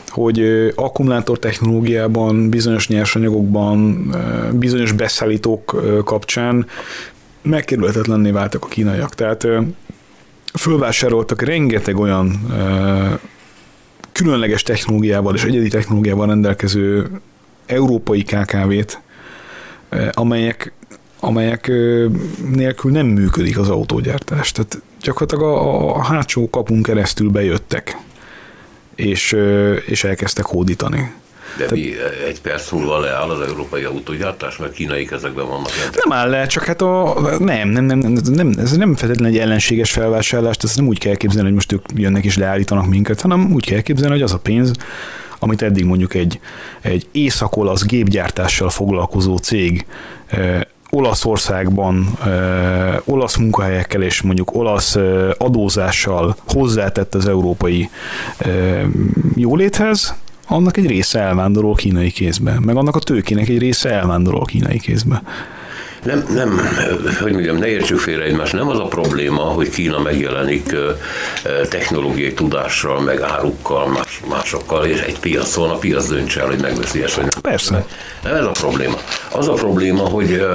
hogy 0.09 0.73
akkumulátor 0.75 1.39
technológiában, 1.39 2.51
bizonyos 2.51 2.89
nyersanyagokban, 2.89 4.11
bizonyos 4.53 4.93
beszállítók 4.93 5.83
kapcsán 6.05 6.67
megkerülhetetlenné 7.43 8.31
váltak 8.31 8.65
a 8.65 8.69
kínaiak. 8.69 9.15
Tehát 9.15 9.47
fölvásároltak 10.55 11.43
rengeteg 11.43 11.99
olyan 11.99 12.41
különleges 14.13 14.63
technológiával 14.63 15.35
és 15.35 15.45
egyedi 15.45 15.69
technológiával 15.69 16.27
rendelkező 16.27 17.11
európai 17.67 18.23
KKV-t, 18.23 19.01
amelyek, 20.13 20.73
amelyek 21.21 21.73
nélkül 22.51 22.91
nem 22.91 23.07
működik 23.07 23.59
az 23.59 23.69
autógyártás. 23.69 24.53
Tehát 24.53 24.83
gyakorlatilag 25.01 25.45
a, 25.45 25.97
a 25.97 26.03
hátsó 26.03 26.51
kapunk 26.51 26.83
keresztül 26.83 27.31
bejöttek, 27.31 27.97
és, 28.95 29.37
és 29.87 30.05
elkezdtek 30.05 30.45
hódítani. 30.45 31.13
De 31.59 31.65
Te... 31.65 31.75
mi 31.75 31.93
egy 32.27 32.41
perc 32.41 32.71
múlva 32.71 33.01
leáll 33.01 33.31
az 33.31 33.41
európai 33.41 33.83
autógyártás, 33.83 34.57
mert 34.57 34.73
kínai 34.73 35.05
kezekben 35.05 35.47
vannak. 35.47 35.71
Nem 36.05 36.19
áll 36.19 36.31
le, 36.31 36.47
csak 36.47 36.65
hát 36.65 36.83
a, 36.83 37.21
nem, 37.39 37.69
nem, 37.69 37.85
nem, 37.85 37.99
nem, 37.99 38.15
nem, 38.25 38.53
ez 38.59 38.77
nem 38.77 38.97
feltétlenül 38.97 39.35
egy 39.35 39.41
ellenséges 39.41 39.93
felvásárlást, 39.93 40.65
ezt 40.65 40.77
nem 40.77 40.87
úgy 40.87 40.99
kell 40.99 41.15
képzelni, 41.15 41.47
hogy 41.47 41.55
most 41.55 41.73
ők 41.73 41.85
jönnek 41.95 42.25
és 42.25 42.37
leállítanak 42.37 42.87
minket, 42.87 43.21
hanem 43.21 43.53
úgy 43.53 43.67
kell 43.67 43.81
képzelni, 43.81 44.13
hogy 44.13 44.23
az 44.23 44.33
a 44.33 44.39
pénz, 44.39 44.73
amit 45.39 45.63
eddig 45.63 45.85
mondjuk 45.85 46.15
egy, 46.15 46.41
egy 46.81 47.07
észak-olasz 47.13 47.85
gépgyártással 47.85 48.71
foglalkozó 48.71 49.37
cég 49.37 49.87
eh, 50.27 50.61
Olaszországban 50.91 52.19
eh, 52.25 52.97
olasz 53.05 53.37
munkahelyekkel 53.37 54.03
és 54.03 54.23
mondjuk 54.23 54.55
olasz 54.55 54.95
eh, 54.95 55.31
adózással 55.39 56.37
hozzátett 56.47 57.15
az 57.15 57.29
európai 57.29 57.91
eh, 58.39 58.85
jóléthez, 59.35 60.15
annak 60.51 60.77
egy 60.77 60.87
része 60.87 61.19
elvándorol 61.21 61.75
kínai 61.75 62.11
kézbe, 62.11 62.59
meg 62.61 62.77
annak 62.77 62.97
a 62.97 62.99
tőkének 62.99 63.49
egy 63.49 63.59
része 63.59 63.91
elvándorol 63.91 64.45
kínai 64.45 64.79
kézbe. 64.79 65.23
Nem, 66.05 66.25
nem, 66.35 66.61
hogy 67.21 67.33
mondjam, 67.33 67.57
ne 67.57 67.67
értsük 67.67 67.99
félre 67.99 68.25
egymást, 68.25 68.53
nem 68.53 68.69
az 68.69 68.79
a 68.79 68.85
probléma, 68.85 69.43
hogy 69.43 69.69
Kína 69.69 69.99
megjelenik 69.99 70.75
technológiai 71.69 72.33
tudással, 72.33 73.01
meg 73.01 73.21
árukkal, 73.21 73.89
más, 73.89 74.21
másokkal, 74.29 74.85
és 74.85 75.01
egy 75.01 75.19
piacon 75.19 75.71
a 75.71 75.75
piac 75.77 76.09
dönts 76.09 76.39
el, 76.39 76.47
hogy 76.47 76.61
megveszi 76.61 77.03
ezt, 77.03 77.15
vagy 77.15 77.25
nem. 77.25 77.41
Persze. 77.41 77.87
Nem 78.23 78.35
ez 78.35 78.45
a 78.45 78.51
probléma. 78.51 78.97
Az 79.33 79.49
a 79.49 79.53
probléma, 79.53 80.03
hogy 80.03 80.47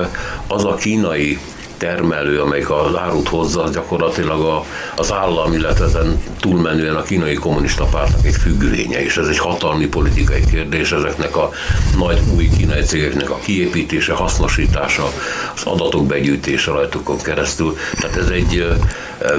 az 0.48 0.66
a 0.66 0.76
kínai 0.76 1.40
termelő, 1.78 2.42
amelyik 2.42 2.70
az 2.70 2.96
árut 2.96 3.28
hozza, 3.28 3.64
az 3.64 3.72
gyakorlatilag 3.72 4.42
a, 4.42 4.66
az 4.96 5.12
állam, 5.12 5.54
illetve 5.54 5.86
ezen 5.86 6.24
túlmenően 6.40 6.96
a 6.96 7.04
kínai 7.04 7.34
kommunista 7.34 7.84
pártnak 7.84 8.26
egy 8.26 8.36
függvénye, 8.36 9.04
és 9.04 9.18
ez 9.18 9.28
egy 9.28 9.38
hatalmi 9.38 9.88
politikai 9.88 10.46
kérdés, 10.52 10.92
ezeknek 10.92 11.38
a 11.38 11.52
nagy 11.98 12.22
új 12.36 12.50
kínai 12.58 12.82
cégeknek 12.82 13.30
a 13.30 13.40
kiépítése, 13.44 14.14
hasznosítása, 14.14 15.12
az 15.56 15.64
adatok 15.64 16.06
begyűjtése 16.06 16.72
rajtukon 16.72 17.18
keresztül. 17.18 17.78
Tehát 18.00 18.18
ez 18.18 18.28
egy 18.28 18.68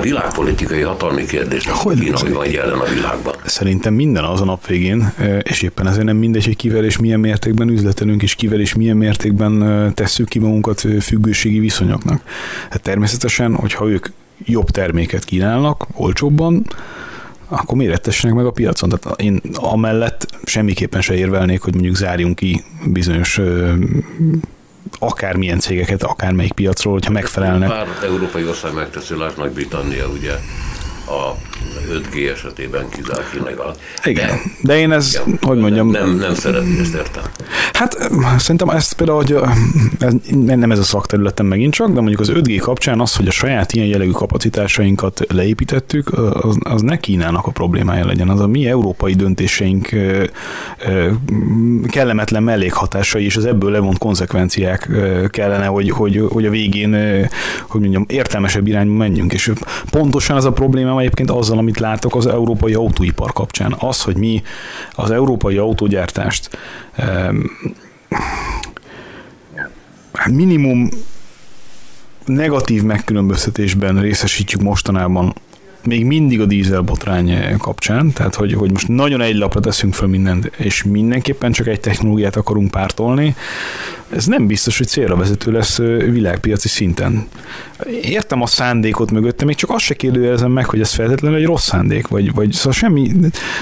világpolitikai 0.02 0.80
hatalmi 0.80 1.24
kérdés, 1.24 1.66
hogy 1.66 1.98
Kína 1.98 2.18
hogy 2.18 2.32
van 2.32 2.50
jelen 2.50 2.78
a 2.78 2.84
világban. 2.94 3.34
Szerintem 3.44 3.94
minden 3.94 4.24
az 4.24 4.40
a 4.40 4.44
nap 4.44 4.66
végén, 4.66 5.12
és 5.42 5.62
éppen 5.62 5.86
ezért 5.86 6.04
nem 6.04 6.16
mindegy, 6.16 6.44
hogy 6.44 6.56
kivel 6.56 6.84
és 6.84 6.98
milyen 6.98 7.20
mértékben 7.20 7.68
üzletelünk, 7.68 8.22
és 8.22 8.34
kivel 8.34 8.60
és 8.60 8.74
milyen 8.74 8.96
mértékben 8.96 9.92
tesszük 9.94 10.28
ki 10.28 10.38
magunkat 10.38 10.80
függőségi 11.00 11.58
viszonyoknak. 11.58 12.22
Hát 12.70 12.82
természetesen, 12.82 13.54
hogyha 13.54 13.88
ők 13.88 14.06
jobb 14.44 14.70
terméket 14.70 15.24
kínálnak, 15.24 15.86
olcsóbban, 15.94 16.66
akkor 17.48 17.76
mérettessenek 17.76 18.36
meg 18.36 18.46
a 18.46 18.50
piacon. 18.50 18.88
Tehát 18.88 19.20
én 19.20 19.40
amellett 19.54 20.26
semmiképpen 20.44 21.00
se 21.00 21.14
érvelnék, 21.14 21.60
hogy 21.60 21.72
mondjuk 21.72 21.96
zárjunk 21.96 22.36
ki 22.36 22.64
bizonyos 22.84 23.40
akármilyen 24.98 25.58
cégeket, 25.58 26.02
akármelyik 26.02 26.52
piacról, 26.52 26.92
hogyha 26.92 27.10
megfelelnek. 27.10 27.68
Pár 27.68 27.88
európai 28.04 28.46
ország 28.46 28.74
megteszi, 28.74 29.16
lásd 29.16 29.38
Nagy-Britannia, 29.38 30.06
ugye 30.08 30.32
a 31.06 31.36
5G 31.92 32.30
esetében 32.32 32.88
kizár 32.88 33.24
kínaival. 33.32 33.76
Igen, 34.04 34.28
de, 34.28 34.40
de 34.62 34.78
én 34.78 34.92
ez, 34.92 35.20
igen, 35.26 35.38
hogy 35.42 35.58
mondjam... 35.58 35.90
Nem, 35.90 36.16
nem 36.16 36.34
szeretném 36.34 36.80
ezt 36.80 36.94
értem. 36.94 37.22
Hát 37.72 38.10
szerintem 38.38 38.68
ezt 38.68 38.94
például, 38.94 39.22
hogy 39.22 39.36
ez, 39.98 40.12
nem 40.34 40.70
ez 40.70 40.78
a 40.78 40.82
szakterületem 40.82 41.46
megint 41.46 41.74
csak, 41.74 41.88
de 41.88 42.00
mondjuk 42.00 42.20
az 42.20 42.32
5G 42.34 42.58
kapcsán 42.60 43.00
az, 43.00 43.16
hogy 43.16 43.26
a 43.26 43.30
saját 43.30 43.72
ilyen 43.72 43.86
jellegű 43.86 44.10
kapacitásainkat 44.10 45.26
leépítettük, 45.28 46.12
az, 46.42 46.56
az 46.60 46.82
ne 46.82 46.96
Kínának 46.96 47.46
a 47.46 47.50
problémája 47.50 48.06
legyen, 48.06 48.28
az 48.28 48.40
a 48.40 48.46
mi 48.46 48.66
európai 48.66 49.14
döntéseink 49.14 49.88
kellemetlen 51.86 52.42
mellékhatásai 52.42 53.24
és 53.24 53.36
az 53.36 53.44
ebből 53.44 53.70
levont 53.70 53.98
konzekvenciák 53.98 54.90
kellene, 55.30 55.66
hogy, 55.66 55.90
hogy, 55.90 56.26
hogy 56.28 56.46
a 56.46 56.50
végén, 56.50 56.92
hogy 57.68 57.80
mondjam, 57.80 58.04
értelmesebb 58.08 58.66
irányba 58.66 58.94
menjünk. 58.94 59.32
És 59.32 59.52
pontosan 59.90 60.36
az 60.36 60.44
a 60.44 60.52
probléma 60.52 60.94
egyébként 60.98 61.30
azzal, 61.30 61.58
amit 61.58 61.78
látok 61.78 62.14
az 62.16 62.26
európai 62.26 62.74
autóipar 62.74 63.32
kapcsán. 63.32 63.76
Az, 63.78 64.02
hogy 64.02 64.16
mi 64.16 64.42
az 64.92 65.10
európai 65.10 65.56
autógyártást 65.56 66.58
minimum 70.30 70.88
negatív 72.24 72.82
megkülönböztetésben 72.82 74.00
részesítjük 74.00 74.60
mostanában 74.60 75.34
még 75.86 76.04
mindig 76.04 76.40
a 76.40 76.44
dízel 76.44 76.80
botrány 76.80 77.56
kapcsán, 77.58 78.12
tehát 78.12 78.34
hogy, 78.34 78.52
hogy 78.52 78.70
most 78.70 78.88
nagyon 78.88 79.20
egy 79.20 79.36
lapra 79.36 79.60
teszünk 79.60 79.94
föl 79.94 80.08
mindent, 80.08 80.44
és 80.56 80.82
mindenképpen 80.82 81.52
csak 81.52 81.66
egy 81.66 81.80
technológiát 81.80 82.36
akarunk 82.36 82.70
pártolni, 82.70 83.34
ez 84.08 84.26
nem 84.26 84.46
biztos, 84.46 84.78
hogy 84.78 84.86
célra 84.86 85.16
vezető 85.16 85.52
lesz 85.52 85.76
világpiaci 86.10 86.68
szinten. 86.68 87.28
Értem 88.02 88.42
a 88.42 88.46
szándékot 88.46 89.10
mögötte, 89.10 89.44
még 89.44 89.54
csak 89.54 89.70
azt 89.70 89.84
se 89.84 89.94
kérdőjelezem 89.94 90.50
meg, 90.50 90.66
hogy 90.66 90.80
ez 90.80 90.92
feltétlenül 90.92 91.38
egy 91.38 91.44
rossz 91.44 91.66
szándék, 91.66 92.08
vagy, 92.08 92.32
vagy 92.32 92.52
szóval 92.52 92.72
semmi, 92.72 93.12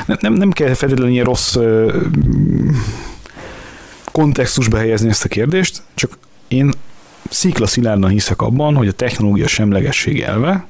nem, 0.07 0.16
nem, 0.20 0.33
nem 0.33 0.51
kell 0.51 0.75
feltétlenül 0.75 1.12
ilyen 1.12 1.25
rossz 1.25 1.57
kontextusba 4.12 4.77
helyezni 4.77 5.09
ezt 5.09 5.25
a 5.25 5.29
kérdést, 5.29 5.83
csak 5.95 6.18
én 6.49 6.72
szikla 7.31 7.66
szilárdan 7.66 8.11
hiszek 8.11 8.43
abban, 8.43 8.75
hogy 8.75 8.89
a 8.89 8.93
technológia 8.93 9.47
semlegesség 9.47 10.20
elve, 10.20 10.66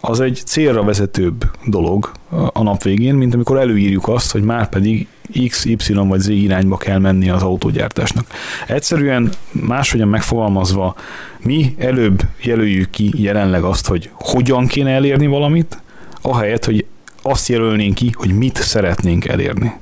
az 0.00 0.20
egy 0.20 0.42
célra 0.44 0.82
vezetőbb 0.82 1.44
dolog 1.64 2.10
a 2.52 2.62
nap 2.62 2.82
végén, 2.82 3.14
mint 3.14 3.34
amikor 3.34 3.58
előírjuk 3.58 4.08
azt, 4.08 4.32
hogy 4.32 4.42
már 4.42 4.68
pedig 4.68 5.06
X, 5.48 5.64
Y 5.64 5.76
vagy 5.94 6.20
Z 6.20 6.28
irányba 6.28 6.76
kell 6.76 6.98
menni 6.98 7.30
az 7.30 7.42
autógyártásnak. 7.42 8.26
Egyszerűen 8.66 9.30
máshogyan 9.52 10.08
megfogalmazva, 10.08 10.94
mi 11.40 11.74
előbb 11.78 12.22
jelöljük 12.42 12.90
ki 12.90 13.10
jelenleg 13.14 13.62
azt, 13.62 13.86
hogy 13.86 14.10
hogyan 14.12 14.66
kéne 14.66 14.90
elérni 14.90 15.26
valamit, 15.26 15.82
ahelyett, 16.20 16.64
hogy 16.64 16.86
azt 17.22 17.48
jelölnénk 17.48 17.94
ki, 17.94 18.10
hogy 18.14 18.32
mit 18.32 18.56
szeretnénk 18.56 19.24
elérni. 19.24 19.72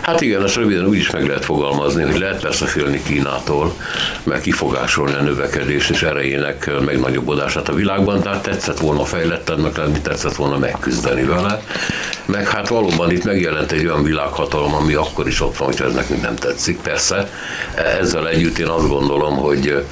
Hát 0.00 0.20
igen, 0.20 0.44
ezt 0.44 0.56
röviden 0.56 0.86
úgy 0.86 0.96
is 0.96 1.10
meg 1.10 1.26
lehet 1.26 1.44
fogalmazni, 1.44 2.02
hogy 2.02 2.18
lehet 2.18 2.40
persze 2.40 2.66
félni 2.66 3.02
Kínától, 3.02 3.74
mert 4.22 4.42
kifogásolni 4.42 5.14
a 5.14 5.22
növekedés 5.22 5.90
és 5.90 6.02
erejének 6.02 6.70
megnagyobbodását 6.84 7.68
a 7.68 7.74
világban, 7.74 8.22
tehát 8.22 8.42
tetszett 8.42 8.78
volna 8.78 9.04
fejlettenek 9.04 9.76
lenni, 9.76 10.00
tetszett 10.00 10.34
volna 10.34 10.58
megküzdeni 10.58 11.24
vele, 11.24 11.62
meg 12.24 12.48
hát 12.48 12.68
valóban 12.68 13.10
itt 13.10 13.24
megjelent 13.24 13.72
egy 13.72 13.86
olyan 13.86 14.02
világhatalom, 14.02 14.74
ami 14.74 14.94
akkor 14.94 15.26
is 15.26 15.40
ott 15.40 15.56
van, 15.56 15.68
hogy 15.68 15.80
ez 15.86 15.94
nekünk 15.94 16.22
nem 16.22 16.34
tetszik. 16.34 16.80
Persze, 16.80 17.30
ezzel 18.00 18.28
együtt 18.28 18.58
én 18.58 18.68
azt 18.68 18.88
gondolom, 18.88 19.36
hogy 19.36 19.84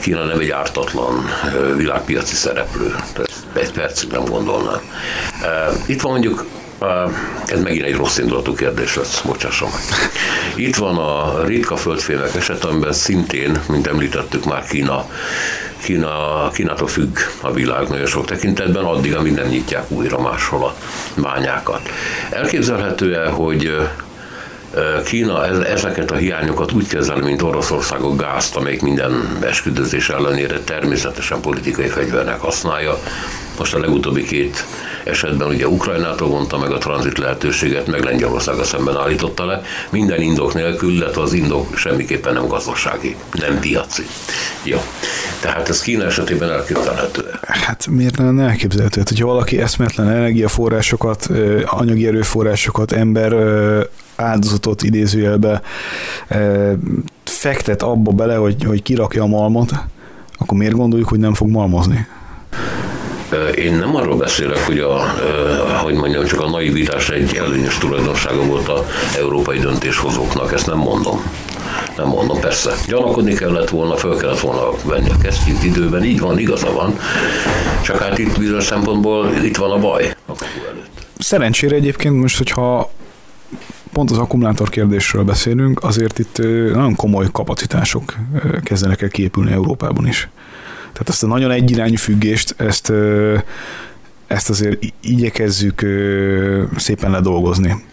Kína 0.00 0.24
nem 0.24 0.38
egy 0.38 0.50
ártatlan 0.50 1.30
világpiaci 1.76 2.34
szereplő. 2.34 2.94
Egy 3.52 3.72
percig 3.72 4.10
nem 4.10 4.24
gondolnám. 4.24 4.80
Itt 5.86 6.00
van 6.00 6.12
mondjuk 6.12 6.44
ez 7.46 7.62
megint 7.62 7.84
egy 7.84 7.96
rossz 7.96 8.18
indulatú 8.18 8.54
kérdés 8.54 8.96
lesz, 8.96 9.20
bocsásson 9.20 9.70
Itt 10.54 10.76
van 10.76 10.96
a 10.96 11.42
ritka 11.44 11.76
földfémek 11.76 12.34
eset, 12.34 12.64
amiben 12.64 12.92
szintén, 12.92 13.60
mint 13.68 13.86
említettük 13.86 14.44
már 14.44 14.64
Kína 14.64 15.06
Kína, 15.82 16.50
Kínától 16.52 16.88
függ 16.88 17.16
a 17.40 17.52
világ 17.52 17.88
nagyon 17.88 18.06
sok 18.06 18.24
tekintetben, 18.24 18.84
addig, 18.84 19.14
amíg 19.14 19.32
nem 19.32 19.46
nyitják 19.46 19.90
újra 19.90 20.20
máshol 20.20 20.64
a 20.64 20.74
bányákat. 21.20 21.80
Elképzelhető-e, 22.30 23.28
hogy 23.28 23.76
Kína 25.04 25.64
ezeket 25.66 26.10
a 26.10 26.16
hiányokat 26.16 26.72
úgy 26.72 26.86
kezeli, 26.86 27.20
mint 27.20 27.42
Oroszország 27.42 28.00
a 28.00 28.16
gázt, 28.16 28.56
amelyik 28.56 28.82
minden 28.82 29.38
esküdözés 29.40 30.08
ellenére 30.08 30.60
természetesen 30.60 31.40
politikai 31.40 31.88
fegyvernek 31.88 32.40
használja. 32.40 32.98
Most 33.58 33.74
a 33.74 33.78
legutóbbi 33.78 34.22
két 34.22 34.64
esetben 35.04 35.48
ugye 35.48 35.68
Ukrajnától 35.68 36.28
vonta 36.28 36.58
meg 36.58 36.70
a 36.70 36.78
tranzit 36.78 37.18
lehetőséget, 37.18 37.86
meg 37.86 38.02
Lengyelországa 38.02 38.64
szemben 38.64 38.96
állította 38.96 39.44
le, 39.44 39.62
minden 39.90 40.20
indok 40.20 40.54
nélkül, 40.54 40.92
illetve 40.92 41.22
az 41.22 41.32
indok 41.32 41.76
semmiképpen 41.76 42.32
nem 42.32 42.46
gazdasági, 42.46 43.16
nem 43.32 43.60
piaci. 43.60 44.02
Jó. 44.62 44.78
Tehát 45.40 45.68
ez 45.68 45.80
Kína 45.80 46.04
esetében 46.04 46.50
elképzelhető. 46.50 47.30
Hát 47.42 47.86
miért 47.86 48.16
nem 48.16 48.38
elképzelhető? 48.38 48.98
Hát, 48.98 49.08
hogyha 49.08 49.26
valaki 49.26 49.60
eszmetlen 49.60 50.08
energiaforrásokat, 50.08 51.30
anyagi 51.64 52.06
erőforrásokat, 52.06 52.92
ember 52.92 53.34
áldozatot 54.16 54.82
idézőjelbe 54.82 55.62
fektet 57.24 57.82
abba 57.82 58.10
bele, 58.10 58.34
hogy, 58.34 58.64
hogy 58.64 58.82
kirakja 58.82 59.22
a 59.22 59.26
malmot, 59.26 59.72
akkor 60.38 60.58
miért 60.58 60.74
gondoljuk, 60.74 61.08
hogy 61.08 61.18
nem 61.18 61.34
fog 61.34 61.48
malmozni? 61.48 62.06
Én 63.56 63.74
nem 63.74 63.96
arról 63.96 64.16
beszélek, 64.16 64.58
hogy 64.58 64.78
a, 64.78 64.98
hogy 65.82 65.94
mondjam, 65.94 66.24
csak 66.24 66.40
a 66.40 66.50
naivitás 66.50 67.08
egy 67.08 67.34
előnyös 67.34 67.78
tulajdonsága 67.78 68.42
volt 68.42 68.68
a 68.68 68.86
európai 69.18 69.58
döntéshozóknak, 69.58 70.52
ezt 70.52 70.66
nem 70.66 70.78
mondom. 70.78 71.22
Nem 71.96 72.06
mondom, 72.08 72.40
persze. 72.40 72.74
Gyanakodni 72.86 73.34
kellett 73.34 73.68
volna, 73.68 73.96
fel 73.96 74.16
kellett 74.16 74.40
volna 74.40 74.70
venni 74.84 75.10
a 75.10 75.18
kesztyűt 75.22 75.64
időben, 75.64 76.04
így 76.04 76.20
van, 76.20 76.38
igaza 76.38 76.72
van. 76.72 76.98
Csak 77.82 77.98
hát 77.98 78.18
itt 78.18 78.38
bizonyos 78.38 78.64
szempontból 78.64 79.32
itt 79.44 79.56
van 79.56 79.70
a 79.70 79.78
baj 79.78 80.14
a. 80.26 80.32
Szerencsére 81.18 81.74
egyébként 81.74 82.20
most, 82.20 82.36
hogyha 82.38 82.90
pont 83.92 84.10
az 84.10 84.18
akkumulátor 84.18 84.68
kérdésről 84.68 85.22
beszélünk, 85.22 85.82
azért 85.82 86.18
itt 86.18 86.38
nagyon 86.72 86.96
komoly 86.96 87.26
kapacitások 87.32 88.14
kezdenek 88.62 89.02
el 89.02 89.08
képülni 89.08 89.52
Európában 89.52 90.06
is. 90.06 90.28
Tehát 90.92 91.08
ezt 91.08 91.22
a 91.22 91.26
nagyon 91.26 91.50
egyirányú 91.50 91.96
függést, 91.96 92.54
ezt, 92.58 92.92
ezt 94.26 94.50
azért 94.50 94.84
igyekezzük 95.00 95.86
szépen 96.76 97.10
ledolgozni. 97.10 97.84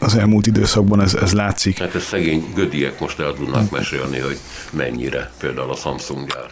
Az 0.00 0.14
elmúlt 0.14 0.46
időszakban 0.46 1.00
ez, 1.00 1.14
ez 1.14 1.32
látszik. 1.32 1.78
Hát 1.78 1.94
ez 1.94 2.02
szegény 2.02 2.52
gödiek 2.54 3.00
most 3.00 3.20
el 3.20 3.32
tudnak 3.32 3.70
mesélni, 3.70 4.18
hogy 4.18 4.38
mennyire, 4.72 5.30
például 5.40 5.70
a 5.70 5.74
Samsung 5.74 6.26
gyár. 6.28 6.50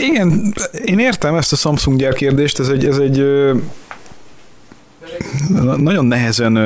Igen, 0.00 0.10
Igen 0.10 0.52
én 0.84 0.98
értem 0.98 1.34
ezt 1.34 1.52
a 1.52 1.56
Samsung 1.56 1.98
gyár 1.98 2.12
kérdést, 2.12 2.58
ez 2.58 2.68
egy, 2.68 2.84
ez 2.84 2.98
egy 2.98 3.24
nagyon 5.76 6.04
nehezen 6.04 6.58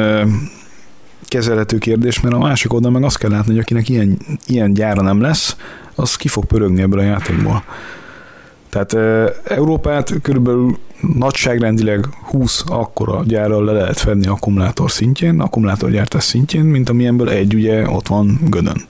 kezelhető 1.29 1.79
kérdés, 1.79 2.21
mert 2.21 2.35
a 2.35 2.39
másik 2.39 2.73
oldalon 2.73 2.93
meg 3.01 3.05
azt 3.05 3.19
kell 3.19 3.31
látni, 3.31 3.53
hogy 3.53 3.61
akinek 3.61 3.89
ilyen, 3.89 4.19
ilyen 4.47 4.73
gyára 4.73 5.03
nem 5.03 5.21
lesz, 5.21 5.57
az 5.95 6.17
ki 6.17 6.29
fog 6.29 6.45
pörögni 6.45 6.83
ebből 6.83 6.99
a 6.99 7.03
játékból. 7.03 7.65
Tehát 8.71 8.95
Európát 9.45 10.13
körülbelül 10.23 10.79
nagyságrendileg 11.01 12.07
20 12.23 12.65
akkora 12.69 13.23
gyárral 13.25 13.65
le 13.65 13.73
lehet 13.73 13.99
fedni 13.99 14.27
akkumulátor 14.27 14.91
szintjén, 14.91 15.41
akkumulátorgyártás 15.41 16.25
szintjén, 16.25 16.65
mint 16.65 16.89
amilyenből 16.89 17.31
egy 17.31 17.55
ugye 17.55 17.89
ott 17.89 18.07
van 18.07 18.39
Gödön. 18.49 18.83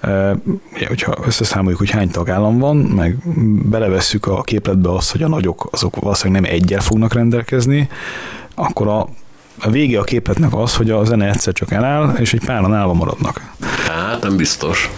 E, 0.00 0.38
hogyha 0.86 1.16
összeszámoljuk, 1.26 1.78
hogy 1.78 1.90
hány 1.90 2.10
tagállam 2.10 2.58
van, 2.58 2.76
meg 2.76 3.16
belevesszük 3.70 4.26
a 4.26 4.42
képletbe 4.42 4.92
azt, 4.92 5.12
hogy 5.12 5.22
a 5.22 5.28
nagyok 5.28 5.68
azok 5.72 5.96
valószínűleg 5.96 6.42
nem 6.42 6.52
egyel 6.52 6.80
fognak 6.80 7.12
rendelkezni, 7.12 7.88
akkor 8.54 8.88
a 8.88 9.08
a 9.60 9.70
vége 9.70 9.98
a 9.98 10.04
képletnek 10.04 10.54
az, 10.54 10.76
hogy 10.76 10.90
a 10.90 11.04
zene 11.04 11.28
egyszer 11.28 11.52
csak 11.52 11.70
eláll, 11.70 12.14
és 12.18 12.32
egy 12.32 12.44
páran 12.44 12.74
állva 12.74 12.92
maradnak. 12.92 13.52
Hát 13.86 14.22
nem 14.22 14.36
biztos, 14.36 14.90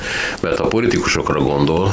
mert 0.43 0.59
a 0.59 0.66
politikusokra 0.66 1.41
gondol, 1.41 1.91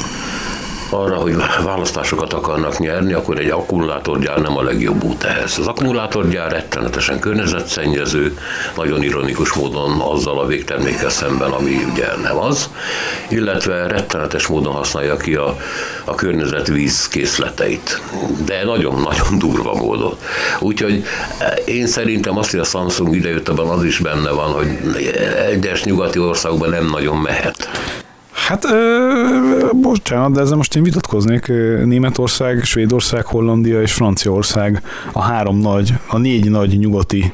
arra, 0.89 1.15
hogy 1.15 1.35
választásokat 1.63 2.33
akarnak 2.33 2.79
nyerni, 2.79 3.13
akkor 3.13 3.39
egy 3.39 3.49
akkumulátorgyár 3.49 4.41
nem 4.41 4.57
a 4.57 4.63
legjobb 4.63 5.03
út 5.03 5.23
ehhez. 5.23 5.57
Az 5.59 5.67
akkumulátorgyár 5.67 6.51
rettenetesen 6.51 7.19
környezetszennyező, 7.19 8.37
nagyon 8.75 9.03
ironikus 9.03 9.53
módon 9.53 9.99
azzal 9.99 10.39
a 10.39 10.45
végtermékkel 10.45 11.09
szemben, 11.09 11.51
ami 11.51 11.85
ugye 11.91 12.07
nem 12.23 12.37
az, 12.37 12.69
illetve 13.27 13.87
rettenetes 13.87 14.47
módon 14.47 14.73
használja 14.73 15.17
ki 15.17 15.35
a, 15.35 15.57
a 16.05 16.15
környezet 16.15 16.67
víz 16.67 17.07
készleteit, 17.07 18.01
de 18.45 18.63
nagyon-nagyon 18.63 19.37
durva 19.37 19.73
módon. 19.73 20.17
Úgyhogy 20.59 21.03
én 21.65 21.87
szerintem 21.87 22.37
azt, 22.37 22.51
hogy 22.51 22.59
a 22.59 22.63
Samsung 22.63 23.15
idejött, 23.15 23.49
abban 23.49 23.69
az 23.69 23.83
is 23.83 23.97
benne 23.97 24.29
van, 24.29 24.51
hogy 24.51 24.67
egyes 25.47 25.83
nyugati 25.83 26.19
országokban 26.19 26.69
nem 26.69 26.89
nagyon 26.89 27.17
mehet. 27.17 27.69
Hát, 28.35 28.65
ö, 28.65 29.69
bocsánat, 29.81 30.31
de 30.31 30.41
ezzel 30.41 30.57
most 30.57 30.75
én 30.75 30.83
vitatkoznék. 30.83 31.47
Németország, 31.85 32.63
Svédország, 32.63 33.25
Hollandia 33.25 33.81
és 33.81 33.93
Franciaország 33.93 34.83
a 35.11 35.21
három 35.21 35.57
nagy, 35.57 35.93
a 36.07 36.17
négy 36.17 36.49
nagy 36.49 36.79
nyugati 36.79 37.33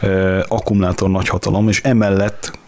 ö, 0.00 0.40
akkumulátor 0.48 1.10
nagyhatalom, 1.10 1.68
és 1.68 1.80
emellett 1.80 2.58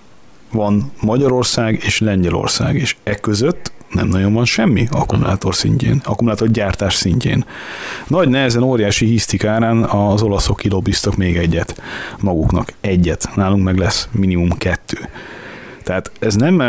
van 0.52 0.92
Magyarország 1.00 1.82
és 1.84 2.00
Lengyelország, 2.00 2.76
és 2.76 2.96
e 3.04 3.14
között 3.14 3.72
nem 3.92 4.08
nagyon 4.08 4.32
van 4.32 4.44
semmi 4.44 4.86
akkumulátor 4.90 5.54
szintjén, 5.54 6.00
akkumulátor 6.04 6.50
gyártás 6.50 6.94
szintjén. 6.94 7.44
Nagy 8.06 8.28
nehezen 8.28 8.62
óriási 8.62 9.06
hisztikárán 9.06 9.82
az 9.82 10.22
olaszok 10.22 10.56
kilobiztak 10.56 11.16
még 11.16 11.36
egyet 11.36 11.82
maguknak. 12.20 12.72
Egyet. 12.80 13.28
Nálunk 13.34 13.64
meg 13.64 13.76
lesz 13.76 14.08
minimum 14.12 14.50
kettő. 14.50 15.08
Tehát 15.82 16.10
ez 16.18 16.34
nem 16.34 16.62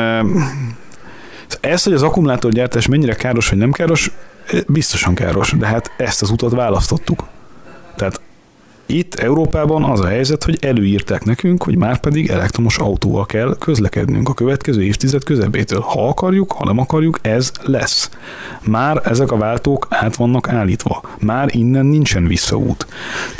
ez, 1.62 1.84
hogy 1.84 1.94
az 1.94 2.04
akkumulátorgyártás 2.04 2.88
mennyire 2.88 3.14
káros 3.14 3.50
vagy 3.50 3.58
nem 3.58 3.72
káros, 3.72 4.12
biztosan 4.68 5.16
káros, 5.16 5.52
de 5.58 5.66
hát 5.66 5.92
ezt 5.98 6.22
az 6.22 6.30
utat 6.30 6.52
választottuk. 6.52 7.28
Tehát 7.96 8.22
itt 8.90 9.16
Európában 9.16 9.84
az 9.84 10.00
a 10.00 10.08
helyzet, 10.08 10.44
hogy 10.44 10.58
előírták 10.62 11.24
nekünk, 11.24 11.64
hogy 11.64 11.78
már 11.78 12.00
pedig 12.00 12.30
elektromos 12.30 12.78
autóval 12.78 13.26
kell 13.26 13.56
közlekednünk 13.60 14.30
a 14.30 14.34
következő 14.34 14.84
évtized 14.84 15.24
közepétől. 15.24 15.80
Ha 15.80 16.08
akarjuk, 16.08 16.52
ha 16.52 16.66
nem 16.66 16.80
akarjuk, 16.80 17.20
ez 17.22 17.52
lesz. 17.62 18.10
Már 18.62 19.02
ezek 19.06 19.32
a 19.32 19.38
váltók 19.38 19.88
át 19.90 20.16
vannak 20.16 20.50
állítva. 20.50 21.02
Már 21.20 21.50
innen 21.52 21.86
nincsen 21.86 22.28
visszaút. 22.28 22.88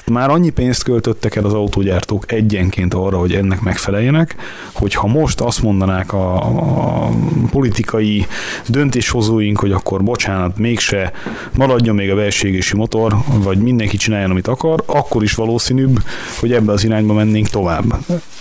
Már 0.06 0.30
annyi 0.30 0.50
pénzt 0.50 0.84
költöttek 0.84 1.36
el 1.36 1.46
az 1.46 1.54
autógyártók 1.54 2.32
egyenként 2.32 2.94
arra, 2.94 3.18
hogy 3.18 3.34
ennek 3.34 3.62
megfeleljenek, 3.62 4.36
hogy 4.74 4.94
ha 4.94 5.08
most 5.08 5.42
azt 5.42 5.62
mondanák 5.62 6.14
a, 6.14 6.36
a 6.36 7.10
politikai 7.52 8.26
döntéshozóink, 8.68 9.60
hogy 9.60 9.72
akkor 9.72 10.04
bocsánat, 10.04 10.58
mégse 10.58 11.12
maradjon 11.56 11.96
még 11.96 12.12
a 12.12 12.16
belségési 12.16 12.76
motor, 12.76 13.16
vagy 13.44 13.58
mindenki 13.58 13.98
csináljon, 13.98 14.32
amit 14.32 14.48
akar, 14.48 14.84
akkor 14.86 15.24
is 15.24 15.38
valószínűbb, 15.40 16.00
hogy 16.40 16.54
ebbe 16.54 16.72
az 16.72 16.84
irányba 16.84 17.14
mennénk 17.14 17.48
tovább. 17.48 17.86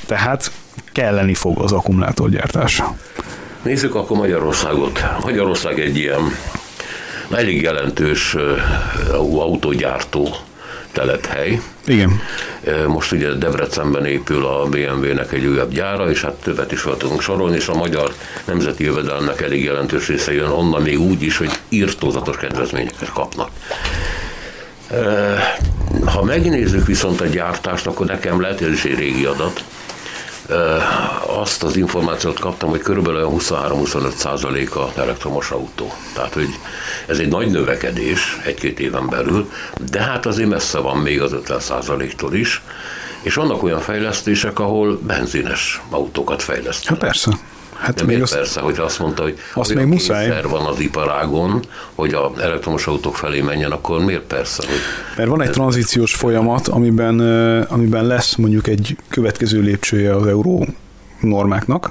Tehát 0.07 0.51
kelleni 0.93 1.35
fog 1.35 1.59
az 1.59 1.73
akkumulátorgyártás. 1.73 2.83
Nézzük 3.63 3.95
akkor 3.95 4.17
Magyarországot. 4.17 5.05
Magyarország 5.23 5.81
egy 5.81 5.97
ilyen 5.97 6.23
elég 7.31 7.63
jelentős 7.63 8.37
autógyártó 9.13 10.29
telephely. 10.93 11.61
Igen. 11.87 12.21
Most 12.87 13.13
ugye 13.13 13.33
Debrecenben 13.33 14.07
épül 14.07 14.47
a 14.47 14.65
BMW-nek 14.65 15.33
egy 15.33 15.47
újabb 15.47 15.73
gyára, 15.73 16.11
és 16.11 16.23
hát 16.23 16.33
többet 16.33 16.73
is 16.73 16.81
fel 16.81 16.97
tudunk 16.97 17.21
sorolni, 17.21 17.57
és 17.57 17.69
a 17.69 17.75
magyar 17.75 18.15
nemzeti 18.45 18.85
jövedelemnek 18.85 19.41
elég 19.41 19.65
jelentős 19.65 20.09
része 20.09 20.33
jön 20.33 20.51
onnan 20.51 20.83
még 20.83 21.01
úgy 21.01 21.23
is, 21.23 21.37
hogy 21.37 21.51
írtózatos 21.69 22.37
kedvezményeket 22.37 23.13
kapnak. 23.13 23.51
Ha 26.19 26.25
megnézzük 26.25 26.87
viszont 26.87 27.21
a 27.21 27.27
gyártást, 27.27 27.87
akkor 27.87 28.07
nekem 28.07 28.41
lehet, 28.41 28.61
ez 28.61 28.73
is 28.73 28.85
egy 28.85 28.99
régi 28.99 29.25
adat, 29.25 29.65
azt 31.27 31.63
az 31.63 31.77
információt 31.77 32.39
kaptam, 32.39 32.69
hogy 32.71 32.81
körülbelül 32.81 33.29
23-25 33.31 34.15
százalék 34.15 34.77
a 34.77 34.93
elektromos 34.97 35.51
autó. 35.51 35.93
Tehát, 36.15 36.35
hogy 36.35 36.49
ez 37.07 37.19
egy 37.19 37.29
nagy 37.29 37.51
növekedés 37.51 38.39
egy-két 38.45 38.81
éven 38.81 39.09
belül, 39.09 39.51
de 39.91 40.01
hát 40.01 40.27
azért 40.27 40.49
messze 40.49 40.79
van 40.79 40.97
még 40.97 41.21
az 41.21 41.33
50 41.33 41.61
százaléktól 41.61 42.35
is, 42.35 42.63
és 43.23 43.35
vannak 43.35 43.63
olyan 43.63 43.81
fejlesztések, 43.81 44.59
ahol 44.59 44.99
benzines 45.03 45.81
autókat 45.91 46.43
fejlesztenek. 46.43 47.01
Hát 47.01 47.09
persze. 47.09 47.39
Hát 47.79 47.95
De 47.95 48.05
még 48.05 48.23
azt, 48.23 48.35
persze, 48.35 48.61
hogy 48.61 48.79
azt 48.79 48.99
mondta, 48.99 49.23
hogy 49.23 49.39
azt 49.55 49.75
még 49.75 49.87
muszáj. 49.87 50.43
van 50.43 50.67
az 50.67 50.81
iparágon, 50.81 51.63
hogy 51.95 52.15
a 52.15 52.33
elektromos 52.41 52.87
autók 52.87 53.17
felé 53.17 53.41
menjen, 53.41 53.71
akkor 53.71 54.05
miért 54.05 54.23
persze? 54.23 54.63
Hogy 54.67 54.77
Mert 55.17 55.29
van 55.29 55.43
egy 55.43 55.51
tranzíciós 55.51 56.15
folyamat, 56.15 56.69
amiben, 56.69 57.21
amiben 57.69 58.07
lesz 58.07 58.35
mondjuk 58.35 58.67
egy 58.67 58.97
következő 59.09 59.61
lépcsője 59.61 60.17
az 60.17 60.27
euró 60.27 60.67
normáknak, 61.21 61.91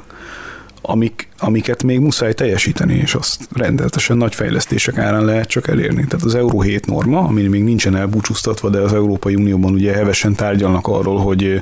amik, 0.88 1.27
amiket 1.38 1.83
még 1.83 1.99
muszáj 1.99 2.33
teljesíteni, 2.33 2.93
és 2.93 3.15
azt 3.15 3.47
rendeltesen 3.53 4.17
nagy 4.17 4.35
fejlesztések 4.35 4.97
árán 4.97 5.25
lehet 5.25 5.47
csak 5.47 5.67
elérni. 5.67 6.05
Tehát 6.05 6.25
az 6.25 6.35
Euró 6.35 6.61
7 6.61 6.85
norma, 6.85 7.19
ami 7.19 7.41
még 7.41 7.63
nincsen 7.63 7.95
elbúcsúztatva, 7.95 8.69
de 8.69 8.79
az 8.79 8.93
Európai 8.93 9.35
Unióban 9.35 9.73
ugye 9.73 9.93
hevesen 9.93 10.35
tárgyalnak 10.35 10.88
arról, 10.88 11.17
hogy 11.17 11.61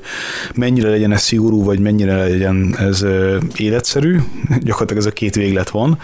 mennyire 0.56 0.90
legyen 0.90 1.12
ez 1.12 1.22
szigorú, 1.22 1.64
vagy 1.64 1.80
mennyire 1.80 2.16
legyen 2.16 2.76
ez 2.80 3.06
életszerű. 3.56 4.20
Gyakorlatilag 4.60 5.02
ez 5.02 5.06
a 5.06 5.12
két 5.12 5.36
véglet 5.36 5.70
van 5.70 6.00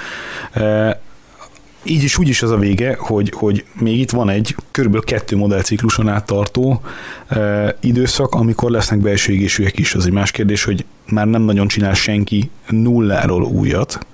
így 1.84 2.04
is 2.04 2.18
úgy 2.18 2.28
is 2.28 2.42
az 2.42 2.52
a 2.52 2.58
vége, 2.58 2.96
hogy, 3.00 3.32
hogy 3.36 3.66
még 3.80 4.00
itt 4.00 4.12
van 4.12 4.30
egy 4.30 4.56
körülbelül 4.72 5.06
kettő 5.06 5.38
modellcikluson 5.38 6.08
át 6.08 6.26
tartó 6.26 6.82
e, 7.28 7.76
időszak, 7.82 8.34
amikor 8.34 8.72
lesznek 8.72 9.00
belső 9.00 9.34
égésűek 9.34 9.80
is. 9.80 9.96
Az 9.96 10.06
egy 10.06 10.12
más 10.12 10.32
kérdés, 10.32 10.64
hogy 10.64 10.86
már 11.10 11.28
nem 11.28 11.42
nagyon 11.42 11.68
csinál 11.68 11.94
senki 11.94 12.50
nulláról 12.70 13.44
újat, 13.44 14.06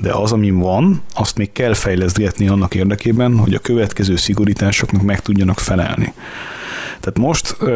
de 0.00 0.12
az, 0.12 0.32
ami 0.32 0.50
van, 0.50 1.02
azt 1.14 1.36
még 1.36 1.52
kell 1.52 1.74
fejlesztgetni 1.74 2.48
annak 2.48 2.74
érdekében, 2.74 3.38
hogy 3.38 3.54
a 3.54 3.58
következő 3.58 4.16
szigorításoknak 4.16 5.02
meg 5.02 5.20
tudjanak 5.20 5.58
felelni. 5.58 6.12
Tehát 7.00 7.18
most 7.18 7.56
e, 7.62 7.70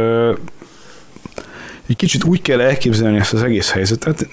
egy 1.88 1.96
kicsit 1.96 2.24
úgy 2.24 2.42
kell 2.42 2.60
elképzelni 2.60 3.18
ezt 3.18 3.32
az 3.32 3.42
egész 3.42 3.70
helyzetet, 3.70 4.28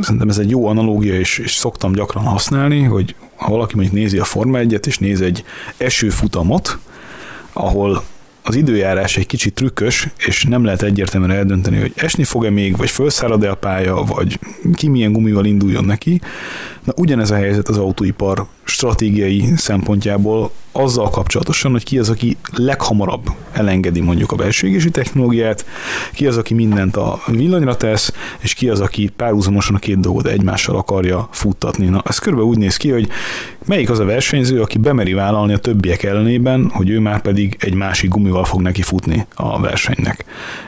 szerintem 0.00 0.28
ez 0.28 0.38
egy 0.38 0.50
jó 0.50 0.66
analógia, 0.66 1.14
és, 1.14 1.38
és 1.38 1.54
szoktam 1.54 1.92
gyakran 1.92 2.24
használni, 2.24 2.82
hogy 2.82 3.14
ha 3.44 3.50
valaki 3.50 3.74
mondjuk 3.74 3.94
nézi 3.96 4.18
a 4.18 4.24
Forma 4.24 4.58
1 4.58 4.80
és 4.86 4.98
néz 4.98 5.20
egy 5.20 5.44
esőfutamot, 5.76 6.78
ahol 7.52 8.02
az 8.42 8.54
időjárás 8.54 9.16
egy 9.16 9.26
kicsit 9.26 9.54
trükkös, 9.54 10.08
és 10.16 10.44
nem 10.44 10.64
lehet 10.64 10.82
egyértelműen 10.82 11.36
eldönteni, 11.36 11.80
hogy 11.80 11.92
esni 11.96 12.24
fog-e 12.24 12.50
még, 12.50 12.76
vagy 12.76 12.90
felszárad-e 12.90 13.50
a 13.50 13.54
pálya, 13.54 13.94
vagy 13.94 14.38
ki 14.74 14.88
milyen 14.88 15.12
gumival 15.12 15.44
induljon 15.44 15.84
neki. 15.84 16.20
Na 16.84 16.92
ugyanez 16.96 17.30
a 17.30 17.34
helyzet 17.34 17.68
az 17.68 17.78
autóipar 17.78 18.46
stratégiai 18.64 19.52
szempontjából 19.56 20.50
azzal 20.72 21.10
kapcsolatosan, 21.10 21.70
hogy 21.70 21.84
ki 21.84 21.98
az, 21.98 22.08
aki 22.08 22.36
leghamarabb 22.52 23.30
elengedi 23.52 24.00
mondjuk 24.00 24.32
a 24.32 24.36
belső 24.36 24.78
technológiát, 24.78 25.66
ki 26.12 26.26
az, 26.26 26.36
aki 26.36 26.54
mindent 26.54 26.96
a 26.96 27.20
villanyra 27.26 27.76
tesz, 27.76 28.12
és 28.38 28.54
ki 28.54 28.68
az, 28.68 28.80
aki 28.80 29.10
párhuzamosan 29.16 29.74
a 29.74 29.78
két 29.78 30.00
dolgot 30.00 30.26
egymással 30.26 30.76
akarja 30.76 31.28
futtatni. 31.32 31.86
Na, 31.86 32.02
ez 32.06 32.18
körülbelül 32.18 32.50
úgy 32.50 32.58
néz 32.58 32.76
ki, 32.76 32.90
hogy 32.90 33.08
melyik 33.66 33.90
az 33.90 33.98
a 33.98 34.04
versenyző, 34.04 34.60
aki 34.60 34.78
bemeri 34.78 35.12
vállalni 35.12 35.52
a 35.52 35.58
többiek 35.58 36.02
ellenében, 36.02 36.70
hogy 36.72 36.88
ő 36.88 36.98
már 36.98 37.20
pedig 37.20 37.56
egy 37.60 37.74
másik 37.74 38.10
gumival 38.10 38.44
fog 38.44 38.60
neki 38.60 38.82
futni 38.82 39.26
a 39.34 39.60
versenynek. 39.60 40.24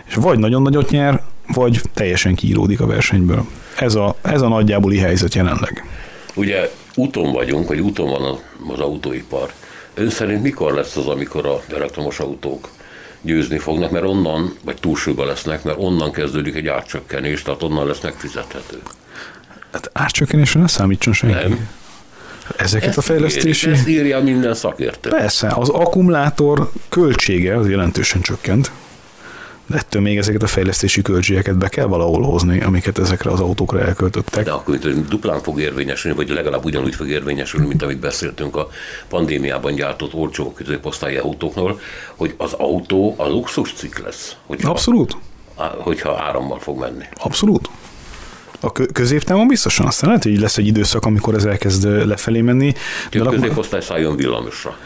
És 0.08 0.14
vagy 0.14 0.38
nagyon 0.38 0.62
nagyot 0.62 0.90
nyer, 0.90 1.22
vagy 1.54 1.80
teljesen 1.94 2.34
kiíródik 2.34 2.80
a 2.80 2.86
versenyből. 2.86 3.46
Ez 3.78 3.94
a, 3.94 4.16
ez 4.22 4.42
a 4.42 4.48
nagyjáboli 4.48 4.98
helyzet 4.98 5.34
jelenleg. 5.34 5.84
Ugye 6.34 6.70
úton 6.96 7.32
vagyunk, 7.32 7.68
vagy 7.68 7.80
úton 7.80 8.08
van 8.08 8.38
az 8.72 8.80
autóipar. 8.80 9.52
Ön 9.94 10.10
szerint 10.10 10.42
mikor 10.42 10.72
lesz 10.72 10.96
az, 10.96 11.06
amikor 11.06 11.46
a 11.46 11.62
elektromos 11.74 12.18
autók 12.18 12.68
győzni 13.20 13.58
fognak, 13.58 13.90
mert 13.90 14.04
onnan, 14.04 14.54
vagy 14.64 14.76
túlsúlyba 14.80 15.24
lesznek, 15.24 15.62
mert 15.62 15.78
onnan 15.80 16.12
kezdődik 16.12 16.54
egy 16.54 16.66
árcsökkenés, 16.66 17.42
tehát 17.42 17.62
onnan 17.62 17.86
lesz 17.86 18.00
megfizethető. 18.00 18.78
Hát 19.72 19.90
árcsökkenésre 19.92 20.60
ne 20.60 20.66
számítson 20.66 21.12
senki. 21.12 21.48
Nem. 21.48 21.68
Ezeket 22.56 22.88
ezt 22.88 22.98
a 22.98 23.00
fejlesztési... 23.00 23.70
Ezt 23.70 23.88
írja 23.88 24.22
minden 24.22 24.54
szakértő. 24.54 25.10
Persze, 25.10 25.52
az 25.54 25.68
akkumulátor 25.68 26.70
költsége 26.88 27.56
az 27.56 27.68
jelentősen 27.68 28.20
csökkent, 28.20 28.70
ettől 29.74 30.02
még 30.02 30.18
ezeket 30.18 30.42
a 30.42 30.46
fejlesztési 30.46 31.02
költségeket 31.02 31.58
be 31.58 31.68
kell 31.68 31.86
valahol 31.86 32.22
hozni, 32.22 32.60
amiket 32.60 32.98
ezekre 32.98 33.30
az 33.30 33.40
autókra 33.40 33.80
elköltöttek. 33.80 34.44
De 34.44 34.50
akkor 34.50 34.78
hogy 34.82 35.04
duplán 35.04 35.42
fog 35.42 35.60
érvényesülni, 35.60 36.16
vagy 36.16 36.28
legalább 36.28 36.64
ugyanúgy 36.64 36.94
fog 36.94 37.08
érvényesülni, 37.08 37.66
mint 37.66 37.82
amit 37.82 37.98
beszéltünk 37.98 38.56
a 38.56 38.68
pandémiában 39.08 39.74
gyártott 39.74 40.14
olcsó 40.14 40.52
középosztályi 40.52 41.16
autóknál, 41.16 41.78
hogy 42.16 42.34
az 42.36 42.52
autó 42.52 43.14
a 43.16 43.28
luxus 43.28 43.72
cikk 43.72 43.98
lesz. 43.98 44.36
Hogyha, 44.46 44.70
Abszolút. 44.70 45.16
Hogyha 45.78 46.22
árammal 46.22 46.58
fog 46.58 46.78
menni. 46.78 47.04
Abszolút. 47.14 47.68
A 48.60 48.72
középtávon 48.72 49.46
biztosan, 49.48 49.86
aztán 49.86 50.08
lehet, 50.08 50.24
hogy 50.24 50.40
lesz 50.40 50.56
egy 50.56 50.66
időszak, 50.66 51.04
amikor 51.04 51.34
ez 51.34 51.44
elkezd 51.44 52.06
lefelé 52.06 52.40
menni. 52.40 52.74
De 53.10 53.22
a 53.22 53.28
középosztály 53.28 53.80
szálljon 53.80 54.16
villamosra. 54.16 54.76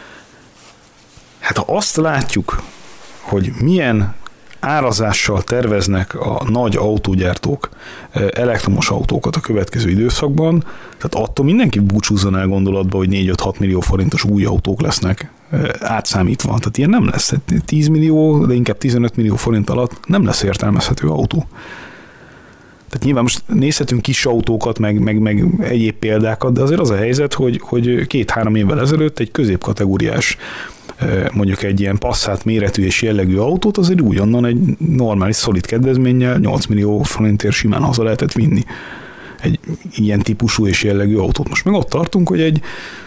Hát 1.39 1.57
ha 1.57 1.63
azt 1.67 1.95
látjuk, 1.95 2.61
hogy 3.19 3.51
milyen 3.59 4.15
árazással 4.61 5.41
terveznek 5.41 6.15
a 6.19 6.43
nagy 6.49 6.75
autógyártók 6.75 7.69
elektromos 8.33 8.89
autókat 8.89 9.35
a 9.35 9.39
következő 9.39 9.89
időszakban, 9.89 10.63
tehát 10.97 11.27
attól 11.27 11.45
mindenki 11.45 11.79
búcsúzzon 11.79 12.37
el 12.37 12.47
gondolatba, 12.47 12.97
hogy 12.97 13.09
4-5-6 13.11 13.59
millió 13.59 13.79
forintos 13.79 14.23
új 14.23 14.45
autók 14.45 14.81
lesznek 14.81 15.31
átszámítva. 15.79 16.47
Tehát 16.47 16.77
ilyen 16.77 16.89
nem 16.89 17.05
lesz. 17.05 17.33
10 17.65 17.87
millió, 17.87 18.45
de 18.45 18.53
inkább 18.53 18.77
15 18.77 19.15
millió 19.15 19.35
forint 19.35 19.69
alatt 19.69 19.99
nem 20.07 20.25
lesz 20.25 20.43
értelmezhető 20.43 21.07
autó. 21.07 21.45
Tehát 22.87 23.05
nyilván 23.05 23.23
most 23.23 23.41
nézhetünk 23.47 24.01
kis 24.01 24.25
autókat, 24.25 24.79
meg, 24.79 24.99
meg, 24.99 25.19
meg 25.19 25.45
egyéb 25.59 25.95
példákat, 25.95 26.53
de 26.53 26.61
azért 26.61 26.79
az 26.79 26.89
a 26.89 26.95
helyzet, 26.95 27.33
hogy, 27.33 27.59
hogy 27.63 28.07
két-három 28.07 28.55
évvel 28.55 28.79
ezelőtt 28.79 29.19
egy 29.19 29.31
középkategóriás 29.31 30.37
mondjuk 31.33 31.63
egy 31.63 31.79
ilyen 31.79 31.97
passzát 31.97 32.45
méretű 32.45 32.83
és 32.83 33.01
jellegű 33.01 33.37
autót, 33.37 33.77
azért 33.77 34.01
újonnan 34.01 34.45
egy 34.45 34.57
normális, 34.77 35.35
szolid 35.35 35.65
kedvezménnyel 35.65 36.37
8 36.37 36.65
millió 36.65 37.01
forintért 37.01 37.53
simán 37.53 37.81
haza 37.81 38.03
lehetett 38.03 38.31
vinni 38.31 38.63
egy 39.41 39.59
ilyen 39.95 40.19
típusú 40.19 40.67
és 40.67 40.83
jellegű 40.83 41.17
autót. 41.17 41.49
Most 41.49 41.65
meg 41.65 41.73
ott 41.73 41.89
tartunk, 41.89 42.27
hogy 42.27 42.41
egy 42.41 42.61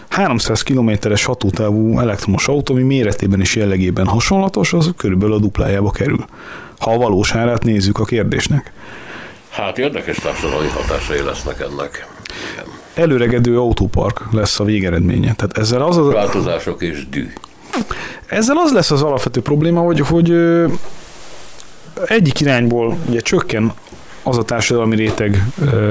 300 0.09 0.61
kilométeres 0.61 1.23
hatótávú 1.23 1.99
elektromos 1.99 2.47
autó, 2.47 2.73
ami 2.73 2.83
méretében 2.83 3.39
és 3.39 3.55
jellegében 3.55 4.05
hasonlatos, 4.05 4.73
az 4.73 4.91
körülbelül 4.97 5.33
a 5.35 5.39
duplájába 5.39 5.91
kerül. 5.91 6.25
Ha 6.79 6.91
a 6.91 6.97
valós 6.97 7.35
árát 7.35 7.63
nézzük 7.63 7.99
a 7.99 8.03
kérdésnek. 8.05 8.73
Hát 9.49 9.77
érdekes 9.77 10.17
társadalmi 10.17 10.67
hatásai 10.67 11.21
lesznek 11.21 11.59
ennek. 11.59 12.07
Igen. 12.53 12.65
Előregedő 12.93 13.59
autópark 13.59 14.21
lesz 14.31 14.59
a 14.59 14.63
végeredménye. 14.63 15.33
Tehát 15.33 15.57
ezzel 15.57 15.81
az 15.81 15.97
a... 15.97 16.03
Változások 16.03 16.81
és 16.81 17.09
dű. 17.09 17.27
Ezzel 18.25 18.57
az 18.57 18.71
lesz 18.71 18.91
az 18.91 19.01
alapvető 19.01 19.41
probléma, 19.41 19.79
hogy, 19.79 19.99
hogy 19.99 20.33
egyik 22.05 22.39
irányból 22.39 22.97
ugye 23.09 23.19
csökken 23.19 23.73
az 24.23 24.37
a 24.37 24.43
társadalmi 24.43 24.95
réteg, 24.95 25.45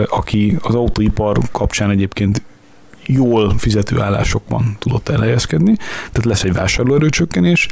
aki 0.06 0.56
az 0.62 0.74
autóipar 0.74 1.38
kapcsán 1.52 1.90
egyébként 1.90 2.42
jól 3.06 3.54
fizető 3.58 4.00
állásokban 4.00 4.76
tudott 4.78 5.08
elhelyezkedni, 5.08 5.76
tehát 6.12 6.24
lesz 6.24 6.42
egy 6.42 6.52
vásárlóerőcsökkenés, 6.52 7.68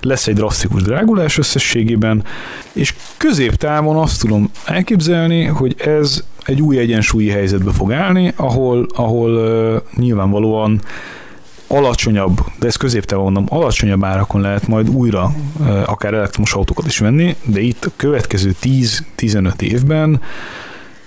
lesz 0.00 0.26
egy 0.26 0.34
drasztikus 0.34 0.82
drágulás 0.82 1.38
összességében, 1.38 2.24
és 2.72 2.94
középtávon 3.16 3.96
azt 3.96 4.20
tudom 4.20 4.50
elképzelni, 4.64 5.44
hogy 5.44 5.74
ez 5.78 6.24
egy 6.44 6.60
új 6.60 6.78
egyensúlyi 6.78 7.28
helyzetbe 7.28 7.72
fog 7.72 7.92
állni, 7.92 8.32
ahol, 8.36 8.86
ahol 8.94 9.30
uh, 9.30 9.82
nyilvánvalóan 9.96 10.80
alacsonyabb, 11.66 12.38
de 12.58 12.66
ez 12.66 12.76
középtávon 12.76 13.32
mondom, 13.32 13.58
alacsonyabb 13.58 14.04
árakon 14.04 14.40
lehet 14.40 14.68
majd 14.68 14.88
újra 14.88 15.32
akár 15.84 16.14
elektromos 16.14 16.52
autókat 16.52 16.86
is 16.86 16.98
venni, 16.98 17.36
de 17.44 17.60
itt 17.60 17.84
a 17.84 17.90
következő 17.96 18.54
10-15 18.62 19.60
évben 19.60 20.20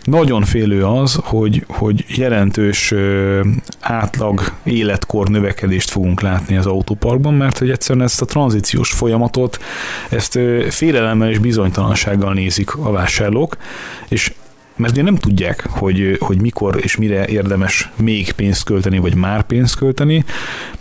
nagyon 0.03 0.43
félő 0.43 0.85
az, 0.85 1.19
hogy, 1.23 1.65
hogy 1.67 2.05
jelentős 2.07 2.93
átlag 3.79 4.53
életkor 4.63 5.29
növekedést 5.29 5.89
fogunk 5.89 6.21
látni 6.21 6.57
az 6.57 6.65
autóparkban, 6.65 7.33
mert 7.33 7.57
hogy 7.57 7.69
egyszerűen 7.69 8.05
ezt 8.05 8.21
a 8.21 8.25
tranzíciós 8.25 8.91
folyamatot, 8.91 9.59
ezt 10.09 10.39
félelemmel 10.69 11.29
és 11.29 11.37
bizonytalansággal 11.37 12.33
nézik 12.33 12.75
a 12.75 12.91
vásárlók, 12.91 13.57
és 14.07 14.33
mert 14.79 14.93
ugye 14.93 15.03
nem 15.03 15.15
tudják, 15.15 15.65
hogy, 15.69 16.17
hogy 16.19 16.41
mikor 16.41 16.79
és 16.81 16.97
mire 16.97 17.27
érdemes 17.27 17.89
még 17.95 18.31
pénzt 18.31 18.63
költeni, 18.63 18.97
vagy 18.97 19.15
már 19.15 19.43
pénzt 19.43 19.75
költeni, 19.75 20.23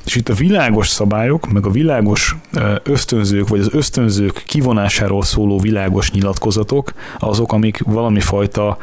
és 0.05 0.15
itt 0.15 0.29
a 0.29 0.35
világos 0.35 0.89
szabályok, 0.89 1.53
meg 1.53 1.67
a 1.67 1.71
világos 1.71 2.37
ösztönzők, 2.83 3.49
vagy 3.49 3.61
az 3.61 3.69
ösztönzők 3.73 4.43
kivonásáról 4.47 5.23
szóló 5.23 5.59
világos 5.59 6.11
nyilatkozatok, 6.11 6.93
azok, 7.19 7.53
amik 7.53 7.81
valami 7.85 8.21
fajta 8.21 8.79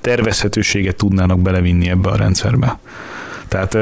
tervezhetőséget 0.00 0.96
tudnának 0.96 1.40
belevinni 1.40 1.88
ebbe 1.88 2.08
a 2.08 2.16
rendszerbe. 2.16 2.78
Tehát 3.48 3.76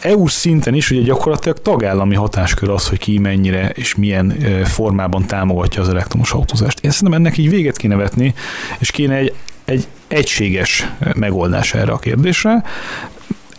EU 0.00 0.26
szinten 0.26 0.74
is 0.74 0.90
ugye 0.90 1.00
gyakorlatilag 1.00 1.62
tagállami 1.62 2.14
hatáskör 2.14 2.68
az, 2.68 2.88
hogy 2.88 2.98
ki 2.98 3.18
mennyire 3.18 3.68
és 3.68 3.94
milyen 3.94 4.34
formában 4.64 5.26
támogatja 5.26 5.82
az 5.82 5.88
elektromos 5.88 6.32
autózást. 6.32 6.84
Én 6.84 6.90
szerintem 6.90 7.18
ennek 7.20 7.36
így 7.38 7.50
véget 7.50 7.76
kéne 7.76 7.96
vetni, 7.96 8.34
és 8.78 8.90
kéne 8.90 9.14
egy, 9.14 9.34
egy 9.64 9.86
egységes 10.08 10.88
megoldás 11.14 11.74
erre 11.74 11.92
a 11.92 11.98
kérdésre. 11.98 12.64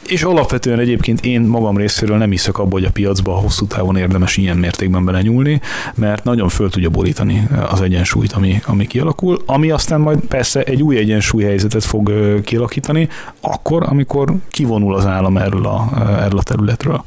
És 0.08 0.24
alapvetően 0.24 0.80
egyébként 0.80 1.26
én 1.26 1.42
magam 1.42 1.78
részéről 1.78 2.18
nem 2.18 2.30
hiszek 2.30 2.58
abba, 2.58 2.72
hogy 2.72 2.86
a 2.86 2.92
piacba 2.92 3.32
hosszú 3.32 3.68
távon 3.68 3.98
érdemes 3.98 4.38
ilyen 4.38 4.58
mértékben 4.58 5.06
belenyúlni, 5.06 5.62
mert 5.96 6.24
nagyon 6.24 6.50
föl 6.50 6.70
tudja 6.70 6.90
borítani 6.90 7.48
az 7.70 7.82
egyensúlyt, 7.82 8.32
ami, 8.32 8.62
ami 8.66 8.88
kialakul, 8.88 9.42
ami 9.46 9.70
aztán 9.70 10.00
majd 10.00 10.20
persze 10.20 10.64
egy 10.64 10.82
új 10.82 10.98
egyensúlyhelyzetet 10.98 11.84
fog 11.84 12.12
kialakítani, 12.44 13.10
akkor, 13.42 13.84
amikor 13.84 14.34
kivonul 14.50 14.96
az 14.96 15.06
állam 15.06 15.38
erről 15.38 15.66
a, 15.66 15.90
erről 16.24 16.40
a 16.40 16.44
területről. 16.44 17.04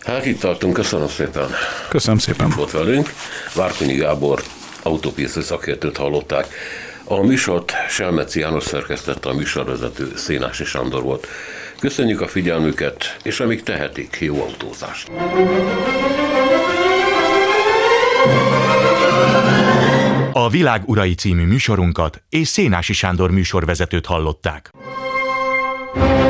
Hát 0.00 0.26
itt 0.26 0.40
tartunk, 0.40 0.72
köszönöm 0.72 1.08
szépen. 1.08 1.48
Köszönöm 1.88 2.18
szépen. 2.18 2.52
Volt 2.56 2.70
velünk. 2.70 3.12
Várkonyi 3.54 3.94
Gábor 3.94 4.42
autópiszti 4.82 5.40
szakértőt 5.40 5.96
hallották. 5.96 6.46
A 7.04 7.20
műsort 7.20 7.72
Selmeci 7.88 8.40
János 8.40 8.64
szerkesztette, 8.64 9.28
a 9.28 9.34
műsorvezető 9.34 10.12
Szénási 10.16 10.64
Sándor 10.64 11.02
volt. 11.02 11.26
Köszönjük 11.80 12.20
a 12.20 12.28
figyelmüket, 12.28 13.16
és 13.22 13.40
amíg 13.40 13.62
tehetik, 13.62 14.18
jó 14.20 14.42
autózást! 14.42 15.10
A 20.32 20.48
Világ 20.48 20.82
Urai 20.86 21.14
című 21.14 21.46
műsorunkat 21.46 22.22
és 22.28 22.48
Szénási 22.48 22.92
Sándor 22.92 23.30
műsorvezetőt 23.30 24.06
hallották. 24.06 24.70
thank 25.94 26.24
you 26.24 26.29